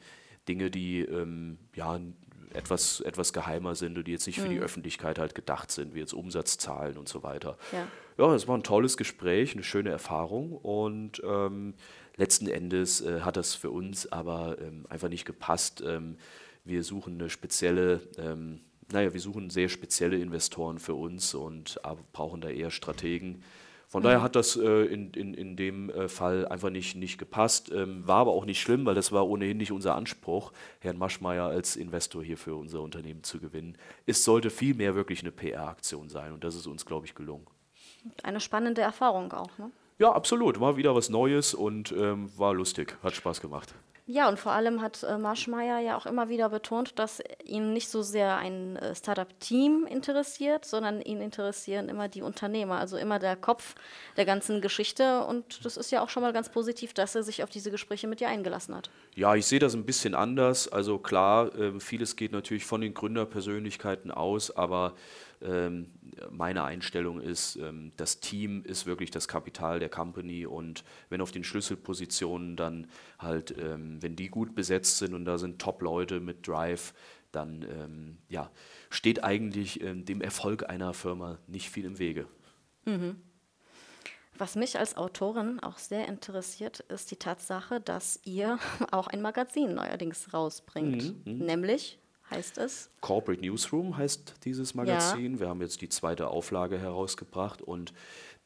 Dinge, 0.49 0.71
die 0.71 1.01
ähm, 1.01 1.59
ja, 1.75 1.99
etwas, 2.55 3.01
etwas 3.01 3.33
geheimer 3.33 3.75
sind 3.75 3.99
und 3.99 4.07
die 4.07 4.13
jetzt 4.13 4.27
nicht 4.27 4.41
für 4.41 4.49
die 4.49 4.57
mhm. 4.57 4.63
Öffentlichkeit 4.63 5.19
halt 5.19 5.35
gedacht 5.35 5.71
sind, 5.71 5.95
wie 5.95 5.99
jetzt 5.99 6.15
Umsatzzahlen 6.15 6.97
und 6.97 7.09
so 7.09 7.23
weiter. 7.23 7.59
Ja, 7.73 7.87
ja 8.17 8.35
es 8.35 8.47
war 8.47 8.57
ein 8.57 8.63
tolles 8.63 8.97
Gespräch, 8.97 9.55
eine 9.55 9.65
schöne 9.65 9.91
Erfahrung 9.91 10.53
und 10.53 11.21
ähm, 11.25 11.75
letzten 12.17 12.47
Endes 12.47 13.01
äh, 13.01 13.21
hat 13.23 13.37
das 13.37 13.55
für 13.55 13.71
uns 13.71 14.11
aber 14.11 14.57
ähm, 14.61 14.87
einfach 14.89 15.09
nicht 15.09 15.25
gepasst. 15.25 15.83
Ähm, 15.85 16.17
wir 16.65 16.83
suchen 16.83 17.15
eine 17.15 17.29
spezielle, 17.29 18.01
ähm, 18.19 18.61
naja, 18.91 19.13
wir 19.13 19.21
suchen 19.21 19.51
sehr 19.51 19.69
spezielle 19.69 20.19
Investoren 20.19 20.79
für 20.79 20.95
uns 20.95 21.35
und 21.35 21.81
brauchen 22.13 22.41
da 22.41 22.49
eher 22.49 22.71
Strategen 22.71 23.43
von 23.95 24.03
daher 24.03 24.23
hat 24.23 24.35
das 24.35 24.57
äh, 24.57 24.87
in, 24.87 25.13
in, 25.13 25.35
in 25.35 25.55
dem 25.55 25.89
äh, 25.89 26.09
Fall 26.09 26.49
einfach 26.49 26.69
nicht, 26.69 26.97
nicht 26.97 27.17
gepasst. 27.17 27.71
Ähm, 27.71 28.05
war 28.05 28.17
aber 28.17 28.33
auch 28.33 28.45
nicht 28.45 28.61
schlimm, 28.61 28.85
weil 28.87 28.97
das 28.97 29.13
war 29.13 29.29
ohnehin 29.29 29.57
nicht 29.57 29.71
unser 29.71 29.95
Anspruch, 29.95 30.51
Herrn 30.81 30.99
Maschmeyer 30.99 31.45
als 31.45 31.77
Investor 31.77 32.21
hier 32.21 32.37
für 32.37 32.57
unser 32.57 32.81
Unternehmen 32.81 33.23
zu 33.23 33.39
gewinnen. 33.39 33.79
Es 34.05 34.25
sollte 34.25 34.51
vielmehr 34.51 34.97
wirklich 34.97 35.21
eine 35.21 35.31
PR-Aktion 35.31 36.09
sein 36.09 36.33
und 36.33 36.43
das 36.43 36.57
ist 36.57 36.67
uns, 36.67 36.85
glaube 36.85 37.07
ich, 37.07 37.15
gelungen. 37.15 37.47
Eine 38.25 38.41
spannende 38.41 38.83
Erfahrung 38.83 39.33
auch, 39.33 39.57
ne? 39.59 39.71
Ja, 40.01 40.11
absolut. 40.11 40.59
War 40.59 40.77
wieder 40.77 40.97
was 40.97 41.09
Neues 41.09 41.55
und 41.55 41.93
ähm, 41.93 42.37
war 42.37 42.53
lustig. 42.53 42.97
Hat 43.05 43.15
Spaß 43.15 43.41
gemacht. 43.41 43.77
Ja, 44.07 44.29
und 44.29 44.39
vor 44.39 44.53
allem 44.53 44.83
hat 44.83 45.03
äh, 45.03 45.17
Marschmeier 45.17 45.79
ja 45.79 45.97
auch 45.97 46.05
immer 46.05 46.29
wieder 46.29 46.51
betont, 46.51 46.99
dass 46.99 47.23
ihn 47.43 47.73
nicht 47.73 47.89
so 47.89 48.03
sehr 48.03 48.37
ein 48.37 48.77
äh, 48.77 48.95
Startup-Team 48.95 49.87
interessiert, 49.91 50.67
sondern 50.67 51.01
ihn 51.01 51.23
interessieren 51.23 51.89
immer 51.89 52.09
die 52.09 52.21
Unternehmer, 52.21 52.79
also 52.79 52.99
immer 52.99 53.19
der 53.19 53.35
Kopf 53.35 53.75
der 54.19 54.27
ganzen 54.27 54.61
Geschichte. 54.61 55.25
Und 55.25 55.65
das 55.65 55.79
ist 55.79 55.91
ja 55.91 56.03
auch 56.03 56.11
schon 56.11 56.23
mal 56.23 56.35
ganz 56.35 56.51
positiv, 56.51 56.93
dass 56.93 57.15
er 57.15 57.23
sich 57.23 57.43
auf 57.43 57.49
diese 57.49 57.71
Gespräche 57.71 58.07
mit 58.07 58.21
dir 58.21 58.29
eingelassen 58.29 58.75
hat. 58.75 58.91
Ja, 59.15 59.35
ich 59.37 59.47
sehe 59.47 59.59
das 59.59 59.73
ein 59.73 59.87
bisschen 59.87 60.15
anders. 60.15 60.71
Also 60.71 60.99
klar, 60.99 61.55
äh, 61.55 61.81
vieles 61.81 62.15
geht 62.15 62.33
natürlich 62.33 62.67
von 62.67 62.83
den 62.83 62.93
Gründerpersönlichkeiten 62.93 64.11
aus, 64.11 64.55
aber 64.55 64.93
meine 66.31 66.65
Einstellung 66.65 67.21
ist, 67.21 67.57
ähm, 67.57 67.93
das 67.97 68.21
Team 68.21 68.63
ist 68.65 68.87
wirklich 68.87 69.11
das 69.11 69.29
Kapital 69.29 69.79
der 69.79 69.89
Company 69.89 70.47
und 70.47 70.85
wenn 71.11 71.21
auf 71.21 71.33
den 71.33 71.45
Schlüsselpositionen 71.45 72.57
dann 72.57 72.87
halt, 73.19 73.57
ähm, 73.59 74.03
wenn 74.03 74.17
die 74.17 74.29
gut 74.29 74.55
besetzt 74.55 74.99
sind 74.99 75.15
und 75.15 75.25
da 75.25 75.39
sind 75.39 75.61
Top-Leute 75.61 76.21
mit 76.21 76.47
Drive, 76.47 76.95
dann 77.33 77.63
ähm, 77.63 78.19
ja, 78.29 78.51
steht 78.91 79.25
eigentlich 79.25 79.83
ähm, 79.83 80.05
dem 80.05 80.21
Erfolg 80.21 80.69
einer 80.69 80.95
Firma 80.95 81.39
nicht 81.47 81.71
viel 81.71 81.85
im 81.85 81.99
Wege. 81.99 82.27
Mhm. 82.85 83.17
Was 84.37 84.57
mich 84.57 84.79
als 84.79 84.97
Autorin 84.97 85.61
auch 85.61 85.79
sehr 85.79 86.09
interessiert, 86.09 86.81
ist 86.81 87.11
die 87.11 87.17
Tatsache, 87.17 87.81
dass 87.81 88.21
ihr 88.25 88.59
auch 88.91 89.07
ein 89.07 89.23
Magazin 89.23 89.75
neuerdings 89.75 90.33
rausbringt, 90.33 91.27
mhm, 91.27 91.33
mhm. 91.33 91.47
nämlich 91.47 91.99
heißt 92.31 92.59
es? 92.59 92.91
Corporate 93.01 93.43
Newsroom 93.43 93.97
heißt 93.97 94.35
dieses 94.45 94.75
Magazin. 94.75 95.35
Ja. 95.35 95.41
Wir 95.41 95.49
haben 95.49 95.61
jetzt 95.61 95.81
die 95.81 95.89
zweite 95.89 96.29
Auflage 96.29 96.79
herausgebracht 96.79 97.62
und 97.62 97.93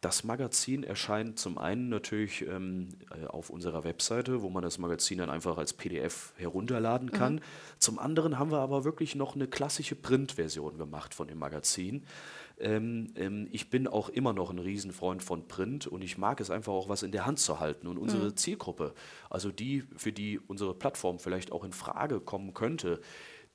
das 0.00 0.22
Magazin 0.22 0.84
erscheint 0.84 1.40
zum 1.40 1.58
einen 1.58 1.88
natürlich 1.88 2.46
ähm, 2.46 2.90
äh, 3.10 3.26
auf 3.26 3.50
unserer 3.50 3.82
Webseite, 3.82 4.42
wo 4.42 4.48
man 4.48 4.62
das 4.62 4.78
Magazin 4.78 5.18
dann 5.18 5.28
einfach 5.28 5.58
als 5.58 5.72
PDF 5.72 6.34
herunterladen 6.36 7.10
kann. 7.10 7.36
Mhm. 7.36 7.40
Zum 7.80 7.98
anderen 7.98 8.38
haben 8.38 8.52
wir 8.52 8.60
aber 8.60 8.84
wirklich 8.84 9.16
noch 9.16 9.34
eine 9.34 9.48
klassische 9.48 9.96
Printversion 9.96 10.78
gemacht 10.78 11.14
von 11.14 11.26
dem 11.26 11.38
Magazin. 11.38 12.04
Ähm, 12.60 13.12
ähm, 13.16 13.48
ich 13.50 13.70
bin 13.70 13.88
auch 13.88 14.08
immer 14.08 14.32
noch 14.32 14.50
ein 14.50 14.60
Riesenfreund 14.60 15.24
von 15.24 15.48
Print 15.48 15.88
und 15.88 16.02
ich 16.02 16.16
mag 16.16 16.40
es 16.40 16.50
einfach 16.50 16.72
auch 16.72 16.88
was 16.88 17.02
in 17.02 17.10
der 17.10 17.26
Hand 17.26 17.40
zu 17.40 17.58
halten. 17.58 17.88
Und 17.88 17.98
unsere 17.98 18.26
mhm. 18.26 18.36
Zielgruppe, 18.36 18.94
also 19.30 19.50
die, 19.50 19.82
für 19.96 20.12
die 20.12 20.38
unsere 20.38 20.74
Plattform 20.74 21.18
vielleicht 21.18 21.50
auch 21.50 21.64
in 21.64 21.72
Frage 21.72 22.20
kommen 22.20 22.54
könnte, 22.54 23.00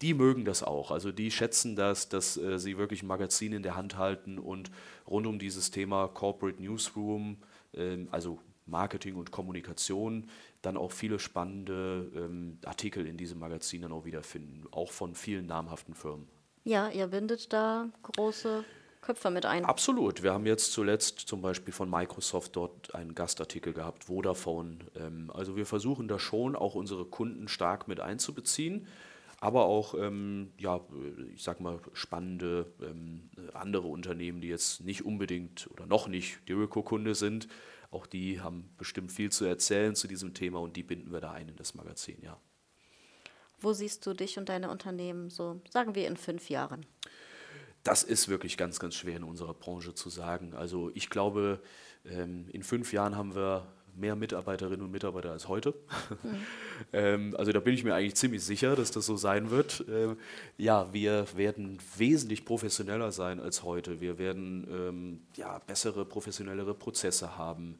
die 0.02 0.14
mögen 0.14 0.46
das 0.46 0.64
auch. 0.64 0.92
Also 0.92 1.12
die 1.12 1.32
schätzen 1.32 1.76
das, 1.76 2.10
dass 2.10 2.38
äh, 2.38 2.60
sie 2.60 2.78
wirklich 2.78 3.04
ein 3.04 3.08
Magazin 3.08 3.54
in 3.54 3.64
der 3.64 3.76
Hand 3.76 3.98
halten 3.98 4.40
und 4.40 4.72
rund 5.08 5.28
um 5.28 5.40
dieses 5.40 5.72
Thema 5.72 6.08
Corporate 6.08 6.62
Newsroom, 6.62 7.38
äh, 7.74 8.06
also 8.12 8.40
Marketing 8.66 9.16
und 9.16 9.32
Kommunikation, 9.32 10.30
dann 10.62 10.78
auch 10.78 10.92
viele 10.92 11.20
spannende 11.20 12.12
ähm, 12.16 12.58
Artikel 12.66 13.06
in 13.06 13.18
diesem 13.18 13.40
Magazin 13.40 13.82
dann 13.82 13.92
auch 13.92 14.06
wiederfinden, 14.06 14.64
auch 14.72 14.92
von 14.92 15.16
vielen 15.16 15.46
namhaften 15.46 15.96
Firmen. 15.96 16.28
Ja, 16.64 16.90
ihr 16.90 17.08
bindet 17.08 17.52
da 17.52 17.90
große 18.04 18.64
Köpfe 19.02 19.30
mit 19.30 19.46
ein. 19.46 19.66
Absolut. 19.66 20.24
Wir 20.24 20.32
haben 20.32 20.46
jetzt 20.46 20.72
zuletzt 20.72 21.20
zum 21.20 21.42
Beispiel 21.42 21.74
von 21.74 21.90
Microsoft 21.90 22.56
dort 22.56 22.96
einen 22.96 23.16
Gastartikel 23.16 23.74
gehabt, 23.74 24.06
Vodafone. 24.06 24.78
Ähm, 24.96 25.30
also 25.34 25.58
wir 25.58 25.66
versuchen 25.66 26.08
da 26.08 26.20
schon 26.20 26.56
auch 26.56 26.76
unsere 26.76 27.06
Kunden 27.06 27.50
stark 27.50 27.88
mit 27.88 28.00
einzubeziehen 28.00 28.88
aber 29.44 29.66
auch, 29.66 29.94
ähm, 29.96 30.54
ja, 30.58 30.80
ich 31.34 31.44
sag 31.44 31.60
mal, 31.60 31.78
spannende 31.92 32.72
ähm, 32.82 33.30
andere 33.52 33.90
Unternehmen, 33.90 34.40
die 34.40 34.48
jetzt 34.48 34.80
nicht 34.86 35.04
unbedingt 35.04 35.70
oder 35.70 35.86
noch 35.86 36.08
nicht 36.08 36.48
Dirico-Kunde 36.48 37.14
sind. 37.14 37.50
Auch 37.92 38.08
die 38.08 38.40
haben 38.40 38.74
bestimmt 38.78 39.12
viel 39.12 39.34
zu 39.34 39.44
erzählen 39.44 39.96
zu 39.96 40.08
diesem 40.08 40.34
Thema 40.34 40.62
und 40.62 40.78
die 40.78 40.84
binden 40.84 41.12
wir 41.12 41.20
da 41.20 41.34
ein 41.34 41.50
in 41.50 41.58
das 41.58 41.76
Magazin, 41.76 42.22
ja. 42.22 42.40
Wo 43.60 43.74
siehst 43.74 44.06
du 44.06 44.14
dich 44.14 44.38
und 44.38 44.48
deine 44.48 44.72
Unternehmen 44.72 45.30
so, 45.30 45.60
sagen 45.70 45.94
wir, 45.94 46.08
in 46.08 46.16
fünf 46.16 46.50
Jahren? 46.50 46.86
Das 47.84 48.04
ist 48.04 48.30
wirklich 48.30 48.56
ganz, 48.56 48.80
ganz 48.80 48.96
schwer 48.96 49.18
in 49.18 49.26
unserer 49.26 49.54
Branche 49.54 49.94
zu 49.94 50.10
sagen. 50.10 50.54
Also 50.54 50.90
ich 50.94 51.10
glaube, 51.10 51.62
ähm, 52.06 52.48
in 52.48 52.64
fünf 52.64 52.94
Jahren 52.94 53.18
haben 53.18 53.36
wir 53.36 53.68
mehr 53.96 54.16
Mitarbeiterinnen 54.16 54.82
und 54.82 54.92
Mitarbeiter 54.92 55.32
als 55.32 55.48
heute. 55.48 55.74
Mhm. 56.24 56.36
ähm, 56.94 57.36
also 57.38 57.52
da 57.52 57.60
bin 57.60 57.74
ich 57.74 57.84
mir 57.84 57.94
eigentlich 57.94 58.16
ziemlich 58.16 58.44
sicher, 58.44 58.76
dass 58.76 58.92
das 58.92 59.06
so 59.06 59.16
sein 59.16 59.52
wird. 59.52 59.86
Ähm, 59.90 60.18
ja, 60.58 60.92
wir 60.94 61.26
werden 61.36 61.80
wesentlich 61.98 62.46
professioneller 62.46 63.12
sein 63.12 63.40
als 63.40 63.64
heute. 63.64 64.02
Wir 64.02 64.18
werden 64.18 64.68
ähm, 64.70 65.22
ja, 65.36 65.60
bessere, 65.60 66.06
professionellere 66.06 66.74
Prozesse 66.74 67.38
haben. 67.38 67.78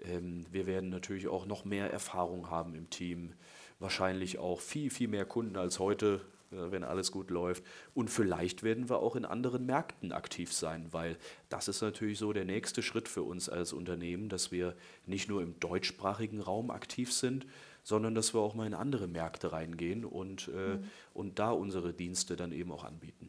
Ähm, 0.00 0.46
wir 0.50 0.66
werden 0.66 0.90
natürlich 0.90 1.28
auch 1.28 1.46
noch 1.46 1.64
mehr 1.64 1.90
Erfahrung 1.90 2.50
haben 2.50 2.74
im 2.74 2.90
Team. 2.90 3.32
Wahrscheinlich 3.78 4.38
auch 4.38 4.60
viel, 4.60 4.90
viel 4.90 5.08
mehr 5.08 5.24
Kunden 5.24 5.56
als 5.56 5.78
heute 5.78 6.20
wenn 6.70 6.84
alles 6.84 7.12
gut 7.12 7.30
läuft. 7.30 7.64
Und 7.94 8.10
vielleicht 8.10 8.62
werden 8.62 8.88
wir 8.88 8.98
auch 8.98 9.16
in 9.16 9.24
anderen 9.24 9.66
Märkten 9.66 10.12
aktiv 10.12 10.52
sein, 10.52 10.88
weil 10.92 11.16
das 11.48 11.68
ist 11.68 11.80
natürlich 11.82 12.18
so 12.18 12.32
der 12.32 12.44
nächste 12.44 12.82
Schritt 12.82 13.08
für 13.08 13.22
uns 13.22 13.48
als 13.48 13.72
Unternehmen, 13.72 14.28
dass 14.28 14.52
wir 14.52 14.74
nicht 15.06 15.28
nur 15.28 15.42
im 15.42 15.58
deutschsprachigen 15.60 16.40
Raum 16.40 16.70
aktiv 16.70 17.12
sind, 17.12 17.46
sondern 17.82 18.14
dass 18.14 18.34
wir 18.34 18.40
auch 18.40 18.54
mal 18.54 18.66
in 18.66 18.74
andere 18.74 19.06
Märkte 19.06 19.52
reingehen 19.52 20.04
und, 20.04 20.48
äh, 20.48 20.76
mhm. 20.76 20.84
und 21.12 21.38
da 21.38 21.50
unsere 21.50 21.92
Dienste 21.92 22.36
dann 22.36 22.52
eben 22.52 22.72
auch 22.72 22.84
anbieten. 22.84 23.28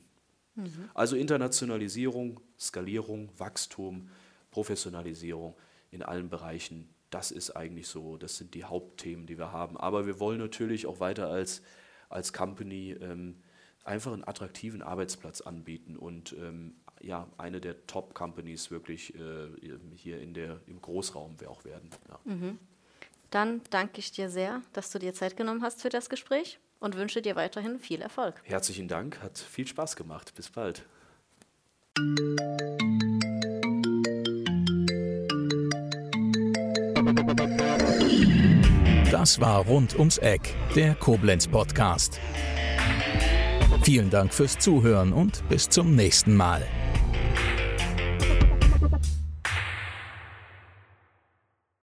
Mhm. 0.56 0.90
Also 0.94 1.16
Internationalisierung, 1.16 2.40
Skalierung, 2.58 3.30
Wachstum, 3.38 4.10
Professionalisierung 4.52 5.56
in 5.92 6.02
allen 6.02 6.30
Bereichen, 6.30 6.90
das 7.10 7.32
ist 7.32 7.52
eigentlich 7.52 7.88
so, 7.88 8.18
das 8.18 8.38
sind 8.38 8.54
die 8.56 8.64
Hauptthemen, 8.64 9.26
die 9.26 9.38
wir 9.38 9.52
haben. 9.52 9.78
Aber 9.78 10.06
wir 10.06 10.20
wollen 10.20 10.40
natürlich 10.40 10.86
auch 10.86 11.00
weiter 11.00 11.30
als 11.30 11.62
als 12.16 12.34
Company 12.34 12.92
ähm, 12.94 13.36
einfach 13.84 14.14
einen 14.14 14.28
attraktiven 14.28 14.82
Arbeitsplatz 14.82 15.42
anbieten 15.42 15.96
und 15.98 16.34
ähm, 16.34 16.76
ja, 17.02 17.28
eine 17.38 17.62
der 17.62 17.86
Top-Companies 17.86 18.72
wirklich 18.72 19.14
äh, 19.16 19.50
hier 19.96 20.20
in 20.20 20.34
der, 20.34 20.62
im 20.66 20.82
Großraum 20.82 21.36
auch 21.48 21.66
werden. 21.66 21.90
Ja. 22.10 22.20
Mhm. 22.24 22.58
Dann 23.30 23.62
danke 23.70 24.00
ich 24.00 24.12
dir 24.12 24.30
sehr, 24.30 24.62
dass 24.74 24.92
du 24.92 25.00
dir 25.00 25.14
Zeit 25.14 25.36
genommen 25.36 25.62
hast 25.62 25.82
für 25.82 25.90
das 25.90 26.10
Gespräch 26.10 26.58
und 26.80 26.96
wünsche 26.96 27.22
dir 27.22 27.36
weiterhin 27.36 27.80
viel 27.80 28.02
Erfolg. 28.02 28.42
Herzlichen 28.44 28.88
Dank, 28.88 29.22
hat 29.22 29.38
viel 29.38 29.68
Spaß 29.68 29.96
gemacht. 29.96 30.34
Bis 30.36 30.50
bald. 30.50 30.86
Das 39.16 39.40
war 39.40 39.66
Rund 39.66 39.98
ums 39.98 40.18
Eck, 40.18 40.42
der 40.76 40.94
Koblenz 40.94 41.48
Podcast. 41.48 42.20
Vielen 43.82 44.10
Dank 44.10 44.34
fürs 44.34 44.58
Zuhören 44.58 45.14
und 45.14 45.48
bis 45.48 45.70
zum 45.70 45.96
nächsten 45.96 46.36
Mal. 46.36 46.64